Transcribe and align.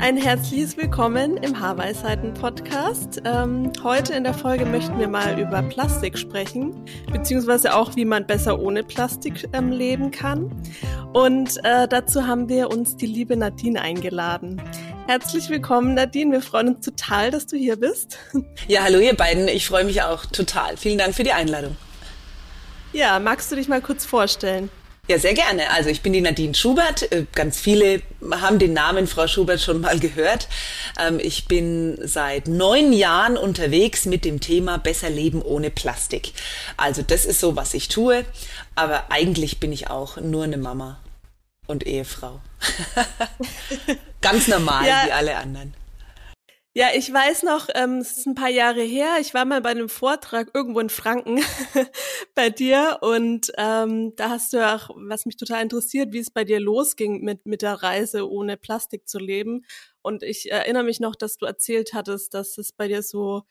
Ein 0.00 0.16
herzliches 0.16 0.76
Willkommen 0.76 1.38
im 1.38 1.58
Haarweisheiten-Podcast. 1.58 3.20
Ähm, 3.24 3.72
heute 3.82 4.14
in 4.14 4.22
der 4.22 4.32
Folge 4.32 4.64
möchten 4.64 4.96
wir 4.96 5.08
mal 5.08 5.40
über 5.40 5.60
Plastik 5.60 6.16
sprechen, 6.16 6.84
beziehungsweise 7.10 7.74
auch, 7.74 7.96
wie 7.96 8.04
man 8.04 8.24
besser 8.24 8.60
ohne 8.60 8.84
Plastik 8.84 9.48
ähm, 9.52 9.72
leben 9.72 10.12
kann. 10.12 10.62
Und 11.12 11.58
äh, 11.64 11.88
dazu 11.88 12.28
haben 12.28 12.48
wir 12.48 12.70
uns 12.70 12.96
die 12.96 13.06
liebe 13.06 13.36
Nadine 13.36 13.82
eingeladen. 13.82 14.62
Herzlich 15.08 15.50
willkommen, 15.50 15.94
Nadine. 15.94 16.30
Wir 16.30 16.42
freuen 16.42 16.76
uns 16.76 16.86
total, 16.86 17.32
dass 17.32 17.46
du 17.46 17.56
hier 17.56 17.76
bist. 17.76 18.18
Ja, 18.68 18.84
hallo 18.84 19.00
ihr 19.00 19.16
beiden. 19.16 19.48
Ich 19.48 19.66
freue 19.66 19.84
mich 19.84 20.02
auch 20.02 20.26
total. 20.26 20.76
Vielen 20.76 20.98
Dank 20.98 21.14
für 21.16 21.24
die 21.24 21.32
Einladung. 21.32 21.76
Ja, 22.92 23.18
magst 23.18 23.50
du 23.50 23.56
dich 23.56 23.66
mal 23.66 23.80
kurz 23.80 24.04
vorstellen? 24.04 24.70
Ja, 25.08 25.18
sehr 25.18 25.32
gerne. 25.32 25.70
Also 25.70 25.88
ich 25.88 26.02
bin 26.02 26.12
die 26.12 26.20
Nadine 26.20 26.54
Schubert. 26.54 27.10
Äh, 27.10 27.24
ganz 27.34 27.58
viele 27.58 28.02
haben 28.30 28.58
den 28.58 28.74
Namen 28.74 29.06
Frau 29.06 29.26
Schubert 29.26 29.60
schon 29.60 29.80
mal 29.80 29.98
gehört. 29.98 30.48
Ähm, 31.00 31.18
ich 31.18 31.48
bin 31.48 31.98
seit 32.02 32.46
neun 32.46 32.92
Jahren 32.92 33.38
unterwegs 33.38 34.04
mit 34.04 34.26
dem 34.26 34.40
Thema 34.40 34.76
Besser 34.76 35.08
Leben 35.08 35.40
ohne 35.40 35.70
Plastik. 35.70 36.32
Also 36.76 37.00
das 37.00 37.24
ist 37.24 37.40
so, 37.40 37.56
was 37.56 37.72
ich 37.72 37.88
tue. 37.88 38.26
Aber 38.74 39.10
eigentlich 39.10 39.60
bin 39.60 39.72
ich 39.72 39.88
auch 39.88 40.18
nur 40.18 40.44
eine 40.44 40.58
Mama 40.58 41.00
und 41.66 41.86
Ehefrau. 41.86 42.40
Ganz 44.20 44.46
normal 44.46 44.86
ja. 44.86 45.04
wie 45.06 45.12
alle 45.12 45.36
anderen. 45.36 45.72
Ja, 46.74 46.88
ich 46.94 47.12
weiß 47.12 47.42
noch, 47.42 47.68
ähm, 47.74 47.98
es 47.98 48.18
ist 48.18 48.26
ein 48.26 48.34
paar 48.34 48.50
Jahre 48.50 48.82
her, 48.82 49.16
ich 49.20 49.34
war 49.34 49.44
mal 49.44 49.60
bei 49.60 49.70
einem 49.70 49.88
Vortrag 49.88 50.50
irgendwo 50.54 50.78
in 50.80 50.90
Franken 50.90 51.40
bei 52.34 52.50
dir 52.50 52.98
und 53.00 53.50
ähm, 53.56 54.14
da 54.16 54.30
hast 54.30 54.52
du 54.52 54.64
auch, 54.64 54.90
was 54.94 55.26
mich 55.26 55.36
total 55.36 55.62
interessiert, 55.62 56.12
wie 56.12 56.18
es 56.18 56.30
bei 56.30 56.44
dir 56.44 56.60
losging 56.60 57.22
mit, 57.24 57.46
mit 57.46 57.62
der 57.62 57.82
Reise, 57.82 58.30
ohne 58.30 58.56
Plastik 58.56 59.08
zu 59.08 59.18
leben. 59.18 59.64
Und 60.02 60.22
ich 60.22 60.52
erinnere 60.52 60.84
mich 60.84 61.00
noch, 61.00 61.16
dass 61.16 61.36
du 61.38 61.46
erzählt 61.46 61.94
hattest, 61.94 62.34
dass 62.34 62.58
es 62.58 62.70
bei 62.72 62.86
dir 62.86 63.02
so 63.02 63.42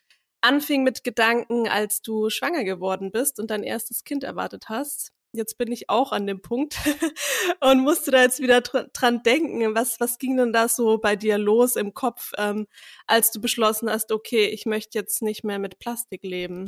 anfing 0.41 0.83
mit 0.83 1.03
Gedanken, 1.03 1.67
als 1.67 2.01
du 2.01 2.29
schwanger 2.29 2.63
geworden 2.63 3.11
bist 3.11 3.39
und 3.39 3.51
dein 3.51 3.63
erstes 3.63 4.03
Kind 4.05 4.23
erwartet 4.23 4.69
hast 4.69 5.11
jetzt 5.37 5.57
bin 5.57 5.71
ich 5.71 5.89
auch 5.89 6.11
an 6.11 6.27
dem 6.27 6.41
Punkt 6.41 6.75
und 7.61 7.79
musste 7.79 8.11
da 8.11 8.21
jetzt 8.21 8.39
wieder 8.39 8.61
dran 8.61 9.23
denken. 9.23 9.75
Was, 9.75 9.99
was 9.99 10.17
ging 10.17 10.35
denn 10.37 10.51
da 10.51 10.67
so 10.67 10.97
bei 10.97 11.15
dir 11.15 11.37
los 11.37 11.75
im 11.75 11.93
Kopf, 11.93 12.31
ähm, 12.37 12.67
als 13.05 13.31
du 13.31 13.39
beschlossen 13.39 13.89
hast, 13.89 14.11
okay, 14.11 14.45
ich 14.45 14.65
möchte 14.65 14.97
jetzt 14.97 15.21
nicht 15.21 15.43
mehr 15.43 15.59
mit 15.59 15.79
Plastik 15.79 16.23
leben? 16.23 16.67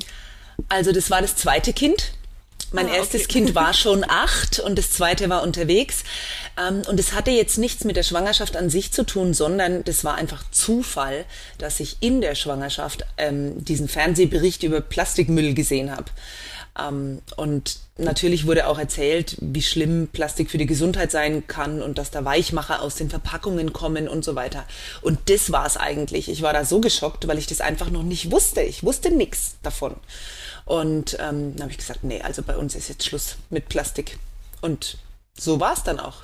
Also 0.69 0.91
das 0.91 1.09
war 1.09 1.21
das 1.21 1.35
zweite 1.35 1.73
Kind. 1.73 2.13
Mein 2.71 2.87
ah, 2.87 2.95
erstes 2.95 3.23
okay. 3.23 3.33
Kind 3.33 3.55
war 3.55 3.73
schon 3.73 4.05
acht 4.07 4.59
und 4.59 4.77
das 4.77 4.91
zweite 4.91 5.29
war 5.29 5.41
unterwegs. 5.41 6.03
Ähm, 6.57 6.83
und 6.87 6.99
es 6.99 7.13
hatte 7.13 7.31
jetzt 7.31 7.57
nichts 7.57 7.83
mit 7.83 7.95
der 7.95 8.03
Schwangerschaft 8.03 8.55
an 8.55 8.69
sich 8.69 8.91
zu 8.91 9.03
tun, 9.03 9.33
sondern 9.33 9.83
das 9.83 10.03
war 10.03 10.15
einfach 10.15 10.43
Zufall, 10.51 11.25
dass 11.57 11.79
ich 11.79 11.97
in 12.01 12.21
der 12.21 12.35
Schwangerschaft 12.35 13.05
ähm, 13.17 13.63
diesen 13.63 13.87
Fernsehbericht 13.87 14.63
über 14.63 14.81
Plastikmüll 14.81 15.53
gesehen 15.53 15.91
habe. 15.91 16.11
Ähm, 16.87 17.21
und 17.35 17.79
natürlich 17.97 18.45
wurde 18.45 18.67
auch 18.67 18.79
erzählt, 18.79 19.35
wie 19.39 19.61
schlimm 19.61 20.07
Plastik 20.11 20.49
für 20.49 20.57
die 20.57 20.65
Gesundheit 20.65 21.11
sein 21.11 21.47
kann 21.47 21.81
und 21.81 21.97
dass 21.97 22.11
da 22.11 22.23
Weichmacher 22.25 22.81
aus 22.81 22.95
den 22.95 23.09
Verpackungen 23.09 23.73
kommen 23.73 24.07
und 24.07 24.23
so 24.23 24.35
weiter. 24.35 24.65
Und 25.01 25.19
das 25.29 25.51
war 25.51 25.65
es 25.65 25.77
eigentlich. 25.77 26.29
Ich 26.29 26.41
war 26.41 26.53
da 26.53 26.65
so 26.65 26.79
geschockt, 26.81 27.27
weil 27.27 27.37
ich 27.37 27.47
das 27.47 27.61
einfach 27.61 27.89
noch 27.89 28.03
nicht 28.03 28.31
wusste. 28.31 28.61
Ich 28.61 28.83
wusste 28.83 29.11
nichts 29.11 29.55
davon. 29.63 29.95
Und 30.65 31.17
ähm, 31.19 31.55
dann 31.55 31.63
habe 31.63 31.71
ich 31.71 31.77
gesagt, 31.77 32.03
nee, 32.03 32.21
also 32.21 32.43
bei 32.43 32.55
uns 32.55 32.75
ist 32.75 32.89
jetzt 32.89 33.05
Schluss 33.05 33.37
mit 33.49 33.69
Plastik. 33.69 34.19
Und 34.61 34.97
so 35.37 35.59
war 35.59 35.73
es 35.73 35.83
dann 35.83 35.99
auch. 35.99 36.23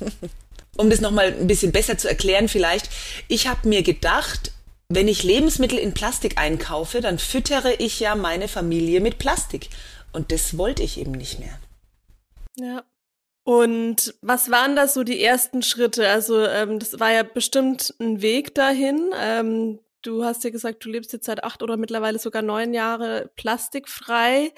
um 0.76 0.90
das 0.90 1.00
nochmal 1.00 1.32
ein 1.32 1.46
bisschen 1.46 1.72
besser 1.72 1.98
zu 1.98 2.08
erklären 2.08 2.48
vielleicht, 2.48 2.88
ich 3.28 3.46
habe 3.46 3.68
mir 3.68 3.82
gedacht, 3.82 4.50
wenn 4.88 5.08
ich 5.08 5.22
Lebensmittel 5.22 5.78
in 5.78 5.94
Plastik 5.94 6.38
einkaufe, 6.38 7.00
dann 7.00 7.18
füttere 7.18 7.74
ich 7.74 8.00
ja 8.00 8.14
meine 8.14 8.48
Familie 8.48 9.00
mit 9.00 9.18
Plastik. 9.18 9.70
Und 10.14 10.32
das 10.32 10.56
wollte 10.56 10.82
ich 10.82 10.98
eben 10.98 11.12
nicht 11.12 11.40
mehr. 11.40 11.58
Ja. 12.56 12.84
Und 13.42 14.14
was 14.22 14.50
waren 14.50 14.74
da 14.74 14.88
so 14.88 15.02
die 15.02 15.22
ersten 15.22 15.62
Schritte? 15.62 16.08
Also 16.08 16.46
ähm, 16.46 16.78
das 16.78 16.98
war 16.98 17.12
ja 17.12 17.22
bestimmt 17.24 17.94
ein 18.00 18.22
Weg 18.22 18.54
dahin. 18.54 19.10
Ähm, 19.20 19.80
du 20.00 20.24
hast 20.24 20.44
ja 20.44 20.50
gesagt, 20.50 20.84
du 20.84 20.88
lebst 20.88 21.12
jetzt 21.12 21.26
seit 21.26 21.44
acht 21.44 21.62
oder 21.62 21.76
mittlerweile 21.76 22.18
sogar 22.18 22.42
neun 22.42 22.72
Jahre 22.72 23.30
plastikfrei. 23.36 24.52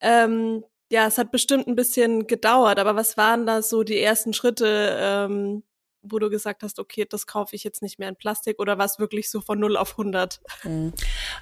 Ähm, 0.00 0.62
ja, 0.90 1.06
es 1.06 1.18
hat 1.18 1.32
bestimmt 1.32 1.66
ein 1.66 1.74
bisschen 1.74 2.26
gedauert, 2.26 2.78
aber 2.78 2.94
was 2.94 3.16
waren 3.16 3.44
da 3.44 3.62
so 3.62 3.82
die 3.82 3.98
ersten 3.98 4.32
Schritte, 4.32 4.96
ähm, 5.00 5.64
wo 6.02 6.18
du 6.18 6.30
gesagt 6.30 6.62
hast, 6.62 6.78
okay, 6.78 7.06
das 7.08 7.26
kaufe 7.26 7.56
ich 7.56 7.64
jetzt 7.64 7.82
nicht 7.82 7.98
mehr 7.98 8.08
in 8.08 8.16
Plastik 8.16 8.60
oder 8.60 8.78
war 8.78 8.86
es 8.86 8.98
wirklich 8.98 9.30
so 9.30 9.40
von 9.40 9.58
0 9.58 9.76
auf 9.76 9.92
100? 9.92 10.40
Mhm. 10.64 10.92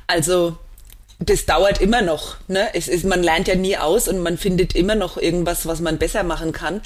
Also 0.07 0.57
das 1.19 1.47
dauert 1.47 1.81
immer 1.81 2.03
noch. 2.03 2.37
Ne? 2.47 2.69
Es 2.75 2.89
ist, 2.89 3.05
man 3.05 3.23
lernt 3.23 3.49
ja 3.49 3.55
nie 3.55 3.79
aus 3.79 4.07
und 4.07 4.21
man 4.21 4.37
findet 4.37 4.75
immer 4.75 4.95
noch 4.95 5.17
irgendwas, 5.17 5.67
was 5.67 5.81
man 5.81 5.99
besser 5.99 6.23
machen 6.25 6.53
kann. 6.53 6.83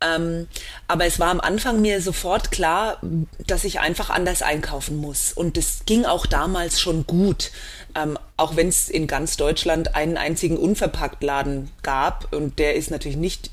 Ähm, 0.00 0.46
aber 0.86 1.06
es 1.06 1.18
war 1.18 1.30
am 1.30 1.40
Anfang 1.40 1.80
mir 1.80 2.00
sofort 2.00 2.52
klar, 2.52 3.00
dass 3.46 3.64
ich 3.64 3.80
einfach 3.80 4.10
anders 4.10 4.42
einkaufen 4.42 4.96
muss. 4.96 5.32
Und 5.32 5.56
das 5.56 5.80
ging 5.86 6.04
auch 6.04 6.26
damals 6.26 6.80
schon 6.80 7.06
gut. 7.06 7.50
Ähm, 7.96 8.16
auch 8.36 8.54
wenn 8.54 8.68
es 8.68 8.88
in 8.88 9.08
ganz 9.08 9.36
Deutschland 9.36 9.96
einen 9.96 10.16
einzigen 10.16 10.56
Unverpacktladen 10.56 11.70
gab. 11.82 12.32
Und 12.32 12.60
der 12.60 12.76
ist 12.76 12.92
natürlich 12.92 13.16
nicht 13.16 13.50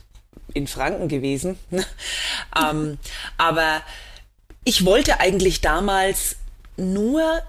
in 0.54 0.68
Franken 0.68 1.08
gewesen. 1.08 1.58
ähm, 2.62 3.00
aber 3.38 3.82
ich 4.64 4.86
wollte 4.86 5.20
eigentlich 5.20 5.62
damals 5.62 6.36
nur 6.78 7.42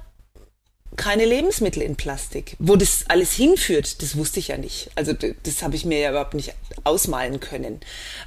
keine 0.97 1.25
Lebensmittel 1.25 1.83
in 1.83 1.97
Plastik. 1.97 2.57
Wo 2.59 2.77
das 2.77 3.05
alles 3.09 3.33
hinführt, 3.33 4.03
das 4.03 4.17
wusste 4.17 4.41
ich 4.41 4.49
ja 4.49 4.59
nicht. 4.59 4.91
Also 4.95 5.13
das 5.15 5.63
habe 5.63 5.75
ich 5.75 5.85
mir 5.85 5.99
ja 5.99 6.11
überhaupt 6.11 6.35
nicht 6.35 6.55
ausmalen 6.85 7.41
können. 7.41 7.81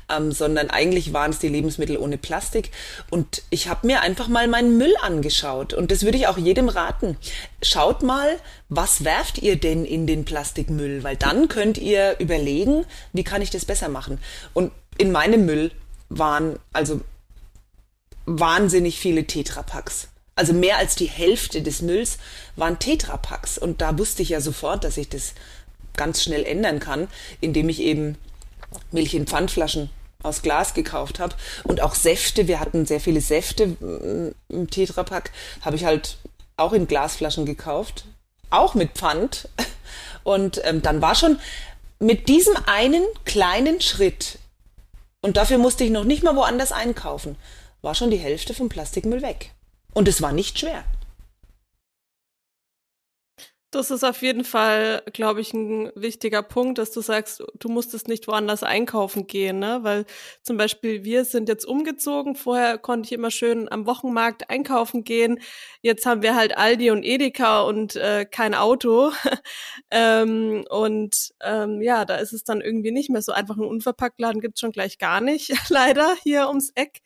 Ähm, 0.09 0.31
sondern 0.31 0.69
eigentlich 0.69 1.13
waren 1.13 1.31
es 1.31 1.39
die 1.39 1.47
Lebensmittel 1.47 1.97
ohne 1.97 2.17
Plastik. 2.17 2.71
Und 3.11 3.43
ich 3.49 3.67
habe 3.67 3.85
mir 3.85 4.01
einfach 4.01 4.27
mal 4.27 4.47
meinen 4.47 4.77
Müll 4.77 4.95
angeschaut. 5.01 5.73
Und 5.73 5.91
das 5.91 6.03
würde 6.03 6.17
ich 6.17 6.27
auch 6.27 6.37
jedem 6.37 6.69
raten. 6.69 7.17
Schaut 7.61 8.01
mal, 8.01 8.37
was 8.69 9.03
werft 9.03 9.37
ihr 9.37 9.57
denn 9.57 9.85
in 9.85 10.07
den 10.07 10.25
Plastikmüll? 10.25 11.03
Weil 11.03 11.17
dann 11.17 11.47
könnt 11.47 11.77
ihr 11.77 12.15
überlegen, 12.19 12.85
wie 13.13 13.23
kann 13.23 13.41
ich 13.41 13.51
das 13.51 13.65
besser 13.65 13.89
machen. 13.89 14.19
Und 14.53 14.71
in 14.97 15.11
meinem 15.11 15.45
Müll 15.45 15.71
waren 16.09 16.57
also 16.73 17.01
wahnsinnig 18.25 18.99
viele 18.99 19.25
Tetrapacks. 19.25 20.07
Also 20.35 20.53
mehr 20.53 20.77
als 20.77 20.95
die 20.95 21.07
Hälfte 21.07 21.61
des 21.61 21.81
Mülls 21.81 22.17
waren 22.55 22.77
Tetrapacks. 22.79 23.57
Und 23.57 23.81
da 23.81 23.97
wusste 23.97 24.21
ich 24.21 24.29
ja 24.29 24.41
sofort, 24.41 24.83
dass 24.83 24.97
ich 24.97 25.09
das 25.09 25.33
ganz 25.95 26.21
schnell 26.23 26.43
ändern 26.43 26.79
kann, 26.79 27.07
indem 27.39 27.69
ich 27.69 27.79
eben 27.79 28.17
Milch 28.91 29.13
in 29.13 29.27
Pfandflaschen 29.27 29.89
aus 30.23 30.41
Glas 30.41 30.73
gekauft 30.73 31.19
habe 31.19 31.35
und 31.63 31.81
auch 31.81 31.95
Säfte. 31.95 32.47
Wir 32.47 32.59
hatten 32.59 32.85
sehr 32.85 32.99
viele 32.99 33.21
Säfte 33.21 33.67
mm, 33.67 34.35
im 34.49 34.69
Tetrapack, 34.69 35.31
habe 35.61 35.75
ich 35.75 35.85
halt 35.85 36.17
auch 36.57 36.73
in 36.73 36.87
Glasflaschen 36.87 37.45
gekauft, 37.45 38.05
auch 38.49 38.73
mit 38.73 38.91
Pfand. 38.91 39.49
Und 40.23 40.59
ähm, 40.63 40.81
dann 40.81 41.03
war 41.03 41.13
schon 41.13 41.37
mit 41.99 42.27
diesem 42.27 42.55
einen 42.65 43.03
kleinen 43.25 43.79
Schritt 43.79 44.39
und 45.21 45.37
dafür 45.37 45.59
musste 45.59 45.83
ich 45.83 45.91
noch 45.91 46.03
nicht 46.03 46.23
mal 46.23 46.35
woanders 46.35 46.71
einkaufen, 46.71 47.35
war 47.83 47.93
schon 47.93 48.09
die 48.09 48.17
Hälfte 48.17 48.55
vom 48.55 48.67
Plastikmüll 48.67 49.21
weg. 49.21 49.51
Und 49.95 50.09
es 50.09 50.21
war 50.21 50.33
nicht 50.33 50.59
schwer. 50.59 50.83
Das 53.71 53.91
ist 53.91 54.05
auf 54.05 54.21
jeden 54.21 54.45
Fall, 54.45 55.03
glaube 55.11 55.41
ich, 55.41 55.53
ein 55.53 55.91
wichtiger 55.95 56.41
Punkt, 56.43 56.77
dass 56.77 56.91
du 56.91 57.01
sagst, 57.01 57.43
du 57.59 57.67
musstest 57.67 58.07
nicht 58.07 58.25
woanders 58.27 58.63
einkaufen 58.63 59.27
gehen, 59.27 59.59
ne? 59.59 59.79
Weil 59.81 60.05
zum 60.43 60.55
Beispiel 60.55 61.03
wir 61.03 61.25
sind 61.25 61.49
jetzt 61.49 61.65
umgezogen. 61.65 62.35
Vorher 62.35 62.77
konnte 62.77 63.07
ich 63.07 63.11
immer 63.11 63.31
schön 63.31 63.69
am 63.69 63.85
Wochenmarkt 63.85 64.49
einkaufen 64.49 65.03
gehen. 65.03 65.39
Jetzt 65.81 66.05
haben 66.05 66.21
wir 66.21 66.35
halt 66.35 66.57
Aldi 66.57 66.91
und 66.91 67.03
Edeka 67.03 67.63
und 67.63 67.97
äh, 67.97 68.25
kein 68.25 68.53
Auto. 68.53 69.11
ähm, 69.91 70.65
und 70.69 71.33
ähm, 71.41 71.81
ja, 71.81 72.05
da 72.05 72.15
ist 72.15 72.31
es 72.33 72.45
dann 72.45 72.61
irgendwie 72.61 72.91
nicht 72.91 73.09
mehr 73.09 73.21
so 73.21 73.33
einfach. 73.33 73.57
Ein 73.57 73.65
Unverpacktladen 73.65 74.41
gibt's 74.41 74.61
schon 74.61 74.71
gleich 74.71 74.99
gar 74.99 75.19
nicht, 75.19 75.53
leider 75.69 76.15
hier 76.23 76.47
ums 76.47 76.71
Eck. 76.75 77.01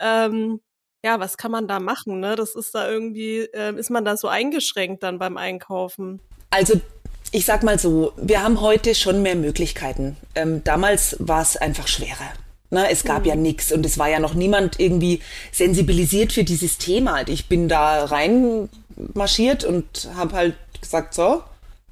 Ähm, 0.00 0.60
ja, 1.04 1.20
was 1.20 1.36
kann 1.36 1.50
man 1.50 1.66
da 1.66 1.80
machen? 1.80 2.20
Ne? 2.20 2.36
Das 2.36 2.54
ist 2.54 2.74
da 2.74 2.88
irgendwie, 2.88 3.40
äh, 3.40 3.74
ist 3.76 3.90
man 3.90 4.04
da 4.04 4.16
so 4.16 4.28
eingeschränkt 4.28 5.02
dann 5.02 5.18
beim 5.18 5.36
Einkaufen? 5.36 6.20
Also 6.50 6.80
ich 7.32 7.44
sag 7.44 7.62
mal 7.62 7.78
so, 7.78 8.12
wir 8.16 8.42
haben 8.42 8.60
heute 8.60 8.94
schon 8.94 9.22
mehr 9.22 9.36
Möglichkeiten. 9.36 10.16
Ähm, 10.34 10.64
damals 10.64 11.16
war 11.20 11.42
es 11.42 11.56
einfach 11.56 11.86
schwerer. 11.86 12.32
Na, 12.70 12.88
es 12.88 13.04
gab 13.04 13.20
mhm. 13.20 13.28
ja 13.28 13.36
nichts 13.36 13.72
und 13.72 13.84
es 13.84 13.98
war 13.98 14.08
ja 14.08 14.20
noch 14.20 14.34
niemand 14.34 14.78
irgendwie 14.78 15.20
sensibilisiert 15.52 16.32
für 16.32 16.44
dieses 16.44 16.78
Thema. 16.78 17.26
Ich 17.28 17.48
bin 17.48 17.68
da 17.68 18.04
rein 18.04 18.68
marschiert 19.14 19.64
und 19.64 20.08
habe 20.14 20.34
halt 20.34 20.54
gesagt, 20.80 21.14
so, 21.14 21.42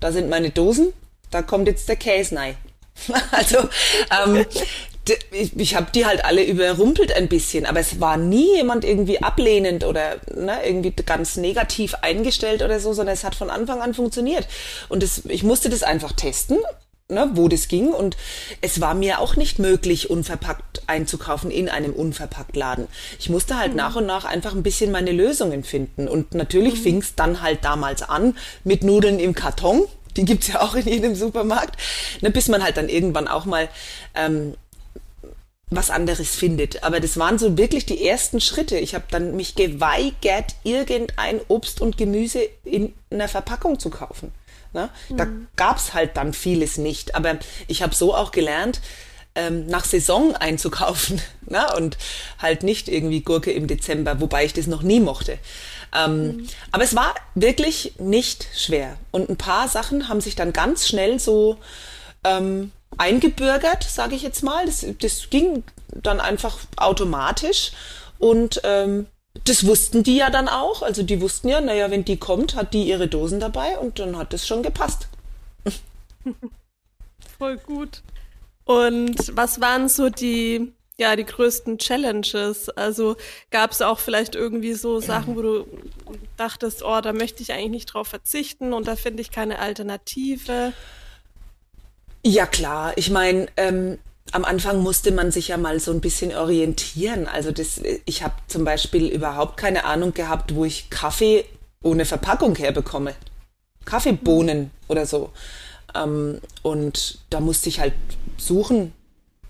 da 0.00 0.12
sind 0.12 0.28
meine 0.28 0.50
Dosen, 0.50 0.92
da 1.30 1.42
kommt 1.42 1.66
jetzt 1.66 1.88
der 1.88 1.96
Käse 1.96 2.36
rein. 2.36 2.56
also 3.30 3.58
ähm, 3.58 4.44
ich, 5.30 5.58
ich 5.58 5.74
habe 5.74 5.88
die 5.94 6.06
halt 6.06 6.24
alle 6.24 6.44
überrumpelt 6.44 7.12
ein 7.12 7.28
bisschen, 7.28 7.66
aber 7.66 7.80
es 7.80 8.00
war 8.00 8.16
nie 8.16 8.56
jemand 8.56 8.84
irgendwie 8.84 9.22
ablehnend 9.22 9.84
oder 9.84 10.16
ne, 10.34 10.58
irgendwie 10.64 10.92
ganz 10.92 11.36
negativ 11.36 11.94
eingestellt 12.02 12.62
oder 12.62 12.80
so, 12.80 12.92
sondern 12.92 13.14
es 13.14 13.24
hat 13.24 13.34
von 13.34 13.50
Anfang 13.50 13.80
an 13.80 13.94
funktioniert. 13.94 14.46
Und 14.88 15.02
das, 15.02 15.22
ich 15.26 15.42
musste 15.42 15.68
das 15.68 15.82
einfach 15.82 16.12
testen 16.12 16.58
ne, 17.08 17.30
wo 17.34 17.48
das 17.48 17.68
ging. 17.68 17.88
Und 17.88 18.16
es 18.60 18.80
war 18.80 18.94
mir 18.94 19.20
auch 19.20 19.36
nicht 19.36 19.58
möglich, 19.58 20.10
unverpackt 20.10 20.82
einzukaufen 20.86 21.50
in 21.50 21.68
einem 21.68 21.92
unverpackt 21.92 22.56
Laden. 22.56 22.88
Ich 23.18 23.28
musste 23.28 23.58
halt 23.58 23.72
mhm. 23.72 23.76
nach 23.76 23.96
und 23.96 24.06
nach 24.06 24.24
einfach 24.24 24.54
ein 24.54 24.62
bisschen 24.62 24.90
meine 24.90 25.12
Lösungen 25.12 25.64
finden. 25.64 26.08
Und 26.08 26.34
natürlich 26.34 26.74
mhm. 26.74 26.82
fing 26.82 26.98
es 26.98 27.14
dann 27.14 27.42
halt 27.42 27.64
damals 27.64 28.02
an 28.02 28.36
mit 28.64 28.84
Nudeln 28.84 29.18
im 29.18 29.34
Karton. 29.34 29.86
Die 30.16 30.24
gibt's 30.24 30.48
ja 30.48 30.62
auch 30.62 30.74
in 30.74 30.88
jedem 30.88 31.14
Supermarkt. 31.14 31.78
Ne, 32.22 32.30
bis 32.30 32.48
man 32.48 32.62
halt 32.62 32.76
dann 32.76 32.88
irgendwann 32.88 33.28
auch 33.28 33.44
mal 33.44 33.68
ähm, 34.14 34.54
was 35.70 35.90
anderes 35.90 36.34
findet. 36.34 36.82
Aber 36.82 37.00
das 37.00 37.16
waren 37.18 37.38
so 37.38 37.58
wirklich 37.58 37.86
die 37.86 38.06
ersten 38.06 38.40
Schritte. 38.40 38.78
Ich 38.78 38.94
habe 38.94 39.04
dann 39.10 39.36
mich 39.36 39.54
geweigert, 39.54 40.54
irgendein 40.64 41.40
Obst 41.48 41.80
und 41.80 41.96
Gemüse 41.96 42.48
in 42.64 42.94
einer 43.10 43.28
Verpackung 43.28 43.78
zu 43.78 43.90
kaufen. 43.90 44.32
Ne? 44.72 44.90
Da 45.10 45.26
mhm. 45.26 45.46
gab's 45.56 45.94
halt 45.94 46.16
dann 46.16 46.32
vieles 46.32 46.78
nicht. 46.78 47.14
Aber 47.14 47.38
ich 47.66 47.82
habe 47.82 47.94
so 47.94 48.14
auch 48.14 48.32
gelernt, 48.32 48.80
ähm, 49.34 49.66
nach 49.66 49.84
Saison 49.84 50.34
einzukaufen 50.34 51.20
ne? 51.46 51.66
und 51.76 51.98
halt 52.38 52.62
nicht 52.62 52.88
irgendwie 52.88 53.20
Gurke 53.20 53.52
im 53.52 53.66
Dezember, 53.66 54.20
wobei 54.20 54.44
ich 54.44 54.52
das 54.52 54.66
noch 54.66 54.82
nie 54.82 55.00
mochte. 55.00 55.38
Ähm, 55.94 56.26
mhm. 56.26 56.46
Aber 56.72 56.84
es 56.84 56.94
war 56.94 57.14
wirklich 57.34 57.94
nicht 57.98 58.48
schwer. 58.54 58.96
Und 59.10 59.28
ein 59.28 59.36
paar 59.36 59.68
Sachen 59.68 60.08
haben 60.08 60.20
sich 60.20 60.34
dann 60.34 60.52
ganz 60.52 60.88
schnell 60.88 61.18
so 61.18 61.58
ähm, 62.24 62.72
eingebürgert, 62.98 63.84
sage 63.84 64.14
ich 64.14 64.22
jetzt 64.22 64.42
mal. 64.42 64.66
Das, 64.66 64.84
das 65.00 65.30
ging 65.30 65.62
dann 65.90 66.20
einfach 66.20 66.58
automatisch. 66.76 67.72
Und 68.18 68.60
ähm, 68.64 69.06
das 69.44 69.66
wussten 69.66 70.02
die 70.02 70.16
ja 70.16 70.30
dann 70.30 70.48
auch. 70.48 70.82
Also 70.82 71.02
die 71.02 71.20
wussten 71.20 71.48
ja, 71.48 71.60
naja, 71.60 71.90
wenn 71.90 72.04
die 72.04 72.16
kommt, 72.16 72.54
hat 72.54 72.74
die 72.74 72.84
ihre 72.84 73.08
Dosen 73.08 73.40
dabei 73.40 73.78
und 73.78 73.98
dann 73.98 74.16
hat 74.16 74.34
es 74.34 74.46
schon 74.46 74.62
gepasst. 74.62 75.08
Voll 77.38 77.56
gut. 77.58 78.02
Und 78.64 79.36
was 79.36 79.60
waren 79.60 79.88
so 79.88 80.10
die, 80.10 80.72
ja, 80.98 81.16
die 81.16 81.24
größten 81.24 81.78
Challenges? 81.78 82.68
Also 82.68 83.16
gab 83.50 83.70
es 83.70 83.80
auch 83.80 83.98
vielleicht 83.98 84.34
irgendwie 84.34 84.74
so 84.74 85.00
Sachen, 85.00 85.36
wo 85.36 85.42
du 85.42 85.66
dachtest, 86.36 86.82
oh, 86.82 87.00
da 87.00 87.12
möchte 87.12 87.42
ich 87.42 87.52
eigentlich 87.52 87.70
nicht 87.70 87.86
drauf 87.86 88.08
verzichten 88.08 88.72
und 88.72 88.86
da 88.86 88.96
finde 88.96 89.22
ich 89.22 89.30
keine 89.30 89.60
Alternative? 89.60 90.72
Ja 92.24 92.46
klar, 92.46 92.92
ich 92.96 93.10
meine, 93.10 93.46
ähm, 93.56 93.98
am 94.32 94.44
Anfang 94.44 94.82
musste 94.82 95.12
man 95.12 95.30
sich 95.30 95.48
ja 95.48 95.56
mal 95.56 95.80
so 95.80 95.90
ein 95.92 96.00
bisschen 96.00 96.34
orientieren. 96.34 97.26
Also 97.26 97.52
das, 97.52 97.80
ich 98.04 98.22
habe 98.22 98.34
zum 98.46 98.64
Beispiel 98.64 99.06
überhaupt 99.06 99.56
keine 99.56 99.84
Ahnung 99.84 100.12
gehabt, 100.12 100.54
wo 100.54 100.64
ich 100.64 100.90
Kaffee 100.90 101.44
ohne 101.82 102.04
Verpackung 102.04 102.54
herbekomme. 102.56 103.14
Kaffeebohnen 103.84 104.70
oder 104.88 105.06
so. 105.06 105.30
Ähm, 105.94 106.40
und 106.62 107.18
da 107.30 107.40
musste 107.40 107.68
ich 107.68 107.80
halt 107.80 107.94
suchen. 108.36 108.92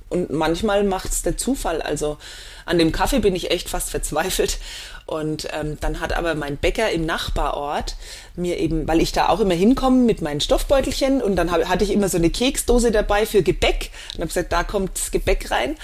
Und 0.09 0.31
manchmal 0.31 0.85
macht's 0.85 1.23
der 1.23 1.37
Zufall. 1.37 1.83
Also 1.83 2.19
an 2.65 2.79
dem 2.79 2.93
Kaffee 2.93 3.19
bin 3.19 3.35
ich 3.35 3.51
echt 3.51 3.69
fast 3.69 3.91
verzweifelt. 3.91 4.59
Und 5.07 5.49
ähm, 5.53 5.79
dann 5.81 6.01
hat 6.01 6.13
aber 6.13 6.35
mein 6.35 6.59
Bäcker 6.59 6.91
im 6.91 7.07
Nachbarort 7.07 7.97
mir 8.37 8.59
eben, 8.59 8.87
weil 8.87 9.01
ich 9.01 9.13
da 9.13 9.31
auch 9.31 9.41
immer 9.41 9.55
hinkomme 9.55 10.03
mit 10.05 10.21
meinen 10.21 10.43
Stoffbeutelchen 10.43 11.23
und 11.23 11.37
dann 11.37 11.51
hab, 11.51 11.65
hatte 11.67 11.85
ich 11.85 11.93
immer 11.93 12.11
so 12.11 12.19
eine 12.19 12.29
Keksdose 12.29 12.91
dabei 12.91 13.25
für 13.25 13.43
Gebäck 13.43 13.91
und 14.13 14.21
habe 14.21 14.29
gesagt, 14.29 14.53
da 14.53 14.65
kommt 14.65 14.91
das 14.95 15.11
Gebäck 15.11 15.51
rein. 15.51 15.77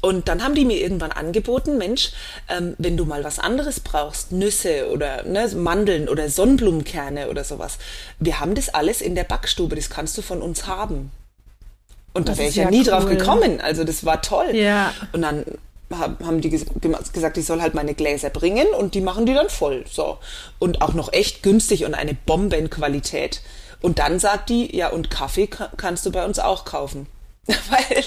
Und 0.00 0.28
dann 0.28 0.44
haben 0.44 0.54
die 0.54 0.66
mir 0.66 0.78
irgendwann 0.80 1.12
angeboten, 1.12 1.78
Mensch, 1.78 2.12
ähm, 2.48 2.74
wenn 2.78 2.96
du 2.96 3.04
mal 3.04 3.24
was 3.24 3.38
anderes 3.38 3.80
brauchst, 3.80 4.32
Nüsse 4.32 4.90
oder 4.90 5.24
ne, 5.24 5.48
Mandeln 5.56 6.08
oder 6.08 6.28
Sonnenblumenkerne 6.28 7.30
oder 7.30 7.44
sowas, 7.44 7.78
wir 8.20 8.38
haben 8.38 8.54
das 8.54 8.68
alles 8.68 9.00
in 9.00 9.14
der 9.14 9.24
Backstube, 9.24 9.76
das 9.76 9.90
kannst 9.90 10.16
du 10.18 10.22
von 10.22 10.42
uns 10.42 10.66
haben. 10.66 11.10
Und 12.14 12.28
das 12.28 12.36
da 12.36 12.40
wäre 12.40 12.50
ich 12.50 12.56
ja, 12.56 12.64
ja 12.64 12.70
nie 12.70 12.78
cool. 12.78 12.84
drauf 12.84 13.06
gekommen. 13.06 13.60
Also 13.60 13.84
das 13.84 14.04
war 14.04 14.22
toll. 14.22 14.54
Ja. 14.54 14.92
Und 15.12 15.22
dann 15.22 15.44
haben 15.90 16.40
die 16.40 16.50
gesagt, 16.50 17.38
ich 17.38 17.46
soll 17.46 17.62
halt 17.62 17.74
meine 17.74 17.94
Gläser 17.94 18.30
bringen 18.30 18.66
und 18.78 18.94
die 18.94 19.00
machen 19.00 19.26
die 19.26 19.34
dann 19.34 19.48
voll. 19.48 19.84
So. 19.90 20.18
Und 20.58 20.82
auch 20.82 20.92
noch 20.94 21.12
echt 21.12 21.42
günstig 21.42 21.84
und 21.84 21.94
eine 21.94 22.14
Bombenqualität. 22.14 23.40
Und 23.80 23.98
dann 23.98 24.18
sagt 24.18 24.50
die, 24.50 24.76
ja, 24.76 24.88
und 24.88 25.10
Kaffee 25.10 25.48
kannst 25.76 26.04
du 26.04 26.12
bei 26.12 26.24
uns 26.24 26.38
auch 26.38 26.64
kaufen. 26.64 27.06
Weil 27.46 28.04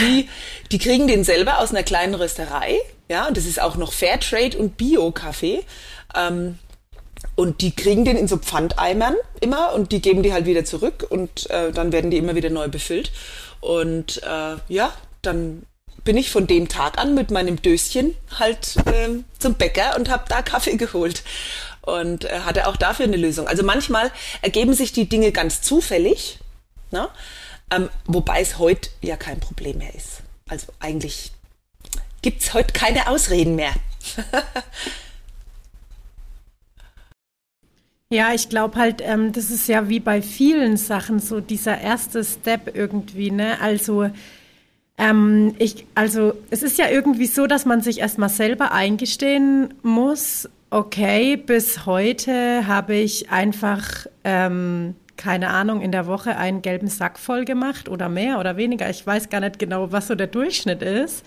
die, 0.00 0.28
die 0.72 0.78
kriegen 0.78 1.06
den 1.06 1.24
selber 1.24 1.58
aus 1.58 1.70
einer 1.70 1.82
kleinen 1.82 2.14
Rösterei. 2.14 2.78
Ja, 3.10 3.28
und 3.28 3.36
das 3.36 3.44
ist 3.44 3.60
auch 3.60 3.76
noch 3.76 3.92
Fairtrade 3.92 4.56
und 4.56 4.76
Bio-Kaffee. 4.76 5.64
Ähm, 6.14 6.58
und 7.38 7.60
die 7.60 7.70
kriegen 7.70 8.04
den 8.04 8.16
in 8.16 8.26
so 8.26 8.36
Pfandeimern 8.36 9.14
immer 9.40 9.72
und 9.72 9.92
die 9.92 10.02
geben 10.02 10.24
die 10.24 10.32
halt 10.32 10.44
wieder 10.44 10.64
zurück 10.64 11.06
und 11.08 11.48
äh, 11.50 11.70
dann 11.70 11.92
werden 11.92 12.10
die 12.10 12.16
immer 12.16 12.34
wieder 12.34 12.50
neu 12.50 12.66
befüllt. 12.66 13.12
Und 13.60 14.20
äh, 14.24 14.56
ja, 14.66 14.92
dann 15.22 15.62
bin 16.02 16.16
ich 16.16 16.32
von 16.32 16.48
dem 16.48 16.66
Tag 16.66 16.98
an 16.98 17.14
mit 17.14 17.30
meinem 17.30 17.62
Döschen 17.62 18.16
halt 18.40 18.74
äh, 18.86 19.10
zum 19.38 19.54
Bäcker 19.54 19.94
und 19.96 20.10
habe 20.10 20.24
da 20.28 20.42
Kaffee 20.42 20.76
geholt 20.76 21.22
und 21.82 22.24
äh, 22.24 22.40
hatte 22.40 22.66
auch 22.66 22.76
dafür 22.76 23.06
eine 23.06 23.16
Lösung. 23.16 23.46
Also 23.46 23.62
manchmal 23.62 24.10
ergeben 24.42 24.74
sich 24.74 24.92
die 24.92 25.08
Dinge 25.08 25.30
ganz 25.30 25.62
zufällig, 25.62 26.40
ne? 26.90 27.08
ähm, 27.70 27.88
wobei 28.06 28.40
es 28.40 28.58
heute 28.58 28.90
ja 29.00 29.16
kein 29.16 29.38
Problem 29.38 29.78
mehr 29.78 29.94
ist. 29.94 30.22
Also 30.48 30.72
eigentlich 30.80 31.30
gibt 32.20 32.42
es 32.42 32.52
heute 32.52 32.72
keine 32.72 33.06
Ausreden 33.06 33.54
mehr. 33.54 33.74
Ja, 38.10 38.32
ich 38.32 38.48
glaube 38.48 38.78
halt, 38.78 39.02
ähm, 39.04 39.32
das 39.32 39.50
ist 39.50 39.68
ja 39.68 39.88
wie 39.90 40.00
bei 40.00 40.22
vielen 40.22 40.78
Sachen 40.78 41.18
so 41.18 41.40
dieser 41.40 41.78
erste 41.78 42.24
Step 42.24 42.74
irgendwie, 42.74 43.30
ne? 43.30 43.60
Also 43.60 44.08
ähm, 44.96 45.54
ich, 45.58 45.86
also 45.94 46.32
es 46.50 46.62
ist 46.62 46.78
ja 46.78 46.88
irgendwie 46.88 47.26
so, 47.26 47.46
dass 47.46 47.66
man 47.66 47.82
sich 47.82 48.00
erstmal 48.00 48.30
selber 48.30 48.72
eingestehen 48.72 49.74
muss, 49.82 50.48
okay, 50.70 51.36
bis 51.36 51.84
heute 51.84 52.66
habe 52.66 52.94
ich 52.94 53.30
einfach, 53.30 54.06
ähm, 54.24 54.96
keine 55.18 55.50
Ahnung, 55.50 55.82
in 55.82 55.92
der 55.92 56.06
Woche 56.06 56.36
einen 56.38 56.62
gelben 56.62 56.88
Sack 56.88 57.18
voll 57.18 57.44
gemacht 57.44 57.90
oder 57.90 58.08
mehr 58.08 58.38
oder 58.40 58.56
weniger. 58.56 58.88
Ich 58.88 59.06
weiß 59.06 59.28
gar 59.28 59.40
nicht 59.40 59.58
genau, 59.58 59.92
was 59.92 60.08
so 60.08 60.14
der 60.14 60.28
Durchschnitt 60.28 60.80
ist. 60.82 61.26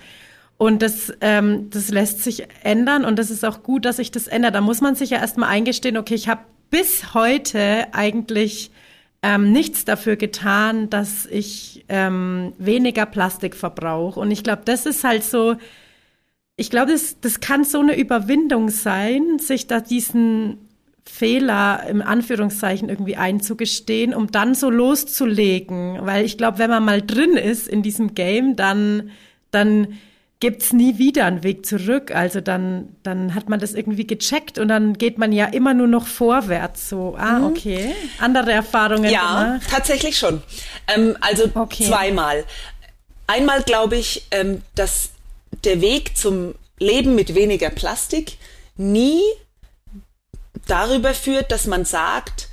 Und 0.58 0.82
das, 0.82 1.14
ähm, 1.22 1.70
das 1.70 1.90
lässt 1.90 2.24
sich 2.24 2.48
ändern 2.64 3.06
und 3.06 3.20
das 3.20 3.30
ist 3.32 3.46
auch 3.46 3.64
gut, 3.64 3.86
dass 3.86 3.98
sich 3.98 4.12
das 4.12 4.28
ändert. 4.28 4.56
Da 4.56 4.62
muss 4.62 4.82
man 4.82 4.96
sich 4.96 5.12
ja 5.12 5.20
erstmal 5.20 5.50
eingestehen, 5.50 5.98
okay, 5.98 6.16
ich 6.16 6.28
habe 6.30 6.42
bis 6.72 7.14
heute 7.14 7.94
eigentlich 7.94 8.72
ähm, 9.22 9.52
nichts 9.52 9.86
dafür 9.86 10.16
getan, 10.16 10.90
dass 10.90 11.28
ich 11.28 11.86
ähm, 11.90 12.54
weniger 12.58 13.06
Plastik 13.06 13.56
verbrauche. 13.56 14.20
Und 14.20 14.32
ich 14.32 14.44
glaube, 14.44 14.64
das 14.66 14.88
ist 14.88 15.04
halt 15.04 15.24
so, 15.24 15.58
ich 16.56 16.72
glaube, 16.72 16.92
das, 16.92 17.20
das 17.22 17.40
kann 17.40 17.64
so 17.64 17.80
eine 17.80 17.98
Überwindung 17.98 18.70
sein, 18.70 19.38
sich 19.38 19.68
da 19.68 19.80
diesen 19.80 20.58
Fehler 21.06 21.84
im 21.88 22.02
Anführungszeichen 22.02 22.90
irgendwie 22.90 23.16
einzugestehen, 23.16 24.14
um 24.14 24.32
dann 24.32 24.56
so 24.56 24.70
loszulegen. 24.70 26.00
Weil 26.02 26.26
ich 26.26 26.38
glaube, 26.38 26.58
wenn 26.58 26.70
man 26.70 26.86
mal 26.86 27.02
drin 27.02 27.34
ist 27.34 27.68
in 27.68 27.84
diesem 27.84 28.16
Game, 28.16 28.56
dann, 28.56 29.12
dann 29.52 30.00
gibt's 30.42 30.74
nie 30.74 30.98
wieder 30.98 31.26
einen 31.26 31.44
Weg 31.44 31.66
zurück. 31.66 32.14
Also 32.14 32.42
dann, 32.42 32.98
dann 33.04 33.34
hat 33.34 33.48
man 33.48 33.62
das 33.62 33.74
irgendwie 33.74 34.06
gecheckt 34.06 34.60
und 34.60 34.68
dann 34.68 34.98
geht 34.98 35.18
man 35.18 35.32
ja 35.32 35.46
immer 35.46 35.74
nur 35.74 35.88
noch 35.88 36.08
vorwärts. 36.08 36.90
So, 36.90 37.16
ah, 37.18 37.40
mhm. 37.40 37.46
okay. 37.46 37.96
Andere 38.20 38.52
Erfahrungen. 38.52 39.10
Ja, 39.10 39.44
gemacht. 39.44 39.68
tatsächlich 39.70 40.18
schon. 40.18 40.42
Ähm, 40.94 41.16
also 41.22 41.46
okay. 41.54 41.86
zweimal. 41.86 42.44
Einmal 43.28 43.62
glaube 43.62 43.96
ich, 43.96 44.28
ähm, 44.32 44.64
dass 44.76 45.12
der 45.64 45.80
Weg 45.80 46.18
zum 46.18 46.56
Leben 46.80 47.16
mit 47.16 47.36
weniger 47.36 47.70
Plastik 47.70 48.38
nie 48.76 49.22
darüber 50.66 51.14
führt, 51.14 51.52
dass 51.52 51.68
man 51.68 51.86
sagt, 51.86 52.50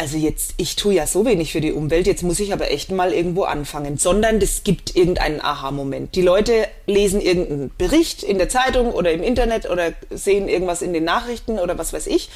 also 0.00 0.16
jetzt, 0.16 0.54
ich 0.58 0.76
tue 0.76 0.94
ja 0.94 1.08
so 1.08 1.26
wenig 1.26 1.50
für 1.50 1.60
die 1.60 1.72
Umwelt, 1.72 2.06
jetzt 2.06 2.22
muss 2.22 2.38
ich 2.38 2.52
aber 2.52 2.70
echt 2.70 2.92
mal 2.92 3.12
irgendwo 3.12 3.42
anfangen, 3.42 3.98
sondern 3.98 4.40
es 4.40 4.62
gibt 4.62 4.94
irgendeinen 4.94 5.40
Aha-Moment. 5.40 6.14
Die 6.14 6.22
Leute 6.22 6.68
lesen 6.86 7.20
irgendeinen 7.20 7.72
Bericht 7.76 8.22
in 8.22 8.38
der 8.38 8.48
Zeitung 8.48 8.92
oder 8.92 9.10
im 9.10 9.24
Internet 9.24 9.68
oder 9.68 9.92
sehen 10.08 10.48
irgendwas 10.48 10.82
in 10.82 10.92
den 10.92 11.02
Nachrichten 11.02 11.58
oder 11.58 11.78
was 11.78 11.92
weiß 11.92 12.06
ich. 12.06 12.30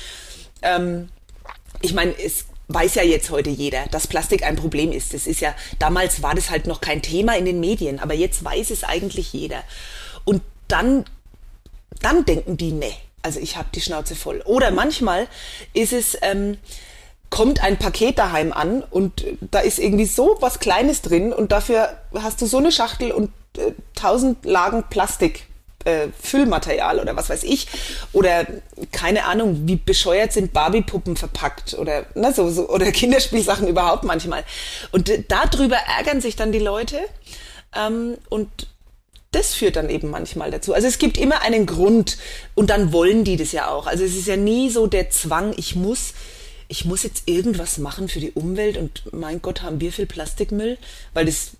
Ähm, 0.62 1.08
ich 1.82 1.94
meine, 1.94 2.12
es 2.18 2.46
weiß 2.66 2.96
ja 2.96 3.04
jetzt 3.04 3.30
heute 3.30 3.50
jeder, 3.50 3.86
dass 3.92 4.08
Plastik 4.08 4.42
ein 4.42 4.56
Problem 4.56 4.90
ist. 4.90 5.14
Das 5.14 5.28
ist 5.28 5.40
ja, 5.40 5.54
damals 5.78 6.20
war 6.20 6.34
das 6.34 6.50
halt 6.50 6.66
noch 6.66 6.80
kein 6.80 7.00
Thema 7.00 7.36
in 7.36 7.44
den 7.44 7.60
Medien, 7.60 8.00
aber 8.00 8.14
jetzt 8.14 8.44
weiß 8.44 8.70
es 8.70 8.82
eigentlich 8.82 9.32
jeder. 9.32 9.62
Und 10.24 10.42
dann, 10.66 11.04
dann 12.00 12.24
denken 12.24 12.56
die, 12.56 12.72
ne, 12.72 12.92
also 13.22 13.38
ich 13.38 13.56
habe 13.56 13.68
die 13.72 13.80
Schnauze 13.80 14.16
voll. 14.16 14.42
Oder 14.46 14.72
manchmal 14.72 15.28
ist 15.74 15.92
es, 15.92 16.18
ähm, 16.22 16.58
kommt 17.32 17.64
ein 17.64 17.78
Paket 17.78 18.18
daheim 18.18 18.52
an 18.52 18.84
und 18.90 19.24
da 19.40 19.60
ist 19.60 19.78
irgendwie 19.78 20.04
so 20.04 20.36
was 20.40 20.60
Kleines 20.60 21.00
drin 21.00 21.32
und 21.32 21.50
dafür 21.50 21.88
hast 22.14 22.42
du 22.42 22.46
so 22.46 22.58
eine 22.58 22.70
Schachtel 22.70 23.10
und 23.10 23.30
äh, 23.56 23.72
tausend 23.94 24.44
Lagen 24.44 24.84
Plastik. 24.88 25.46
Äh, 25.84 26.10
Füllmaterial 26.22 27.00
oder 27.00 27.16
was 27.16 27.28
weiß 27.28 27.42
ich 27.42 27.66
oder 28.12 28.46
keine 28.92 29.24
Ahnung 29.24 29.62
wie 29.64 29.74
bescheuert 29.74 30.32
sind 30.32 30.52
Barbiepuppen 30.52 31.16
verpackt 31.16 31.74
oder 31.74 32.06
ne, 32.14 32.32
so, 32.32 32.48
so 32.50 32.68
oder 32.68 32.92
Kinderspielsachen 32.92 33.66
überhaupt 33.66 34.04
manchmal 34.04 34.44
und 34.92 35.08
äh, 35.08 35.24
darüber 35.26 35.74
ärgern 35.98 36.20
sich 36.20 36.36
dann 36.36 36.52
die 36.52 36.60
Leute 36.60 37.00
ähm, 37.74 38.16
und 38.28 38.48
das 39.32 39.54
führt 39.54 39.74
dann 39.76 39.90
eben 39.90 40.10
manchmal 40.10 40.50
dazu. 40.50 40.72
Also 40.72 40.86
es 40.86 40.98
gibt 40.98 41.18
immer 41.18 41.42
einen 41.42 41.66
Grund 41.66 42.18
und 42.54 42.70
dann 42.70 42.92
wollen 42.92 43.24
die 43.24 43.36
das 43.36 43.50
ja 43.50 43.68
auch. 43.68 43.86
Also 43.86 44.04
es 44.04 44.14
ist 44.14 44.28
ja 44.28 44.36
nie 44.36 44.70
so 44.70 44.86
der 44.86 45.10
Zwang, 45.10 45.54
ich 45.56 45.74
muss, 45.74 46.12
ich 46.72 46.86
muss 46.86 47.02
jetzt 47.02 47.24
irgendwas 47.28 47.76
machen 47.76 48.08
für 48.08 48.18
die 48.18 48.30
Umwelt 48.30 48.78
und 48.78 49.12
mein 49.12 49.42
Gott, 49.42 49.60
haben 49.60 49.82
wir 49.82 49.92
viel 49.92 50.06
Plastikmüll, 50.06 50.78
weil 51.12 51.26
das 51.26 51.50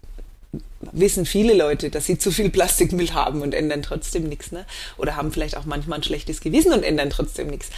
wissen 0.80 1.26
viele 1.26 1.52
Leute, 1.52 1.90
dass 1.90 2.06
sie 2.06 2.16
zu 2.16 2.30
viel 2.30 2.48
Plastikmüll 2.48 3.12
haben 3.12 3.42
und 3.42 3.52
ändern 3.52 3.82
trotzdem 3.82 4.26
nichts, 4.26 4.52
ne? 4.52 4.64
Oder 4.96 5.14
haben 5.14 5.30
vielleicht 5.30 5.58
auch 5.58 5.66
manchmal 5.66 5.98
ein 5.98 6.02
schlechtes 6.02 6.40
Gewissen 6.40 6.72
und 6.72 6.82
ändern 6.82 7.10
trotzdem 7.10 7.48
nichts. 7.48 7.68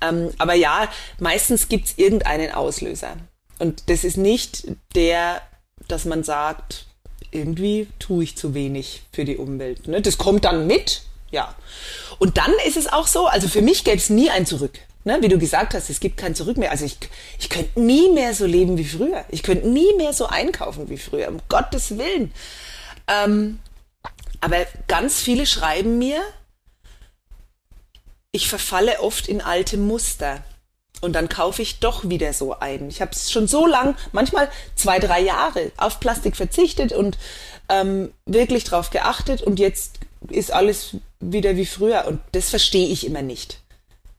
Ähm, 0.00 0.30
aber 0.38 0.54
ja, 0.54 0.88
meistens 1.18 1.68
gibt's 1.68 1.94
irgendeinen 1.96 2.52
Auslöser. 2.52 3.16
Und 3.58 3.90
das 3.90 4.04
ist 4.04 4.16
nicht 4.16 4.68
der, 4.94 5.42
dass 5.88 6.04
man 6.04 6.22
sagt, 6.22 6.86
irgendwie 7.32 7.88
tue 7.98 8.22
ich 8.22 8.36
zu 8.36 8.54
wenig 8.54 9.02
für 9.12 9.24
die 9.24 9.38
Umwelt. 9.38 9.88
Ne? 9.88 10.02
Das 10.02 10.18
kommt 10.18 10.44
dann 10.44 10.68
mit, 10.68 11.02
ja. 11.32 11.52
Und 12.20 12.38
dann 12.38 12.52
ist 12.64 12.76
es 12.76 12.86
auch 12.86 13.08
so, 13.08 13.26
also 13.26 13.48
für 13.48 13.62
mich 13.62 13.82
gäbe 13.82 13.96
es 13.96 14.08
nie 14.08 14.30
ein 14.30 14.46
Zurück 14.46 14.78
ne, 15.06 15.18
wie 15.22 15.28
du 15.28 15.38
gesagt 15.38 15.72
hast, 15.72 15.88
es 15.88 16.00
gibt 16.00 16.16
kein 16.16 16.34
Zurück 16.34 16.58
mehr. 16.58 16.72
Also 16.72 16.84
ich, 16.84 16.98
ich 17.38 17.48
könnte 17.48 17.80
nie 17.80 18.10
mehr 18.10 18.34
so 18.34 18.44
leben 18.44 18.76
wie 18.76 18.84
früher. 18.84 19.24
Ich 19.30 19.42
könnte 19.42 19.68
nie 19.68 19.94
mehr 19.96 20.12
so 20.12 20.26
einkaufen 20.26 20.90
wie 20.90 20.98
früher, 20.98 21.28
um 21.28 21.40
Gottes 21.48 21.96
Willen. 21.96 22.32
Ähm, 23.06 23.60
aber 24.40 24.66
ganz 24.88 25.20
viele 25.20 25.46
schreiben 25.46 25.98
mir, 25.98 26.20
ich 28.32 28.48
verfalle 28.48 29.00
oft 29.00 29.28
in 29.28 29.40
alte 29.40 29.78
Muster. 29.78 30.42
Und 31.02 31.12
dann 31.12 31.28
kaufe 31.28 31.62
ich 31.62 31.78
doch 31.78 32.08
wieder 32.08 32.32
so 32.32 32.58
ein. 32.58 32.88
Ich 32.88 33.00
habe 33.00 33.12
es 33.12 33.30
schon 33.30 33.46
so 33.46 33.66
lang, 33.66 33.96
manchmal 34.12 34.50
zwei, 34.74 34.98
drei 34.98 35.20
Jahre, 35.20 35.70
auf 35.76 36.00
Plastik 36.00 36.36
verzichtet 36.36 36.92
und 36.92 37.16
ähm, 37.68 38.12
wirklich 38.24 38.64
drauf 38.64 38.90
geachtet 38.90 39.42
und 39.42 39.60
jetzt 39.60 40.00
ist 40.30 40.52
alles 40.52 40.96
wieder 41.20 41.56
wie 41.56 41.66
früher. 41.66 42.06
Und 42.06 42.20
das 42.32 42.50
verstehe 42.50 42.88
ich 42.88 43.06
immer 43.06 43.22
nicht. 43.22 43.60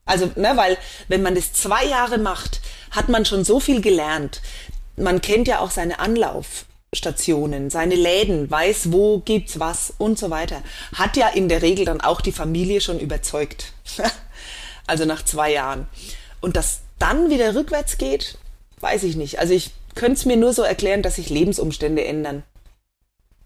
Also, 0.08 0.30
ne, 0.36 0.52
weil 0.54 0.78
wenn 1.08 1.22
man 1.22 1.34
das 1.34 1.52
zwei 1.52 1.84
Jahre 1.84 2.18
macht, 2.18 2.60
hat 2.90 3.10
man 3.10 3.26
schon 3.26 3.44
so 3.44 3.60
viel 3.60 3.82
gelernt. 3.82 4.40
Man 4.96 5.20
kennt 5.20 5.46
ja 5.46 5.60
auch 5.60 5.70
seine 5.70 5.98
Anlaufstationen, 5.98 7.68
seine 7.68 7.94
Läden, 7.94 8.50
weiß, 8.50 8.90
wo 8.90 9.18
gibt's 9.18 9.60
was 9.60 9.92
und 9.98 10.18
so 10.18 10.30
weiter. 10.30 10.62
Hat 10.94 11.18
ja 11.18 11.28
in 11.28 11.50
der 11.50 11.60
Regel 11.60 11.84
dann 11.84 12.00
auch 12.00 12.22
die 12.22 12.32
Familie 12.32 12.80
schon 12.80 12.98
überzeugt. 12.98 13.74
also 14.86 15.04
nach 15.04 15.22
zwei 15.24 15.52
Jahren. 15.52 15.86
Und 16.40 16.56
dass 16.56 16.80
dann 16.98 17.28
wieder 17.28 17.54
rückwärts 17.54 17.98
geht, 17.98 18.38
weiß 18.80 19.02
ich 19.02 19.14
nicht. 19.14 19.38
Also 19.38 19.52
ich 19.52 19.72
könnte 19.94 20.14
es 20.14 20.24
mir 20.24 20.38
nur 20.38 20.54
so 20.54 20.62
erklären, 20.62 21.02
dass 21.02 21.16
sich 21.16 21.28
Lebensumstände 21.28 22.02
ändern 22.02 22.44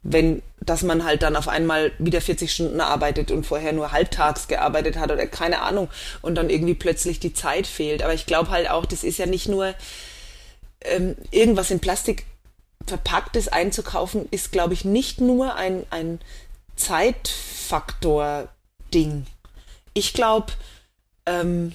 wenn, 0.02 0.42
dass 0.60 0.82
man 0.82 1.04
halt 1.04 1.22
dann 1.22 1.36
auf 1.36 1.48
einmal 1.48 1.92
wieder 1.98 2.20
40 2.20 2.52
Stunden 2.52 2.80
arbeitet 2.80 3.30
und 3.30 3.46
vorher 3.46 3.72
nur 3.72 3.92
halbtags 3.92 4.48
gearbeitet 4.48 4.98
hat 4.98 5.12
oder 5.12 5.26
keine 5.26 5.62
Ahnung 5.62 5.88
und 6.22 6.34
dann 6.34 6.50
irgendwie 6.50 6.74
plötzlich 6.74 7.20
die 7.20 7.34
Zeit 7.34 7.68
fehlt. 7.68 8.02
Aber 8.02 8.14
ich 8.14 8.26
glaube 8.26 8.50
halt 8.50 8.68
auch, 8.68 8.84
das 8.84 9.04
ist 9.04 9.18
ja 9.18 9.26
nicht 9.26 9.48
nur 9.48 9.74
ähm, 10.84 11.14
irgendwas 11.30 11.70
in 11.70 11.78
Plastik 11.80 12.26
verpacktes 12.86 13.48
einzukaufen, 13.48 14.26
ist 14.32 14.50
glaube 14.50 14.74
ich 14.74 14.84
nicht 14.84 15.20
nur 15.20 15.54
ein, 15.54 15.86
ein 15.90 16.18
Zeitfaktor-Ding. 16.74 19.26
Ich 19.94 20.14
glaube, 20.14 20.52
ähm, 21.26 21.74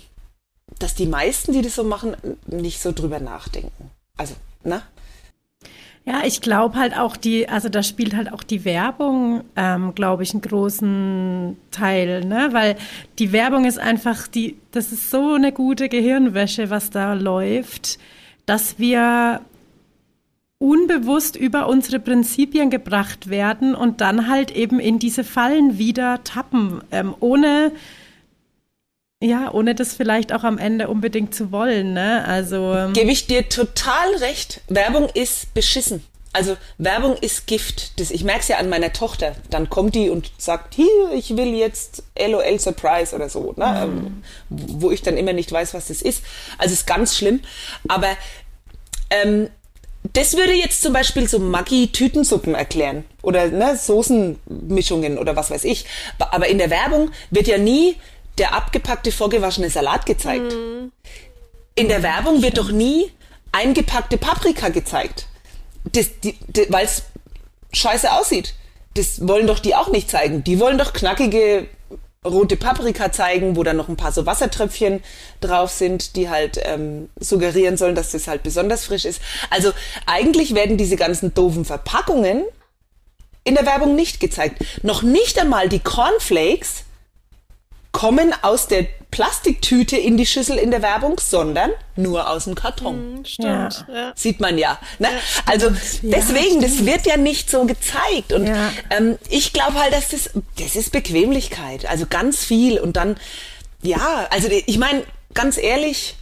dass 0.79 0.95
die 0.95 1.05
meisten, 1.05 1.53
die 1.53 1.61
das 1.61 1.75
so 1.75 1.85
machen, 1.85 2.17
nicht 2.45 2.81
so 2.81 2.91
drüber 2.91 3.21
nachdenken. 3.21 3.89
Also, 4.17 4.35
ne? 4.63 4.81
Ja, 6.07 6.21
ich 6.23 6.39
glaube 6.39 6.77
halt 6.79 6.97
auch 6.97 7.17
die, 7.17 7.49
also 7.49 7.67
da 7.67 7.83
spielt 7.83 8.15
halt 8.15 8.31
auch 8.31 8.41
die 8.41 8.63
Werbung, 8.63 9.43
ähm, 9.57 9.93
glaube 9.93 10.23
ich, 10.23 10.31
einen 10.31 10.41
großen 10.41 11.57
Teil, 11.69 12.23
ne? 12.23 12.47
Weil 12.53 12.77
die 13.19 13.33
Werbung 13.33 13.65
ist 13.65 13.77
einfach 13.77 14.25
die, 14.29 14.55
das 14.71 14.93
ist 14.93 15.11
so 15.11 15.33
eine 15.33 15.51
gute 15.51 15.89
Gehirnwäsche, 15.89 16.69
was 16.69 16.91
da 16.91 17.13
läuft, 17.13 17.99
dass 18.45 18.79
wir 18.79 19.41
unbewusst 20.59 21.35
über 21.35 21.67
unsere 21.67 21.99
Prinzipien 21.99 22.69
gebracht 22.69 23.29
werden 23.29 23.75
und 23.75 23.99
dann 23.99 24.29
halt 24.29 24.51
eben 24.51 24.79
in 24.79 24.99
diese 24.99 25.25
Fallen 25.25 25.77
wieder 25.77 26.23
tappen, 26.23 26.79
ähm, 26.89 27.15
ohne 27.19 27.73
ja, 29.21 29.51
ohne 29.51 29.73
das 29.73 29.93
vielleicht 29.93 30.31
auch 30.31 30.43
am 30.43 30.57
Ende 30.57 30.89
unbedingt 30.89 31.33
zu 31.33 31.51
wollen, 31.51 31.93
ne? 31.93 32.23
Also. 32.25 32.73
Ähm 32.73 32.93
Gebe 32.93 33.11
ich 33.11 33.27
dir 33.27 33.49
total 33.49 34.15
recht. 34.17 34.61
Werbung 34.67 35.09
ist 35.13 35.53
beschissen. 35.53 36.03
Also 36.33 36.55
Werbung 36.77 37.17
ist 37.17 37.47
Gift. 37.47 37.99
Das, 37.99 38.11
ich 38.11 38.23
merke 38.23 38.41
es 38.41 38.47
ja 38.47 38.57
an 38.57 38.69
meiner 38.69 38.93
Tochter. 38.93 39.35
Dann 39.49 39.71
kommt 39.71 39.95
die 39.95 40.11
und 40.11 40.31
sagt, 40.37 40.75
hier, 40.75 41.11
ich 41.15 41.35
will 41.35 41.55
jetzt 41.55 42.03
LOL 42.15 42.59
Surprise 42.59 43.15
oder 43.15 43.27
so, 43.27 43.53
ne? 43.57 43.87
Mhm. 43.87 44.21
wo 44.49 44.91
ich 44.91 45.01
dann 45.01 45.17
immer 45.17 45.33
nicht 45.33 45.51
weiß, 45.51 45.73
was 45.73 45.87
das 45.87 46.03
ist. 46.03 46.23
Also 46.59 46.73
ist 46.73 46.85
ganz 46.85 47.17
schlimm. 47.17 47.39
Aber 47.87 48.09
ähm, 49.09 49.49
das 50.13 50.37
würde 50.37 50.53
jetzt 50.53 50.83
zum 50.83 50.93
Beispiel 50.93 51.27
so 51.27 51.39
Maggi-Tütensuppen 51.39 52.53
erklären 52.53 53.03
oder 53.23 53.47
ne, 53.47 53.75
Soßenmischungen 53.75 55.17
oder 55.17 55.35
was 55.35 55.49
weiß 55.49 55.63
ich. 55.63 55.85
Aber 56.19 56.47
in 56.47 56.59
der 56.59 56.69
Werbung 56.69 57.09
wird 57.31 57.47
ja 57.47 57.57
nie 57.57 57.95
der 58.37 58.53
abgepackte, 58.53 59.11
vorgewaschene 59.11 59.69
Salat 59.69 60.05
gezeigt. 60.05 60.53
Mhm. 60.53 60.91
In 61.75 61.87
der 61.87 62.03
Werbung 62.03 62.41
wird 62.41 62.57
doch 62.57 62.71
nie 62.71 63.11
eingepackte 63.51 64.17
Paprika 64.17 64.69
gezeigt. 64.69 65.27
Weil 66.69 66.85
es 66.85 67.03
scheiße 67.73 68.11
aussieht. 68.11 68.53
Das 68.95 69.27
wollen 69.27 69.47
doch 69.47 69.59
die 69.59 69.75
auch 69.75 69.89
nicht 69.89 70.09
zeigen. 70.09 70.43
Die 70.43 70.59
wollen 70.59 70.77
doch 70.77 70.93
knackige 70.93 71.67
rote 72.25 72.57
Paprika 72.57 73.11
zeigen, 73.11 73.55
wo 73.55 73.63
dann 73.63 73.77
noch 73.77 73.87
ein 73.87 73.95
paar 73.95 74.11
so 74.11 74.25
Wassertröpfchen 74.25 75.03
drauf 75.39 75.71
sind, 75.71 76.15
die 76.15 76.29
halt 76.29 76.59
ähm, 76.63 77.09
suggerieren 77.19 77.77
sollen, 77.77 77.95
dass 77.95 78.11
das 78.11 78.27
halt 78.27 78.43
besonders 78.43 78.85
frisch 78.85 79.05
ist. 79.05 79.21
Also 79.49 79.71
eigentlich 80.05 80.55
werden 80.55 80.77
diese 80.77 80.95
ganzen 80.95 81.33
doofen 81.33 81.63
Verpackungen 81.63 82.43
in 83.43 83.55
der 83.55 83.65
Werbung 83.65 83.95
nicht 83.95 84.19
gezeigt. 84.19 84.63
Noch 84.83 85.03
nicht 85.03 85.39
einmal 85.39 85.69
die 85.69 85.79
Cornflakes 85.79 86.83
kommen 87.97 88.31
aus 88.43 88.67
der 88.67 88.85
Plastiktüte 89.09 89.97
in 89.97 90.17
die 90.17 90.27
Schüssel 90.27 90.57
in 90.57 90.69
der 90.69 90.83
Werbung, 90.83 91.19
sondern 91.19 91.71
nur 91.95 92.29
aus 92.29 92.43
dem 92.43 92.53
Karton. 92.53 93.21
Mm, 93.21 93.25
stimmt. 93.25 93.85
Ja. 93.91 94.13
Sieht 94.15 94.39
man 94.39 94.59
ja. 94.59 94.77
Ne? 94.99 95.07
ja 95.07 95.17
also 95.47 95.71
deswegen, 96.03 96.61
das 96.61 96.85
wird 96.85 97.07
ja 97.07 97.17
nicht 97.17 97.49
so 97.49 97.65
gezeigt. 97.65 98.33
Und 98.33 98.51
ähm, 98.91 99.17
ich 99.29 99.51
glaube 99.51 99.79
halt, 99.79 99.93
dass 99.93 100.09
das, 100.09 100.29
das 100.59 100.75
ist 100.75 100.91
Bequemlichkeit. 100.91 101.87
Also 101.87 102.05
ganz 102.07 102.43
viel. 102.45 102.79
Und 102.79 102.97
dann, 102.97 103.17
ja, 103.81 104.27
also 104.29 104.47
ich 104.47 104.77
meine, 104.77 105.03
ganz 105.33 105.57
ehrlich, 105.57 106.17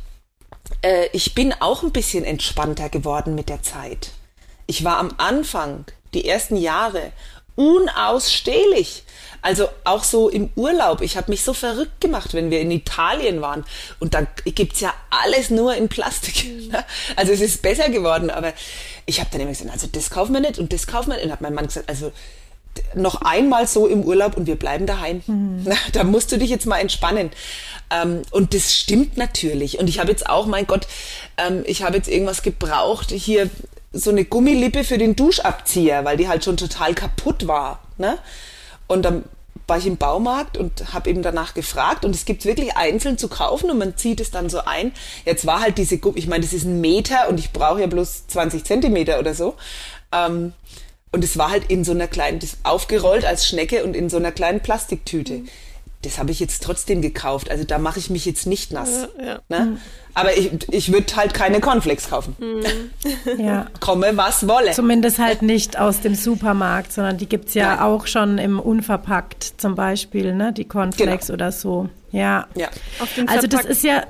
äh, 0.81 1.09
ich 1.11 1.35
bin 1.35 1.53
auch 1.59 1.83
ein 1.83 1.91
bisschen 1.91 2.23
entspannter 2.23 2.87
geworden 2.87 3.35
mit 3.35 3.49
der 3.49 3.63
Zeit. 3.63 4.11
Ich 4.65 4.85
war 4.85 4.97
am 4.97 5.11
Anfang, 5.17 5.83
die 6.13 6.25
ersten 6.25 6.55
Jahre, 6.55 7.11
unausstehlich. 7.55 9.03
Also 9.41 9.69
auch 9.83 10.03
so 10.03 10.27
im 10.27 10.49
Urlaub. 10.55 11.01
Ich 11.01 11.17
habe 11.17 11.29
mich 11.29 11.43
so 11.43 11.53
verrückt 11.53 12.01
gemacht, 12.01 12.33
wenn 12.33 12.49
wir 12.49 12.61
in 12.61 12.71
Italien 12.71 13.41
waren. 13.41 13.63
Und 13.99 14.15
da 14.15 14.25
gibt's 14.43 14.79
ja 14.79 14.91
alles 15.11 15.51
nur 15.51 15.75
in 15.75 15.87
Plastik. 15.87 16.45
Ne? 16.71 16.83
Also 17.15 17.31
es 17.31 17.41
ist 17.41 17.61
besser 17.61 17.89
geworden, 17.89 18.31
aber 18.31 18.53
ich 19.05 19.19
habe 19.19 19.29
dann 19.31 19.41
immer 19.41 19.51
gesagt, 19.51 19.69
also 19.69 19.85
das 19.91 20.09
kaufen 20.09 20.33
wir 20.33 20.39
nicht 20.39 20.57
und 20.57 20.73
das 20.73 20.87
kaufen 20.87 21.11
wir 21.11 21.17
nicht. 21.17 21.25
Und 21.25 21.31
hat 21.31 21.41
mein 21.41 21.53
Mann 21.53 21.67
gesagt, 21.67 21.89
also 21.89 22.11
noch 22.95 23.21
einmal 23.21 23.67
so 23.67 23.87
im 23.87 24.03
Urlaub 24.03 24.35
und 24.35 24.47
wir 24.47 24.55
bleiben 24.55 24.85
daheim. 24.85 25.21
Mhm. 25.27 25.67
Da 25.93 26.03
musst 26.03 26.31
du 26.31 26.37
dich 26.37 26.49
jetzt 26.49 26.65
mal 26.65 26.79
entspannen. 26.79 27.29
Ähm, 27.91 28.23
und 28.31 28.53
das 28.53 28.73
stimmt 28.73 29.15
natürlich. 29.17 29.77
Und 29.77 29.87
ich 29.87 29.99
habe 29.99 30.09
jetzt 30.09 30.27
auch, 30.27 30.47
mein 30.47 30.65
Gott, 30.65 30.87
ähm, 31.37 31.63
ich 31.67 31.83
habe 31.83 31.97
jetzt 31.97 32.09
irgendwas 32.09 32.41
gebraucht, 32.41 33.11
hier 33.11 33.49
so 33.95 34.11
eine 34.11 34.25
Gummilippe 34.25 34.83
für 34.83 34.97
den 34.97 35.15
Duschabzieher, 35.15 36.03
weil 36.05 36.17
die 36.17 36.27
halt 36.27 36.43
schon 36.43 36.57
total 36.57 36.93
kaputt 36.93 37.47
war. 37.47 37.79
Ne? 37.97 38.17
Und 38.87 39.03
dann 39.03 39.23
war 39.67 39.77
ich 39.77 39.87
im 39.87 39.97
Baumarkt 39.97 40.57
und 40.57 40.93
habe 40.93 41.09
eben 41.09 41.23
danach 41.23 41.53
gefragt 41.53 42.05
und 42.05 42.13
es 42.13 42.25
gibt 42.25 42.45
wirklich 42.45 42.75
einzeln 42.77 43.17
zu 43.17 43.29
kaufen 43.29 43.71
und 43.71 43.79
man 43.79 43.97
zieht 43.97 44.19
es 44.19 44.29
dann 44.29 44.49
so 44.49 44.59
ein. 44.65 44.91
Jetzt 45.25 45.47
war 45.47 45.61
halt 45.61 45.77
diese 45.77 45.97
Gummi, 45.97 46.19
ich 46.19 46.27
meine, 46.27 46.43
das 46.43 46.53
ist 46.53 46.65
ein 46.65 46.81
Meter 46.81 47.29
und 47.29 47.39
ich 47.39 47.51
brauche 47.51 47.81
ja 47.81 47.87
bloß 47.87 48.27
20 48.27 48.63
Zentimeter 48.63 49.17
oder 49.17 49.33
so. 49.33 49.55
Ähm, 50.11 50.53
und 51.11 51.23
es 51.23 51.37
war 51.37 51.49
halt 51.49 51.71
in 51.71 51.83
so 51.83 51.93
einer 51.93 52.07
kleinen, 52.07 52.39
das 52.39 52.57
aufgerollt 52.63 53.25
als 53.25 53.47
Schnecke 53.47 53.83
und 53.85 53.95
in 53.95 54.09
so 54.09 54.17
einer 54.17 54.33
kleinen 54.33 54.59
Plastiktüte. 54.59 55.33
Mhm 55.39 55.49
das 56.05 56.19
habe 56.19 56.31
ich 56.31 56.39
jetzt 56.39 56.63
trotzdem 56.63 57.01
gekauft. 57.01 57.49
Also 57.49 57.63
da 57.63 57.77
mache 57.79 57.99
ich 57.99 58.09
mich 58.09 58.25
jetzt 58.25 58.45
nicht 58.47 58.71
nass. 58.71 59.07
Ja, 59.17 59.25
ja. 59.25 59.39
Ne? 59.49 59.65
Mhm. 59.65 59.77
Aber 60.13 60.37
ich, 60.37 60.51
ich 60.71 60.93
würde 60.93 61.13
halt 61.15 61.33
keine 61.33 61.59
Cornflakes 61.59 62.09
kaufen. 62.09 62.35
Mhm. 62.39 62.63
Ja. 63.37 63.67
Komme, 63.79 64.15
was 64.15 64.47
wolle. 64.47 64.71
Zumindest 64.71 65.19
halt 65.19 65.41
nicht 65.41 65.77
aus 65.77 66.01
dem 66.01 66.15
Supermarkt, 66.15 66.93
sondern 66.93 67.17
die 67.17 67.27
gibt 67.27 67.49
es 67.49 67.53
ja 67.53 67.75
Nein. 67.75 67.79
auch 67.79 68.07
schon 68.07 68.37
im 68.37 68.59
Unverpackt 68.59 69.53
zum 69.57 69.75
Beispiel, 69.75 70.33
ne? 70.33 70.53
die 70.53 70.65
Cornflakes 70.65 71.27
genau. 71.27 71.35
oder 71.35 71.51
so. 71.51 71.89
Ja. 72.11 72.47
ja. 72.55 72.69
also 73.27 73.47
das 73.47 73.65
ist 73.65 73.83
ja 73.83 74.03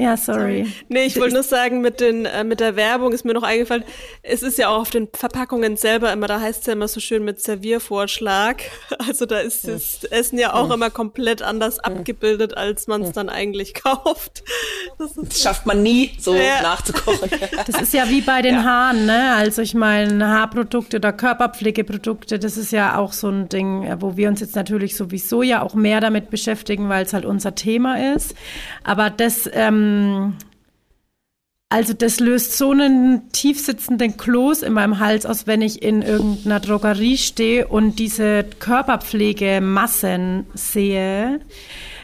ja, 0.00 0.16
sorry. 0.16 0.64
Nee, 0.88 1.06
ich 1.06 1.18
wollte 1.18 1.34
nur 1.34 1.42
sagen, 1.42 1.80
mit, 1.80 1.98
den, 1.98 2.24
äh, 2.24 2.44
mit 2.44 2.60
der 2.60 2.76
Werbung 2.76 3.10
ist 3.10 3.24
mir 3.24 3.34
noch 3.34 3.42
eingefallen, 3.42 3.82
es 4.22 4.44
ist 4.44 4.56
ja 4.56 4.68
auch 4.68 4.82
auf 4.82 4.90
den 4.90 5.08
Verpackungen 5.12 5.76
selber 5.76 6.12
immer, 6.12 6.28
da 6.28 6.40
heißt 6.40 6.60
es 6.60 6.66
ja 6.66 6.74
immer 6.74 6.86
so 6.86 7.00
schön 7.00 7.24
mit 7.24 7.40
Serviervorschlag. 7.40 8.62
Also 9.08 9.26
da 9.26 9.38
ist 9.38 9.64
ja. 9.64 9.72
das 9.72 10.04
Essen 10.04 10.38
ja 10.38 10.52
auch 10.52 10.68
ja. 10.68 10.74
immer 10.74 10.90
komplett 10.90 11.40
anders 11.40 11.76
ja. 11.76 11.84
abgebildet, 11.84 12.56
als 12.56 12.88
man 12.88 13.02
es 13.02 13.12
dann 13.12 13.28
eigentlich 13.30 13.74
kauft. 13.82 14.42
Das, 14.98 15.14
das 15.14 15.40
schafft 15.40 15.66
man 15.66 15.82
nie, 15.82 16.12
so 16.18 16.34
nachzukochen. 16.34 17.30
Das 17.66 17.80
ist 17.80 17.94
ja 17.94 18.08
wie 18.08 18.20
bei 18.20 18.42
den 18.42 18.64
Haaren, 18.64 19.06
ne? 19.06 19.34
Also 19.34 19.62
ich 19.62 19.74
meine, 19.74 20.28
Haarprodukte 20.28 20.98
oder 20.98 21.12
Körperpflegeprodukte, 21.12 22.38
das 22.38 22.56
ist 22.56 22.70
ja 22.70 22.98
auch 22.98 23.12
so 23.12 23.28
ein 23.28 23.48
Ding, 23.48 23.84
äh, 23.84 24.00
wo 24.00 24.16
wir 24.16 24.28
uns 24.28 24.40
jetzt 24.40 24.56
natürlich 24.56 24.94
sowieso 24.94 25.42
ja 25.42 25.62
auch 25.62 25.74
mehr 25.74 26.00
damit 26.00 26.28
beschäftigen, 26.30 26.88
weil 26.88 27.04
es 27.04 27.12
halt 27.12 27.24
unser 27.24 27.54
Thema 27.54 28.14
ist. 28.14 28.34
Aber 28.84 29.10
das 29.10 29.48
ähm, 29.52 29.87
ähm, 29.88 30.34
also 31.70 31.92
das 31.92 32.18
löst 32.18 32.56
so 32.56 32.70
einen 32.70 33.30
tiefsitzenden 33.32 34.16
Kloß 34.16 34.62
in 34.62 34.72
meinem 34.72 35.00
Hals 35.00 35.26
aus, 35.26 35.46
wenn 35.46 35.60
ich 35.60 35.82
in 35.82 36.00
irgendeiner 36.00 36.60
Drogerie 36.60 37.18
stehe 37.18 37.68
und 37.68 37.98
diese 37.98 38.44
Körperpflegemassen 38.58 40.46
sehe. 40.54 41.40